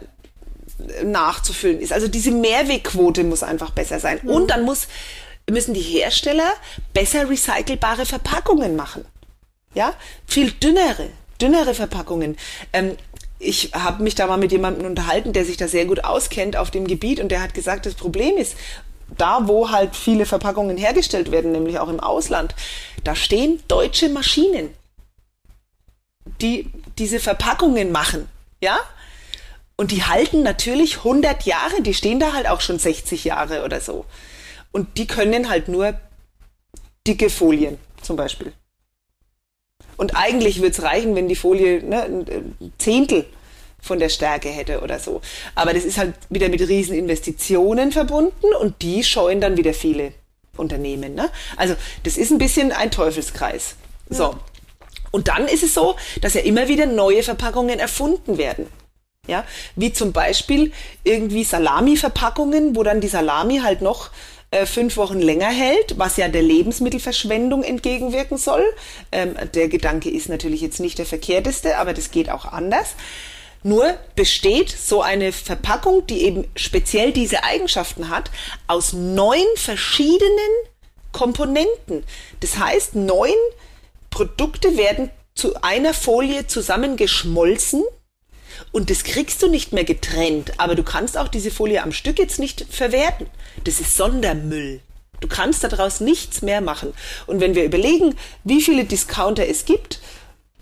nachzufüllen 1.03 1.79
ist. 1.79 1.93
Also 1.93 2.07
diese 2.07 2.31
Mehrwegquote 2.31 3.23
muss 3.23 3.43
einfach 3.43 3.71
besser 3.71 3.99
sein. 3.99 4.19
Mhm. 4.21 4.29
Und 4.29 4.47
dann 4.51 4.63
muss, 4.63 4.87
müssen 5.49 5.73
die 5.73 5.81
Hersteller 5.81 6.53
besser 6.93 7.29
recycelbare 7.29 8.05
Verpackungen 8.05 8.75
machen. 8.75 9.05
Ja, 9.73 9.93
viel 10.27 10.51
dünnere, 10.51 11.09
dünnere 11.41 11.73
Verpackungen. 11.73 12.37
Ähm, 12.73 12.97
ich 13.39 13.71
habe 13.73 14.03
mich 14.03 14.15
da 14.15 14.27
mal 14.27 14.37
mit 14.37 14.51
jemandem 14.51 14.85
unterhalten, 14.85 15.33
der 15.33 15.45
sich 15.45 15.57
da 15.57 15.67
sehr 15.67 15.85
gut 15.85 16.03
auskennt 16.03 16.55
auf 16.55 16.69
dem 16.69 16.85
Gebiet 16.85 17.19
und 17.19 17.29
der 17.29 17.41
hat 17.41 17.53
gesagt, 17.53 17.85
das 17.85 17.95
Problem 17.95 18.37
ist, 18.37 18.55
da 19.17 19.47
wo 19.47 19.71
halt 19.71 19.95
viele 19.95 20.25
Verpackungen 20.25 20.77
hergestellt 20.77 21.31
werden, 21.31 21.51
nämlich 21.51 21.79
auch 21.79 21.89
im 21.89 21.99
Ausland, 21.99 22.55
da 23.03 23.15
stehen 23.15 23.61
deutsche 23.67 24.09
Maschinen, 24.09 24.69
die 26.41 26.69
diese 26.97 27.19
Verpackungen 27.19 27.91
machen, 27.91 28.27
ja? 28.61 28.79
Und 29.75 29.91
die 29.91 30.03
halten 30.03 30.43
natürlich 30.43 30.97
100 30.97 31.43
Jahre, 31.43 31.81
die 31.81 31.95
stehen 31.95 32.19
da 32.19 32.33
halt 32.33 32.47
auch 32.47 32.61
schon 32.61 32.77
60 32.77 33.23
Jahre 33.23 33.63
oder 33.63 33.81
so. 33.81 34.05
Und 34.71 34.97
die 34.97 35.07
können 35.07 35.49
halt 35.49 35.67
nur 35.67 35.95
dicke 37.07 37.31
Folien 37.31 37.79
zum 38.01 38.15
Beispiel. 38.15 38.53
Und 39.97 40.15
eigentlich 40.15 40.57
würde 40.57 40.71
es 40.71 40.81
reichen, 40.81 41.15
wenn 41.15 41.27
die 41.27 41.35
Folie 41.35 41.83
ne, 41.83 42.03
ein 42.03 42.73
Zehntel 42.77 43.25
von 43.81 43.99
der 43.99 44.09
Stärke 44.09 44.49
hätte 44.49 44.81
oder 44.81 44.99
so. 44.99 45.21
Aber 45.55 45.73
das 45.73 45.85
ist 45.85 45.97
halt 45.97 46.13
wieder 46.29 46.49
mit 46.49 46.61
riesen 46.61 46.95
Investitionen 46.95 47.91
verbunden 47.91 48.53
und 48.59 48.81
die 48.81 49.03
scheuen 49.03 49.41
dann 49.41 49.57
wieder 49.57 49.73
viele 49.73 50.13
Unternehmen. 50.55 51.15
Ne? 51.15 51.29
Also 51.57 51.75
das 52.03 52.17
ist 52.17 52.31
ein 52.31 52.37
bisschen 52.37 52.71
ein 52.71 52.91
Teufelskreis. 52.91 53.75
Ja. 54.09 54.15
So. 54.15 54.35
Und 55.11 55.27
dann 55.27 55.47
ist 55.47 55.63
es 55.63 55.73
so, 55.73 55.95
dass 56.21 56.35
ja 56.35 56.41
immer 56.41 56.67
wieder 56.67 56.85
neue 56.85 57.23
Verpackungen 57.23 57.79
erfunden 57.79 58.37
werden. 58.37 58.67
Ja, 59.27 59.45
wie 59.75 59.93
zum 59.93 60.13
Beispiel 60.13 60.71
irgendwie 61.03 61.43
Salami-Verpackungen, 61.43 62.75
wo 62.75 62.81
dann 62.81 63.01
die 63.01 63.07
Salami 63.07 63.59
halt 63.59 63.81
noch 63.81 64.09
äh, 64.51 64.65
fünf 64.65 64.97
Wochen 64.97 65.19
länger 65.19 65.49
hält, 65.49 65.97
was 65.97 66.17
ja 66.17 66.27
der 66.27 66.41
Lebensmittelverschwendung 66.41 67.63
entgegenwirken 67.63 68.37
soll. 68.37 68.63
Ähm, 69.11 69.35
der 69.53 69.69
Gedanke 69.69 70.09
ist 70.09 70.29
natürlich 70.29 70.61
jetzt 70.61 70.79
nicht 70.79 70.97
der 70.99 71.05
verkehrteste, 71.05 71.77
aber 71.77 71.93
das 71.93 72.11
geht 72.11 72.29
auch 72.29 72.45
anders. 72.45 72.95
Nur 73.63 73.93
besteht 74.15 74.69
so 74.69 75.01
eine 75.01 75.31
Verpackung, 75.31 76.05
die 76.07 76.23
eben 76.23 76.47
speziell 76.55 77.13
diese 77.13 77.43
Eigenschaften 77.43 78.09
hat, 78.09 78.31
aus 78.67 78.91
neun 78.91 79.45
verschiedenen 79.55 80.51
Komponenten. 81.11 82.03
Das 82.39 82.57
heißt, 82.57 82.95
neun 82.95 83.31
Produkte 84.09 84.77
werden 84.77 85.11
zu 85.33 85.61
einer 85.61 85.93
Folie 85.93 86.47
zusammengeschmolzen 86.47 87.83
und 88.71 88.89
das 88.89 89.03
kriegst 89.03 89.41
du 89.41 89.47
nicht 89.47 89.73
mehr 89.73 89.83
getrennt, 89.83 90.59
aber 90.59 90.75
du 90.75 90.83
kannst 90.83 91.17
auch 91.17 91.27
diese 91.27 91.51
Folie 91.51 91.83
am 91.83 91.91
Stück 91.91 92.19
jetzt 92.19 92.39
nicht 92.39 92.65
verwerten. 92.69 93.27
Das 93.63 93.79
ist 93.79 93.95
Sondermüll. 93.95 94.81
Du 95.19 95.27
kannst 95.27 95.63
daraus 95.63 95.99
nichts 95.99 96.41
mehr 96.41 96.61
machen. 96.61 96.93
Und 97.27 97.39
wenn 97.39 97.55
wir 97.55 97.63
überlegen, 97.63 98.15
wie 98.43 98.61
viele 98.61 98.85
Discounter 98.85 99.47
es 99.47 99.65
gibt, 99.65 99.99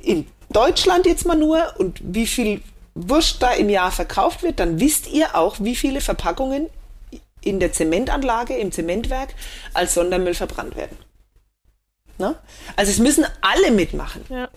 in 0.02 0.28
Deutschland 0.50 1.06
jetzt 1.06 1.26
mal 1.26 1.38
nur, 1.38 1.76
und 1.78 2.00
wie 2.04 2.28
viel 2.28 2.62
Wurst 2.94 3.42
da 3.42 3.52
im 3.52 3.70
Jahr 3.70 3.92
verkauft 3.92 4.44
wird, 4.44 4.60
dann 4.60 4.80
wisst 4.80 5.08
ihr 5.08 5.36
auch, 5.36 5.58
wie 5.60 5.76
viele 5.76 6.02
Verpackungen 6.02 6.70
in 7.42 7.60
der 7.60 7.72
Zementanlage, 7.72 8.58
im 8.58 8.72
Zementwerk 8.72 9.34
als 9.74 9.94
Sondermüll 9.94 10.34
verbrannt 10.34 10.76
werden. 10.76 10.98
Na? 12.18 12.36
Also 12.76 12.92
es 12.92 13.00
müssen 13.00 13.26
alle 13.40 13.72
mitmachen. 13.72 14.26
Ja. 14.30 14.50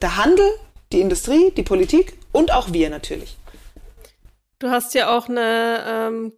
Der 0.00 0.16
Handel, 0.16 0.50
die 0.92 1.00
Industrie, 1.00 1.50
die 1.56 1.62
Politik 1.62 2.14
und 2.32 2.52
auch 2.52 2.72
wir 2.72 2.90
natürlich. 2.90 3.36
Du 4.58 4.70
hast 4.70 4.94
ja 4.94 5.16
auch 5.16 5.28
eine 5.28 5.84
ähm, 5.86 6.32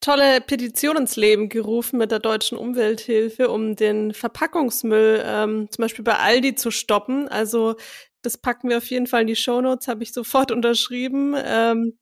tolle 0.00 0.40
Petition 0.40 0.96
ins 0.96 1.16
Leben 1.16 1.48
gerufen 1.48 1.98
mit 1.98 2.10
der 2.10 2.18
Deutschen 2.18 2.58
Umwelthilfe, 2.58 3.48
um 3.48 3.76
den 3.76 4.12
Verpackungsmüll 4.12 5.22
ähm, 5.24 5.68
zum 5.70 5.82
Beispiel 5.82 6.04
bei 6.04 6.18
Aldi 6.18 6.56
zu 6.56 6.70
stoppen. 6.70 7.28
Also 7.28 7.76
das 8.22 8.38
packen 8.38 8.68
wir 8.68 8.78
auf 8.78 8.86
jeden 8.86 9.06
Fall 9.06 9.22
in 9.22 9.26
die 9.28 9.36
Shownotes, 9.36 9.88
habe 9.88 10.02
ich 10.02 10.12
sofort 10.12 10.50
unterschrieben. 10.52 11.34
Ähm, 11.36 11.98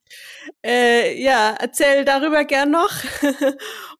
äh, 0.64 1.22
ja, 1.22 1.55
erzähl 1.59 2.05
darüber 2.05 2.45
gern 2.45 2.70
noch. 2.70 2.93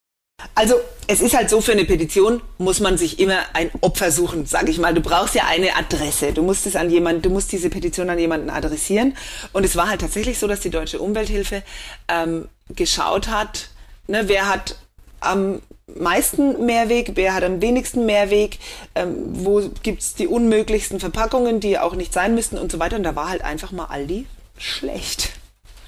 Also 0.55 0.75
es 1.07 1.21
ist 1.21 1.35
halt 1.35 1.51
so, 1.51 1.61
für 1.61 1.73
eine 1.73 1.85
Petition 1.85 2.41
muss 2.59 2.81
man 2.81 2.99
sich 2.99 3.19
immer 3.19 3.39
ein 3.53 3.71
Opfer 3.81 4.13
suchen, 4.13 4.47
sage 4.47 4.71
ich 4.71 4.79
mal. 4.79 4.95
Du 4.95 5.01
brauchst 5.01 5.35
ja 5.35 5.45
eine 5.47 5.77
Adresse. 5.77 6.33
Du 6.33 6.43
musst 6.43 6.67
es 6.67 6.77
an 6.77 6.91
jemanden, 6.91 7.23
du 7.23 7.31
musst 7.31 7.53
diese 7.53 7.71
Petition 7.71 8.11
an 8.11 8.19
jemanden 8.19 8.51
adressieren. 8.51 9.17
Und 9.53 9.65
es 9.65 9.77
war 9.77 9.89
halt 9.89 10.01
tatsächlich 10.01 10.39
so, 10.39 10.47
dass 10.47 10.61
die 10.61 10.71
Deutsche 10.71 11.01
Umwelthilfe 11.01 11.63
ähm, 12.09 12.49
geschaut 12.69 13.29
hat, 13.29 13.71
ne, 14.07 14.29
wer 14.29 14.49
hat 14.49 14.77
am 15.21 15.61
meisten 15.87 16.65
Mehrweg, 16.67 17.13
wer 17.15 17.35
hat 17.35 17.43
am 17.43 17.61
wenigsten 17.61 18.07
Mehrweg, 18.07 18.59
ähm, 18.95 19.17
wo 19.45 19.61
gibt's 19.83 20.15
die 20.15 20.27
unmöglichsten 20.27 21.01
Verpackungen, 21.01 21.61
die 21.61 21.79
auch 21.79 21.95
nicht 21.95 22.13
sein 22.13 22.35
müssten 22.35 22.59
und 22.59 22.71
so 22.71 22.79
weiter. 22.79 22.97
Und 22.97 23.03
da 23.03 23.17
war 23.17 23.29
halt 23.29 23.43
einfach 23.43 23.73
mal 23.73 23.87
Aldi 23.87 24.27
schlecht. 24.57 25.31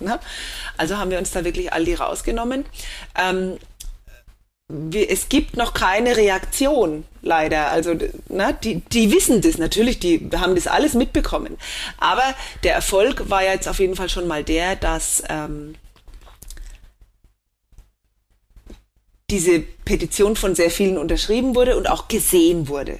Ne? 0.01 0.19
Also 0.77 0.99
haben 0.99 1.11
wir 1.11 1.19
uns 1.19 1.31
da 1.31 1.45
wirklich 1.45 1.73
Aldi 1.73 1.95
rausgenommen. 1.95 2.65
Ähm, 3.17 3.59
es 4.93 5.29
gibt 5.29 5.57
noch 5.57 5.75
keine 5.75 6.17
Reaktion, 6.17 7.05
leider. 7.21 7.71
Also, 7.71 7.95
na, 8.29 8.53
die, 8.53 8.77
die 8.81 9.13
wissen 9.13 9.41
das 9.41 9.59
natürlich, 9.59 9.99
die 9.99 10.31
haben 10.35 10.55
das 10.55 10.67
alles 10.67 10.95
mitbekommen. 10.95 11.59
Aber 11.99 12.25
der 12.65 12.75
Erfolg 12.75 13.29
war 13.29 13.43
jetzt 13.43 13.69
auf 13.69 13.79
jeden 13.79 13.97
Fall 13.97 14.09
schon 14.09 14.27
mal 14.27 14.45
der, 14.45 14.77
dass 14.77 15.23
ähm, 15.29 15.75
diese 19.31 19.61
Petition 19.61 20.37
von 20.37 20.55
sehr 20.55 20.71
vielen 20.71 20.99
unterschrieben 20.99 21.55
wurde 21.55 21.77
und 21.77 21.89
auch 21.89 22.09
gesehen 22.09 22.69
wurde. 22.69 22.99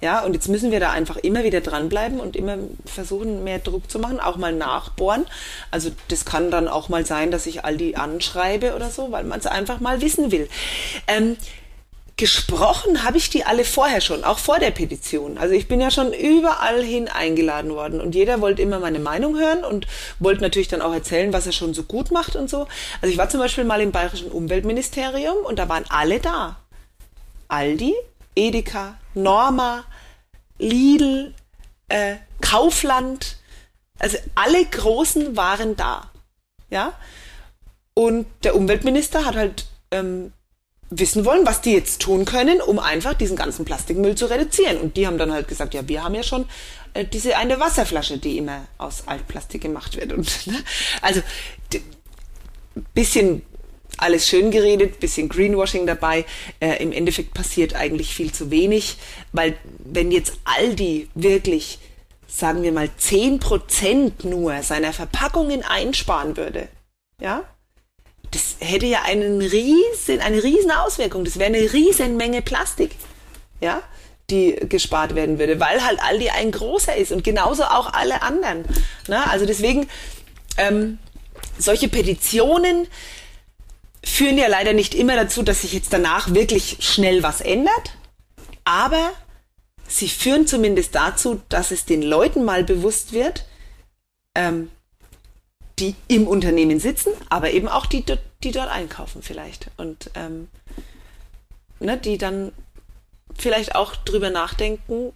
Ja, 0.00 0.24
und 0.24 0.34
jetzt 0.34 0.48
müssen 0.48 0.70
wir 0.70 0.78
da 0.78 0.90
einfach 0.90 1.16
immer 1.16 1.42
wieder 1.42 1.60
dranbleiben 1.60 2.20
und 2.20 2.36
immer 2.36 2.58
versuchen, 2.84 3.42
mehr 3.42 3.58
Druck 3.58 3.90
zu 3.90 3.98
machen, 3.98 4.20
auch 4.20 4.36
mal 4.36 4.52
nachbohren. 4.52 5.26
Also 5.70 5.90
das 6.08 6.24
kann 6.24 6.50
dann 6.50 6.68
auch 6.68 6.88
mal 6.88 7.04
sein, 7.04 7.30
dass 7.30 7.46
ich 7.46 7.64
all 7.64 7.76
die 7.76 7.96
anschreibe 7.96 8.76
oder 8.76 8.90
so, 8.90 9.10
weil 9.10 9.24
man 9.24 9.40
es 9.40 9.46
einfach 9.46 9.80
mal 9.80 10.00
wissen 10.00 10.30
will. 10.30 10.48
Ähm, 11.08 11.36
gesprochen 12.18 13.04
habe 13.04 13.16
ich 13.16 13.30
die 13.30 13.44
alle 13.44 13.64
vorher 13.64 14.00
schon, 14.00 14.24
auch 14.24 14.38
vor 14.38 14.58
der 14.58 14.72
Petition. 14.72 15.38
Also 15.38 15.54
ich 15.54 15.68
bin 15.68 15.80
ja 15.80 15.90
schon 15.90 16.12
überall 16.12 16.82
hin 16.82 17.08
eingeladen 17.08 17.70
worden 17.70 18.00
und 18.00 18.14
jeder 18.14 18.40
wollte 18.40 18.60
immer 18.60 18.80
meine 18.80 18.98
Meinung 18.98 19.38
hören 19.38 19.64
und 19.64 19.86
wollte 20.18 20.42
natürlich 20.42 20.68
dann 20.68 20.82
auch 20.82 20.92
erzählen, 20.92 21.32
was 21.32 21.46
er 21.46 21.52
schon 21.52 21.74
so 21.74 21.84
gut 21.84 22.10
macht 22.10 22.36
und 22.36 22.50
so. 22.50 22.66
Also 23.00 23.12
ich 23.12 23.18
war 23.18 23.28
zum 23.28 23.40
Beispiel 23.40 23.64
mal 23.64 23.80
im 23.80 23.92
Bayerischen 23.92 24.30
Umweltministerium 24.30 25.38
und 25.44 25.58
da 25.58 25.68
waren 25.68 25.84
alle 25.88 26.18
da. 26.18 26.56
Aldi, 27.46 27.94
Edeka, 28.34 28.98
Norma, 29.22 29.84
Lidl, 30.58 31.34
äh, 31.88 32.16
Kaufland, 32.40 33.36
also 33.98 34.18
alle 34.34 34.64
Großen 34.64 35.36
waren 35.36 35.76
da. 35.76 36.10
Ja. 36.70 36.92
Und 37.94 38.26
der 38.44 38.54
Umweltminister 38.54 39.24
hat 39.24 39.34
halt 39.34 39.66
ähm, 39.90 40.32
wissen 40.90 41.24
wollen, 41.24 41.46
was 41.46 41.60
die 41.60 41.72
jetzt 41.72 42.00
tun 42.00 42.24
können, 42.24 42.60
um 42.60 42.78
einfach 42.78 43.14
diesen 43.14 43.36
ganzen 43.36 43.64
Plastikmüll 43.64 44.14
zu 44.14 44.26
reduzieren. 44.26 44.78
Und 44.78 44.96
die 44.96 45.06
haben 45.06 45.18
dann 45.18 45.32
halt 45.32 45.48
gesagt, 45.48 45.74
ja, 45.74 45.86
wir 45.88 46.04
haben 46.04 46.14
ja 46.14 46.22
schon 46.22 46.46
äh, 46.94 47.04
diese 47.04 47.36
eine 47.36 47.60
Wasserflasche, 47.60 48.18
die 48.18 48.38
immer 48.38 48.66
aus 48.78 49.04
Altplastik 49.06 49.62
gemacht 49.62 49.96
wird. 49.96 50.12
Und 50.12 50.46
ne? 50.46 50.62
also 51.02 51.22
bisschen 52.94 53.42
alles 53.98 54.28
schön 54.28 54.50
geredet, 54.50 55.00
bisschen 55.00 55.28
Greenwashing 55.28 55.86
dabei. 55.86 56.24
Äh, 56.60 56.82
Im 56.82 56.92
Endeffekt 56.92 57.34
passiert 57.34 57.74
eigentlich 57.74 58.14
viel 58.14 58.32
zu 58.32 58.50
wenig, 58.50 58.96
weil 59.32 59.56
wenn 59.78 60.10
jetzt 60.10 60.34
Aldi 60.44 61.08
wirklich, 61.14 61.78
sagen 62.26 62.62
wir 62.62 62.72
mal, 62.72 62.90
zehn 62.96 63.38
Prozent 63.38 64.24
nur 64.24 64.62
seiner 64.62 64.92
Verpackungen 64.92 65.62
einsparen 65.62 66.36
würde, 66.36 66.68
ja, 67.20 67.44
das 68.30 68.56
hätte 68.60 68.86
ja 68.86 69.02
einen 69.02 69.40
riesen, 69.40 70.20
eine 70.20 70.42
riesen 70.42 70.70
Auswirkung. 70.70 71.24
Das 71.24 71.38
wäre 71.38 71.52
eine 71.54 71.72
riesen 71.72 72.16
Menge 72.16 72.42
Plastik, 72.42 72.90
ja, 73.60 73.82
die 74.30 74.56
gespart 74.68 75.14
werden 75.14 75.38
würde, 75.38 75.58
weil 75.60 75.84
halt 75.84 76.00
Aldi 76.02 76.30
ein 76.30 76.50
großer 76.50 76.94
ist 76.96 77.12
und 77.12 77.24
genauso 77.24 77.64
auch 77.64 77.92
alle 77.92 78.22
anderen. 78.22 78.64
Na, 79.06 79.24
also 79.24 79.46
deswegen 79.46 79.88
ähm, 80.58 80.98
solche 81.58 81.88
Petitionen, 81.88 82.86
führen 84.04 84.38
ja 84.38 84.46
leider 84.46 84.72
nicht 84.72 84.94
immer 84.94 85.16
dazu, 85.16 85.42
dass 85.42 85.62
sich 85.62 85.72
jetzt 85.72 85.92
danach 85.92 86.34
wirklich 86.34 86.78
schnell 86.80 87.22
was 87.22 87.40
ändert, 87.40 87.96
aber 88.64 89.12
sie 89.86 90.08
führen 90.08 90.46
zumindest 90.46 90.94
dazu, 90.94 91.42
dass 91.48 91.70
es 91.70 91.84
den 91.84 92.02
Leuten 92.02 92.44
mal 92.44 92.64
bewusst 92.64 93.12
wird, 93.12 93.46
ähm, 94.34 94.70
die 95.78 95.94
im 96.08 96.26
Unternehmen 96.26 96.80
sitzen, 96.80 97.12
aber 97.28 97.52
eben 97.52 97.68
auch 97.68 97.86
die, 97.86 98.04
die 98.42 98.52
dort 98.52 98.68
einkaufen 98.68 99.22
vielleicht 99.22 99.70
und 99.76 100.10
ähm, 100.14 100.48
ne, 101.80 101.96
die 101.96 102.18
dann 102.18 102.52
vielleicht 103.36 103.74
auch 103.74 103.94
drüber 103.96 104.30
nachdenken, 104.30 105.12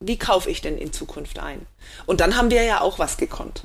wie 0.00 0.16
kaufe 0.16 0.50
ich 0.50 0.60
denn 0.60 0.78
in 0.78 0.92
Zukunft 0.92 1.38
ein? 1.38 1.66
Und 2.06 2.20
dann 2.20 2.36
haben 2.36 2.50
wir 2.50 2.62
ja 2.62 2.80
auch 2.80 2.98
was 2.98 3.16
gekonnt. 3.16 3.64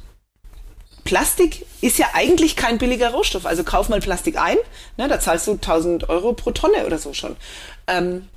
Plastik 1.03 1.65
ist 1.81 1.97
ja 1.97 2.07
eigentlich 2.13 2.55
kein 2.55 2.77
billiger 2.77 3.11
Rohstoff. 3.11 3.45
Also 3.45 3.63
kauf 3.63 3.89
mal 3.89 3.99
Plastik 3.99 4.37
ein, 4.37 4.57
ne, 4.97 5.07
da 5.07 5.19
zahlst 5.19 5.47
du 5.47 5.53
1000 5.53 6.09
Euro 6.09 6.33
pro 6.33 6.51
Tonne 6.51 6.85
oder 6.85 6.97
so 6.97 7.13
schon. 7.13 7.35
Ähm, 7.87 8.27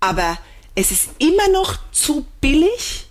aber 0.00 0.38
es 0.74 0.90
ist 0.90 1.10
immer 1.18 1.48
noch 1.48 1.78
zu 1.92 2.26
billig, 2.40 3.06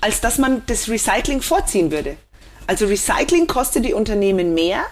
als 0.00 0.20
dass 0.20 0.38
man 0.38 0.64
das 0.66 0.88
Recycling 0.88 1.42
vorziehen 1.42 1.90
würde. 1.90 2.16
Also 2.66 2.86
Recycling 2.86 3.46
kostet 3.46 3.84
die 3.84 3.94
Unternehmen 3.94 4.54
mehr, 4.54 4.84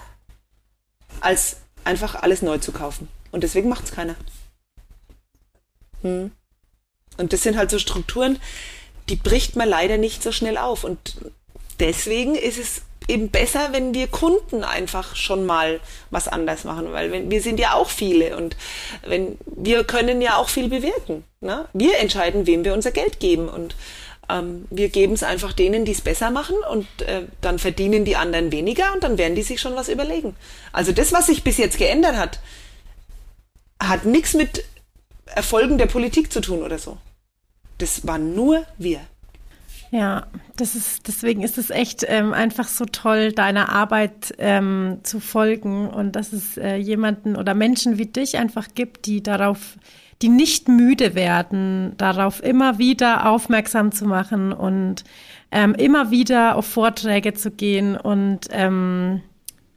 als 1.19 1.57
einfach 1.83 2.15
alles 2.15 2.41
neu 2.41 2.57
zu 2.59 2.71
kaufen. 2.71 3.07
Und 3.31 3.43
deswegen 3.43 3.69
macht 3.69 3.85
es 3.85 3.91
keiner. 3.91 4.15
Hm. 6.01 6.31
Und 7.17 7.33
das 7.33 7.43
sind 7.43 7.57
halt 7.57 7.71
so 7.71 7.79
Strukturen, 7.79 8.39
die 9.09 9.15
bricht 9.15 9.55
man 9.55 9.67
leider 9.67 9.97
nicht 9.97 10.23
so 10.23 10.31
schnell 10.31 10.57
auf. 10.57 10.83
Und 10.83 11.17
deswegen 11.81 12.35
ist 12.35 12.57
es 12.57 12.81
eben 13.07 13.29
besser, 13.29 13.69
wenn 13.71 13.93
wir 13.93 14.07
Kunden 14.07 14.63
einfach 14.63 15.15
schon 15.15 15.45
mal 15.45 15.79
was 16.11 16.27
anders 16.27 16.63
machen, 16.63 16.93
weil 16.93 17.11
wenn, 17.11 17.29
wir 17.29 17.41
sind 17.41 17.59
ja 17.59 17.73
auch 17.73 17.89
viele 17.89 18.37
und 18.37 18.55
wenn 19.05 19.37
wir 19.45 19.83
können 19.83 20.21
ja 20.21 20.37
auch 20.37 20.49
viel 20.49 20.69
bewirken. 20.69 21.23
Ne? 21.41 21.67
Wir 21.73 21.97
entscheiden, 21.99 22.45
wem 22.47 22.63
wir 22.63 22.73
unser 22.73 22.91
Geld 22.91 23.19
geben 23.19 23.49
und 23.49 23.75
ähm, 24.29 24.65
wir 24.69 24.89
geben 24.89 25.13
es 25.13 25.23
einfach 25.23 25.51
denen, 25.51 25.83
die 25.83 25.91
es 25.91 26.01
besser 26.01 26.29
machen 26.29 26.55
und 26.69 26.87
äh, 27.01 27.23
dann 27.41 27.59
verdienen 27.59 28.05
die 28.05 28.15
anderen 28.15 28.51
weniger 28.51 28.93
und 28.93 29.03
dann 29.03 29.17
werden 29.17 29.35
die 29.35 29.43
sich 29.43 29.59
schon 29.59 29.75
was 29.75 29.89
überlegen. 29.89 30.35
Also 30.71 30.91
das, 30.91 31.11
was 31.11 31.25
sich 31.25 31.43
bis 31.43 31.57
jetzt 31.57 31.77
geändert 31.77 32.15
hat, 32.15 32.39
hat 33.81 34.05
nichts 34.05 34.35
mit 34.35 34.63
Erfolgen 35.25 35.77
der 35.77 35.87
Politik 35.87 36.31
zu 36.31 36.39
tun 36.39 36.61
oder 36.61 36.77
so. 36.77 36.97
Das 37.79 38.05
waren 38.05 38.35
nur 38.35 38.63
wir. 38.77 39.01
Ja, 39.93 40.27
das 40.55 40.73
ist, 40.75 41.09
deswegen 41.09 41.43
ist 41.43 41.57
es 41.57 41.69
echt 41.69 42.05
ähm, 42.07 42.31
einfach 42.31 42.69
so 42.69 42.85
toll, 42.85 43.33
deiner 43.33 43.67
Arbeit 43.73 44.33
ähm, 44.37 44.99
zu 45.03 45.19
folgen 45.19 45.89
und 45.89 46.15
dass 46.15 46.31
es 46.31 46.55
äh, 46.57 46.77
jemanden 46.77 47.35
oder 47.35 47.53
Menschen 47.53 47.97
wie 47.97 48.05
dich 48.05 48.37
einfach 48.37 48.69
gibt, 48.73 49.05
die 49.05 49.21
darauf, 49.21 49.77
die 50.21 50.29
nicht 50.29 50.69
müde 50.69 51.13
werden, 51.13 51.93
darauf 51.97 52.41
immer 52.41 52.77
wieder 52.79 53.27
aufmerksam 53.29 53.91
zu 53.91 54.05
machen 54.05 54.53
und 54.53 55.03
ähm, 55.51 55.75
immer 55.75 56.09
wieder 56.09 56.55
auf 56.55 56.67
Vorträge 56.67 57.33
zu 57.33 57.51
gehen 57.51 57.97
und 57.97 58.47
ähm, 58.51 59.21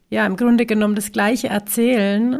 ja, 0.09 0.25
im 0.25 0.37
Grunde 0.37 0.65
genommen 0.65 0.95
das 0.95 1.11
Gleiche 1.11 1.49
erzählen, 1.49 2.39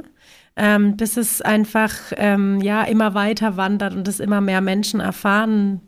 ähm, 0.56 0.96
bis 0.96 1.18
es 1.18 1.42
einfach 1.42 1.92
ähm, 2.16 2.62
ja 2.62 2.84
immer 2.84 3.16
weiter 3.16 3.58
wandert 3.58 3.94
und 3.96 4.08
es 4.08 4.22
immer 4.22 4.40
mehr 4.40 4.62
Menschen 4.62 5.02
erfahren 5.02 5.82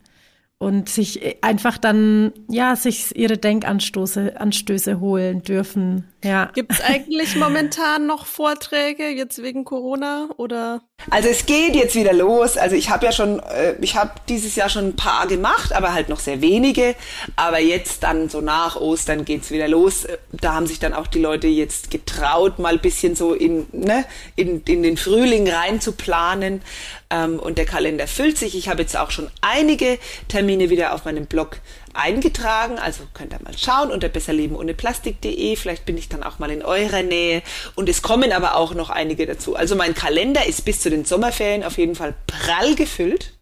und 0.59 0.89
sich 0.89 1.23
äh, 1.23 1.35
einfach 1.41 1.77
dann, 1.77 2.33
ja, 2.49 2.75
sich 2.75 3.15
ihre 3.15 3.37
Denkanstöße 3.37 4.39
Anstöße 4.39 4.99
holen 4.99 5.43
dürfen. 5.43 6.05
Ja. 6.23 6.49
Gibt 6.53 6.71
es 6.71 6.81
eigentlich 6.81 7.35
momentan 7.39 8.07
noch 8.07 8.25
Vorträge 8.25 9.09
jetzt 9.09 9.41
wegen 9.43 9.65
Corona 9.65 10.29
oder? 10.37 10.81
Also 11.11 11.29
es 11.29 11.45
geht 11.45 11.75
jetzt 11.75 11.95
wieder 11.95 12.13
los. 12.13 12.57
Also 12.57 12.75
ich 12.75 12.89
habe 12.89 13.05
ja 13.05 13.11
schon, 13.11 13.39
äh, 13.39 13.75
ich 13.81 13.95
habe 13.95 14.11
dieses 14.27 14.55
Jahr 14.55 14.69
schon 14.69 14.87
ein 14.87 14.95
paar 14.95 15.27
gemacht, 15.27 15.73
aber 15.73 15.93
halt 15.93 16.09
noch 16.09 16.19
sehr 16.19 16.41
wenige. 16.41 16.95
Aber 17.35 17.59
jetzt 17.59 18.01
dann 18.01 18.29
so 18.29 18.41
nach 18.41 18.77
Ostern 18.77 19.25
geht's 19.25 19.51
wieder 19.51 19.67
los. 19.67 20.07
Da 20.31 20.55
haben 20.55 20.65
sich 20.65 20.79
dann 20.79 20.93
auch 20.93 21.07
die 21.07 21.19
Leute 21.19 21.47
jetzt 21.47 21.91
getraut, 21.91 22.57
mal 22.57 22.79
bisschen 22.79 23.15
so 23.15 23.33
in, 23.33 23.67
ne, 23.71 24.05
in, 24.35 24.61
in 24.63 24.81
den 24.81 24.97
Frühling 24.97 25.47
rein 25.47 25.79
zu 25.81 25.91
planen. 25.91 26.61
Ähm, 27.09 27.39
und 27.39 27.57
der 27.57 27.65
Kalender 27.65 28.07
füllt 28.07 28.37
sich. 28.37 28.55
Ich 28.55 28.69
habe 28.69 28.81
jetzt 28.81 28.97
auch 28.97 29.11
schon 29.11 29.29
einige 29.41 29.97
Termine 30.27 30.69
wieder 30.69 30.93
auf 30.93 31.05
meinem 31.05 31.25
Blog 31.25 31.59
eingetragen. 31.93 32.77
Also 32.79 33.03
könnt 33.13 33.33
ihr 33.33 33.39
mal 33.43 33.57
schauen 33.57 33.91
unter 33.91 34.09
besserlebenohneplastik.de. 34.09 35.55
Vielleicht 35.55 35.85
bin 35.85 35.97
ich 35.97 36.09
dann 36.09 36.23
auch 36.23 36.39
mal 36.39 36.51
in 36.51 36.63
eurer 36.63 37.03
Nähe. 37.03 37.41
Und 37.75 37.87
es 37.89 38.01
kommen 38.01 38.31
aber 38.31 38.55
auch 38.55 38.73
noch 38.73 38.89
einige 38.89 39.25
dazu. 39.25 39.55
Also 39.55 39.75
mein 39.75 39.93
Kalender 39.93 40.45
ist 40.45 40.65
bis 40.65 40.81
zu 40.81 40.89
den 40.89 41.05
Sommerferien 41.05 41.63
auf 41.63 41.77
jeden 41.77 41.95
Fall 41.95 42.13
prall 42.27 42.75
gefüllt. 42.75 43.33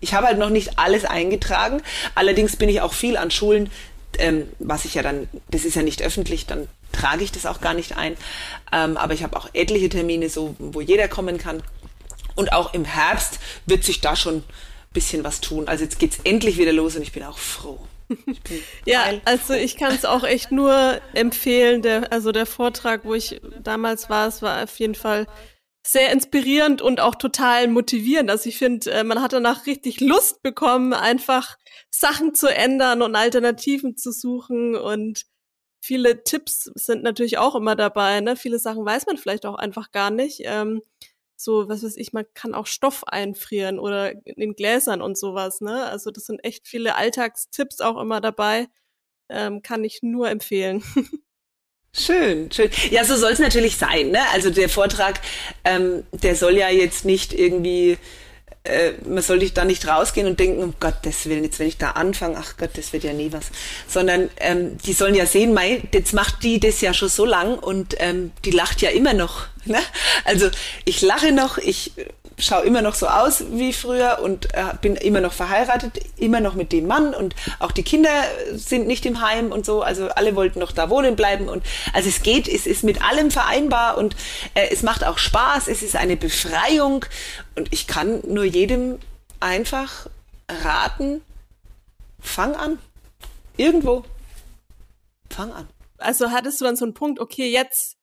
Ich 0.00 0.14
habe 0.14 0.26
halt 0.26 0.38
noch 0.38 0.50
nicht 0.50 0.78
alles 0.78 1.04
eingetragen. 1.04 1.82
Allerdings 2.14 2.56
bin 2.56 2.68
ich 2.68 2.80
auch 2.80 2.92
viel 2.92 3.16
an 3.16 3.30
Schulen, 3.30 3.70
ähm, 4.18 4.48
was 4.58 4.84
ich 4.84 4.94
ja 4.94 5.02
dann, 5.02 5.28
das 5.50 5.64
ist 5.64 5.74
ja 5.74 5.82
nicht 5.82 6.02
öffentlich, 6.02 6.46
dann 6.46 6.68
trage 6.92 7.24
ich 7.24 7.32
das 7.32 7.46
auch 7.46 7.60
gar 7.60 7.74
nicht 7.74 7.96
ein. 7.96 8.16
Ähm, 8.72 8.96
aber 8.96 9.14
ich 9.14 9.22
habe 9.22 9.36
auch 9.36 9.48
etliche 9.52 9.88
Termine, 9.88 10.28
so 10.28 10.54
wo 10.58 10.80
jeder 10.80 11.08
kommen 11.08 11.38
kann. 11.38 11.62
Und 12.38 12.52
auch 12.52 12.72
im 12.72 12.84
Herbst 12.84 13.40
wird 13.66 13.82
sich 13.82 14.00
da 14.00 14.14
schon 14.14 14.36
ein 14.36 14.44
bisschen 14.92 15.24
was 15.24 15.40
tun. 15.40 15.66
Also 15.66 15.82
jetzt 15.82 15.98
geht's 15.98 16.20
endlich 16.22 16.56
wieder 16.56 16.72
los 16.72 16.94
und 16.94 17.02
ich 17.02 17.10
bin 17.10 17.24
auch 17.24 17.36
froh. 17.36 17.80
ja, 18.86 19.06
also 19.24 19.54
ich 19.54 19.76
kann 19.76 19.92
es 19.92 20.04
auch 20.04 20.22
echt 20.22 20.52
nur 20.52 21.00
empfehlen. 21.14 21.82
Der, 21.82 22.12
also 22.12 22.30
der 22.30 22.46
Vortrag, 22.46 23.04
wo 23.04 23.14
ich 23.14 23.40
damals 23.60 24.08
war, 24.08 24.28
es 24.28 24.40
war 24.40 24.62
auf 24.62 24.78
jeden 24.78 24.94
Fall 24.94 25.26
sehr 25.84 26.12
inspirierend 26.12 26.80
und 26.80 27.00
auch 27.00 27.16
total 27.16 27.66
motivierend. 27.66 28.30
Also 28.30 28.48
ich 28.48 28.56
finde, 28.56 28.88
äh, 28.92 29.02
man 29.02 29.20
hat 29.20 29.32
danach 29.32 29.66
richtig 29.66 30.00
Lust 30.00 30.40
bekommen, 30.40 30.92
einfach 30.92 31.56
Sachen 31.90 32.34
zu 32.34 32.46
ändern 32.46 33.02
und 33.02 33.16
Alternativen 33.16 33.96
zu 33.96 34.12
suchen 34.12 34.76
und 34.76 35.24
viele 35.80 36.22
Tipps 36.22 36.70
sind 36.74 37.02
natürlich 37.02 37.38
auch 37.38 37.56
immer 37.56 37.74
dabei. 37.74 38.20
Ne? 38.20 38.36
Viele 38.36 38.60
Sachen 38.60 38.84
weiß 38.84 39.06
man 39.06 39.16
vielleicht 39.16 39.44
auch 39.44 39.56
einfach 39.56 39.90
gar 39.90 40.10
nicht. 40.10 40.42
Ähm, 40.44 40.82
so, 41.40 41.68
was 41.68 41.84
weiß 41.84 41.96
ich, 41.96 42.12
man 42.12 42.24
kann 42.34 42.54
auch 42.54 42.66
Stoff 42.66 43.04
einfrieren 43.06 43.78
oder 43.78 44.12
in 44.26 44.54
Gläsern 44.54 45.00
und 45.00 45.16
sowas, 45.16 45.60
ne? 45.60 45.84
Also 45.86 46.10
das 46.10 46.26
sind 46.26 46.42
echt 46.44 46.66
viele 46.66 46.96
Alltagstipps 46.96 47.80
auch 47.80 48.00
immer 48.00 48.20
dabei. 48.20 48.66
Ähm, 49.28 49.62
kann 49.62 49.84
ich 49.84 50.00
nur 50.02 50.28
empfehlen. 50.28 50.82
Schön, 51.94 52.52
schön. 52.52 52.70
Ja, 52.90 53.02
so 53.02 53.16
soll 53.16 53.32
es 53.32 53.38
natürlich 53.38 53.76
sein. 53.76 54.10
Ne? 54.10 54.20
Also 54.32 54.50
der 54.50 54.68
Vortrag, 54.68 55.20
ähm, 55.64 56.04
der 56.12 56.36
soll 56.36 56.56
ja 56.56 56.68
jetzt 56.68 57.06
nicht 57.06 57.32
irgendwie 57.32 57.96
äh, 58.68 58.92
man 59.06 59.22
sollte 59.22 59.50
da 59.50 59.64
nicht 59.64 59.86
rausgehen 59.86 60.26
und 60.26 60.38
denken, 60.38 60.62
um 60.62 60.74
Gottes 60.78 61.26
Willen, 61.26 61.44
jetzt 61.44 61.58
wenn 61.58 61.68
ich 61.68 61.78
da 61.78 61.92
anfange, 61.92 62.36
ach 62.38 62.56
Gott, 62.56 62.70
das 62.74 62.92
wird 62.92 63.04
ja 63.04 63.12
nie 63.12 63.32
was. 63.32 63.46
Sondern 63.88 64.30
ähm, 64.38 64.78
die 64.78 64.92
sollen 64.92 65.14
ja 65.14 65.26
sehen, 65.26 65.54
mei, 65.54 65.82
jetzt 65.92 66.12
macht 66.12 66.42
die 66.42 66.60
das 66.60 66.80
ja 66.80 66.92
schon 66.92 67.08
so 67.08 67.24
lang 67.24 67.58
und 67.58 67.96
ähm, 67.98 68.32
die 68.44 68.50
lacht 68.50 68.82
ja 68.82 68.90
immer 68.90 69.14
noch. 69.14 69.46
Ne? 69.64 69.78
Also 70.24 70.48
ich 70.84 71.02
lache 71.02 71.32
noch, 71.32 71.58
ich 71.58 71.92
schaue 72.38 72.64
immer 72.64 72.82
noch 72.82 72.94
so 72.94 73.06
aus 73.06 73.44
wie 73.50 73.72
früher 73.72 74.20
und 74.22 74.54
äh, 74.54 74.64
bin 74.80 74.96
immer 74.96 75.20
noch 75.20 75.32
verheiratet, 75.32 76.00
immer 76.16 76.40
noch 76.40 76.54
mit 76.54 76.72
dem 76.72 76.86
Mann 76.86 77.14
und 77.14 77.34
auch 77.58 77.72
die 77.72 77.82
Kinder 77.82 78.10
sind 78.52 78.86
nicht 78.86 79.04
im 79.06 79.20
Heim 79.20 79.52
und 79.52 79.66
so. 79.66 79.82
Also 79.82 80.08
alle 80.08 80.36
wollten 80.36 80.60
noch 80.60 80.72
da 80.72 80.90
wohnen 80.90 81.16
bleiben 81.16 81.48
und 81.48 81.64
also 81.92 82.08
es 82.08 82.22
geht, 82.22 82.48
es 82.48 82.66
ist 82.66 82.84
mit 82.84 83.02
allem 83.02 83.30
vereinbar 83.30 83.98
und 83.98 84.16
äh, 84.54 84.68
es 84.70 84.82
macht 84.82 85.04
auch 85.04 85.18
Spaß, 85.18 85.68
es 85.68 85.82
ist 85.82 85.96
eine 85.96 86.16
Befreiung 86.16 87.04
und 87.56 87.72
ich 87.72 87.86
kann 87.86 88.20
nur 88.26 88.44
jedem 88.44 88.98
einfach 89.40 90.06
raten, 90.64 91.22
fang 92.20 92.54
an. 92.54 92.78
Irgendwo. 93.56 94.04
Fang 95.30 95.52
an. 95.52 95.68
Also 95.98 96.30
hattest 96.30 96.60
du 96.60 96.64
dann 96.64 96.76
so 96.76 96.84
einen 96.84 96.94
Punkt, 96.94 97.18
okay, 97.18 97.50
jetzt 97.50 97.97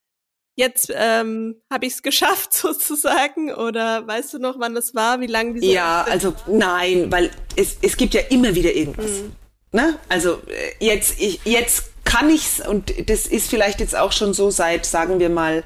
jetzt 0.56 0.92
ähm, 0.92 1.56
habe 1.70 1.86
ich 1.86 1.94
es 1.94 2.02
geschafft 2.02 2.52
sozusagen 2.54 3.54
oder 3.54 4.06
weißt 4.06 4.34
du 4.34 4.38
noch, 4.38 4.58
wann 4.58 4.74
das 4.74 4.94
war, 4.94 5.20
wie 5.20 5.26
lange 5.26 5.54
diese 5.54 5.66
Ja, 5.66 6.02
also 6.02 6.34
nein, 6.46 7.12
weil 7.12 7.30
es, 7.54 7.76
es 7.82 7.96
gibt 7.96 8.14
ja 8.14 8.22
immer 8.22 8.54
wieder 8.54 8.74
irgendwas. 8.74 9.10
Mhm. 9.10 9.32
Ne? 9.72 9.98
Also 10.08 10.40
äh, 10.48 10.84
jetzt 10.84 11.20
ich, 11.20 11.40
jetzt 11.44 11.90
kann 12.04 12.30
ich's 12.30 12.66
und 12.66 13.08
das 13.08 13.26
ist 13.26 13.48
vielleicht 13.48 13.80
jetzt 13.80 13.96
auch 13.96 14.12
schon 14.12 14.32
so 14.32 14.50
seit 14.50 14.86
sagen 14.86 15.20
wir 15.20 15.28
mal 15.28 15.64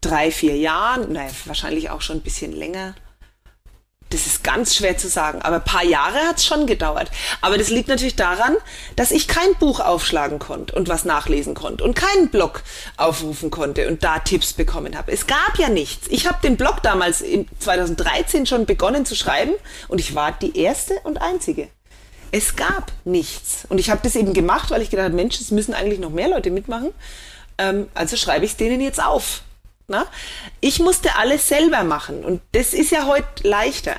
drei 0.00 0.30
vier 0.30 0.56
Jahren, 0.56 1.12
nein, 1.12 1.30
wahrscheinlich 1.44 1.90
auch 1.90 2.00
schon 2.00 2.16
ein 2.16 2.22
bisschen 2.22 2.52
länger 2.52 2.94
das 4.12 4.26
ist 4.26 4.44
ganz 4.44 4.74
schwer 4.74 4.96
zu 4.96 5.08
sagen, 5.08 5.40
aber 5.42 5.56
ein 5.56 5.64
paar 5.64 5.84
Jahre 5.84 6.18
hat 6.18 6.36
es 6.38 6.44
schon 6.44 6.66
gedauert. 6.66 7.10
Aber 7.40 7.56
das 7.56 7.70
liegt 7.70 7.88
natürlich 7.88 8.16
daran, 8.16 8.56
dass 8.96 9.10
ich 9.10 9.26
kein 9.26 9.54
Buch 9.58 9.80
aufschlagen 9.80 10.38
konnte 10.38 10.74
und 10.74 10.88
was 10.88 11.04
nachlesen 11.04 11.54
konnte 11.54 11.82
und 11.84 11.94
keinen 11.94 12.28
Blog 12.28 12.62
aufrufen 12.96 13.50
konnte 13.50 13.88
und 13.88 14.04
da 14.04 14.18
Tipps 14.18 14.52
bekommen 14.52 14.96
habe. 14.96 15.12
Es 15.12 15.26
gab 15.26 15.58
ja 15.58 15.68
nichts. 15.68 16.06
Ich 16.10 16.26
habe 16.26 16.38
den 16.42 16.56
Blog 16.56 16.82
damals 16.82 17.20
in 17.20 17.48
2013 17.58 18.46
schon 18.46 18.66
begonnen 18.66 19.06
zu 19.06 19.14
schreiben 19.14 19.52
und 19.88 19.98
ich 19.98 20.14
war 20.14 20.32
die 20.32 20.58
erste 20.58 20.94
und 21.04 21.20
einzige. 21.20 21.68
Es 22.30 22.56
gab 22.56 22.92
nichts. 23.04 23.66
Und 23.68 23.78
ich 23.78 23.90
habe 23.90 24.00
das 24.02 24.16
eben 24.16 24.32
gemacht, 24.32 24.70
weil 24.70 24.82
ich 24.82 24.90
gedacht 24.90 25.06
habe, 25.06 25.14
Mensch, 25.14 25.40
es 25.40 25.50
müssen 25.50 25.74
eigentlich 25.74 26.00
noch 26.00 26.10
mehr 26.10 26.28
Leute 26.28 26.50
mitmachen. 26.50 26.90
Ähm, 27.58 27.88
also 27.94 28.16
schreibe 28.16 28.44
ich 28.44 28.52
es 28.52 28.56
denen 28.56 28.80
jetzt 28.80 29.02
auf. 29.02 29.42
Na? 29.92 30.06
Ich 30.60 30.80
musste 30.80 31.16
alles 31.16 31.48
selber 31.48 31.84
machen 31.84 32.24
und 32.24 32.40
das 32.52 32.72
ist 32.72 32.90
ja 32.90 33.06
heute 33.06 33.46
leichter. 33.46 33.96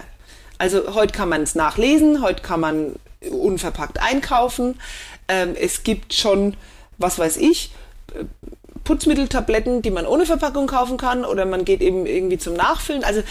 Also 0.58 0.96
heute 0.96 1.14
kann 1.14 1.30
man 1.30 1.44
es 1.44 1.54
nachlesen, 1.54 2.24
heute 2.24 2.42
kann 2.42 2.60
man 2.60 2.96
unverpackt 3.30 4.02
einkaufen. 4.02 4.80
Ähm, 5.28 5.56
es 5.56 5.84
gibt 5.84 6.14
schon, 6.14 6.58
was 6.98 7.20
weiß 7.20 7.38
ich, 7.38 7.72
Putzmitteltabletten, 8.84 9.84
die 9.84 9.92
man 9.92 10.08
ohne 10.08 10.26
Verpackung 10.26 10.66
kaufen 10.66 10.98
kann 10.98 11.26
oder 11.26 11.46
man 11.46 11.64
geht 11.64 11.82
eben 11.82 12.06
irgendwie 12.08 12.40
zum 12.40 12.56
Nachfüllen. 12.56 13.04
Also 13.04 13.22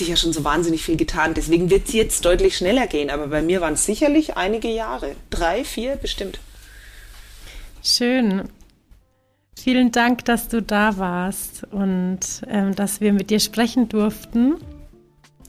sich 0.00 0.08
ja 0.08 0.16
schon 0.16 0.32
so 0.32 0.42
wahnsinnig 0.42 0.82
viel 0.82 0.96
getan. 0.96 1.34
Deswegen 1.34 1.70
wird 1.70 1.86
es 1.86 1.94
jetzt 1.94 2.24
deutlich 2.24 2.56
schneller 2.56 2.88
gehen. 2.88 3.10
Aber 3.10 3.28
bei 3.28 3.42
mir 3.42 3.60
waren 3.60 3.74
es 3.74 3.84
sicherlich 3.84 4.36
einige 4.36 4.68
Jahre. 4.68 5.14
Drei, 5.30 5.62
vier 5.62 5.94
bestimmt. 5.96 6.40
Schön. 7.84 8.48
Vielen 9.62 9.92
Dank, 9.92 10.24
dass 10.24 10.48
du 10.48 10.62
da 10.62 10.96
warst 10.96 11.64
und 11.70 12.20
ähm, 12.48 12.74
dass 12.74 13.00
wir 13.00 13.12
mit 13.12 13.30
dir 13.30 13.40
sprechen 13.40 13.88
durften. 13.88 14.54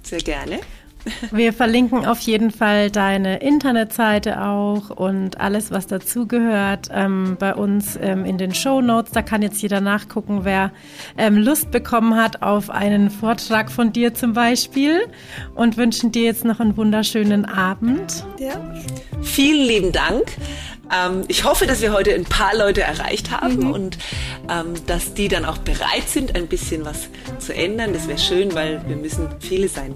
Sehr 0.04 0.20
gerne. 0.20 0.60
Wir 1.32 1.54
verlinken 1.54 2.06
auf 2.06 2.20
jeden 2.20 2.52
Fall 2.52 2.92
deine 2.92 3.38
Internetseite 3.38 4.42
auch 4.42 4.90
und 4.90 5.40
alles, 5.40 5.72
was 5.72 5.88
dazugehört, 5.88 6.90
ähm, 6.92 7.38
bei 7.40 7.56
uns 7.56 7.98
ähm, 8.00 8.26
in 8.26 8.38
den 8.38 8.54
Show 8.54 8.82
Notes. 8.82 9.12
Da 9.12 9.22
kann 9.22 9.42
jetzt 9.42 9.62
jeder 9.62 9.82
nachgucken, 9.82 10.42
wer 10.44 10.72
ähm, 11.18 11.38
Lust 11.38 11.72
bekommen 11.72 12.16
hat 12.16 12.42
auf 12.42 12.70
einen 12.70 13.10
Vortrag 13.10 13.72
von 13.72 13.94
dir 13.94 14.14
zum 14.14 14.34
Beispiel 14.34 15.02
und 15.56 15.78
wünschen 15.78 16.12
dir 16.12 16.24
jetzt 16.24 16.46
noch 16.46 16.60
einen 16.60 16.78
wunderschönen 16.78 17.46
Abend. 17.46 18.26
Ja. 18.40 18.54
Vielen 19.22 19.68
lieben 19.68 19.92
Dank. 19.92 20.26
Ähm, 20.94 21.24
ich 21.28 21.44
hoffe, 21.44 21.66
dass 21.66 21.82
wir 21.82 21.94
heute 21.94 22.14
ein 22.14 22.26
paar 22.26 22.56
Leute 22.56 22.82
erreicht 22.82 23.32
haben 23.32 23.66
mhm. 23.66 23.72
und 23.72 23.98
ähm, 24.50 24.74
dass 24.88 25.14
die 25.14 25.28
dann 25.28 25.46
auch 25.46 25.58
bereit 25.60 26.08
sind, 26.08 26.36
ein 26.36 26.48
bisschen 26.48 26.86
was 26.86 27.10
zu 27.40 27.54
ändern. 27.54 27.94
Das 27.94 28.08
wäre 28.08 28.20
schön, 28.20 28.54
weil 28.54 28.82
wir 28.88 28.96
müssen 28.96 29.28
viele 29.40 29.68
sein. 29.68 29.94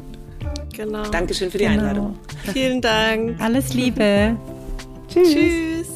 Genau. 0.76 1.04
Dankeschön 1.04 1.52
für 1.52 1.58
die 1.58 1.66
genau. 1.66 1.82
Einladung. 1.82 2.20
Vielen 2.54 2.82
Dank. 2.82 3.40
Alles 3.42 3.74
Liebe. 3.74 4.36
Tschüss. 5.08 5.34
Tschüss. 5.34 5.88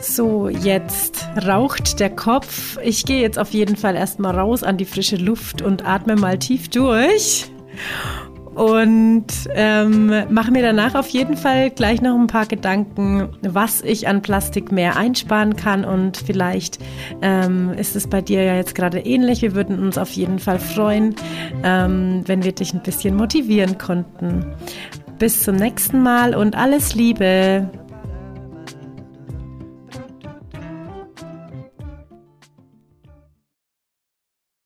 So, 0.00 0.48
jetzt 0.48 1.26
raucht 1.44 1.98
der 1.98 2.10
Kopf. 2.10 2.78
Ich 2.82 3.04
gehe 3.04 3.20
jetzt 3.20 3.38
auf 3.38 3.50
jeden 3.50 3.76
Fall 3.76 3.96
erstmal 3.96 4.38
raus 4.38 4.62
an 4.62 4.76
die 4.76 4.84
frische 4.84 5.16
Luft 5.16 5.60
und 5.60 5.84
atme 5.84 6.14
mal 6.14 6.38
tief 6.38 6.68
durch 6.68 7.50
und 8.58 9.26
ähm, 9.54 10.12
mache 10.30 10.50
mir 10.50 10.62
danach 10.62 10.96
auf 10.96 11.08
jeden 11.10 11.36
Fall 11.36 11.70
gleich 11.70 12.02
noch 12.02 12.18
ein 12.18 12.26
paar 12.26 12.46
Gedanken, 12.46 13.28
was 13.42 13.82
ich 13.82 14.08
an 14.08 14.20
Plastik 14.20 14.72
mehr 14.72 14.96
einsparen 14.96 15.54
kann 15.54 15.84
und 15.84 16.16
vielleicht 16.16 16.80
ähm, 17.22 17.72
ist 17.74 17.94
es 17.94 18.08
bei 18.08 18.20
dir 18.20 18.42
ja 18.42 18.56
jetzt 18.56 18.74
gerade 18.74 18.98
ähnlich. 18.98 19.42
Wir 19.42 19.54
würden 19.54 19.78
uns 19.78 19.96
auf 19.96 20.10
jeden 20.10 20.40
Fall 20.40 20.58
freuen, 20.58 21.14
ähm, 21.62 22.24
wenn 22.26 22.42
wir 22.42 22.50
dich 22.50 22.74
ein 22.74 22.82
bisschen 22.82 23.16
motivieren 23.16 23.78
konnten. 23.78 24.44
Bis 25.20 25.44
zum 25.44 25.54
nächsten 25.54 26.02
Mal 26.02 26.34
und 26.34 26.56
alles 26.56 26.96
Liebe. 26.96 27.70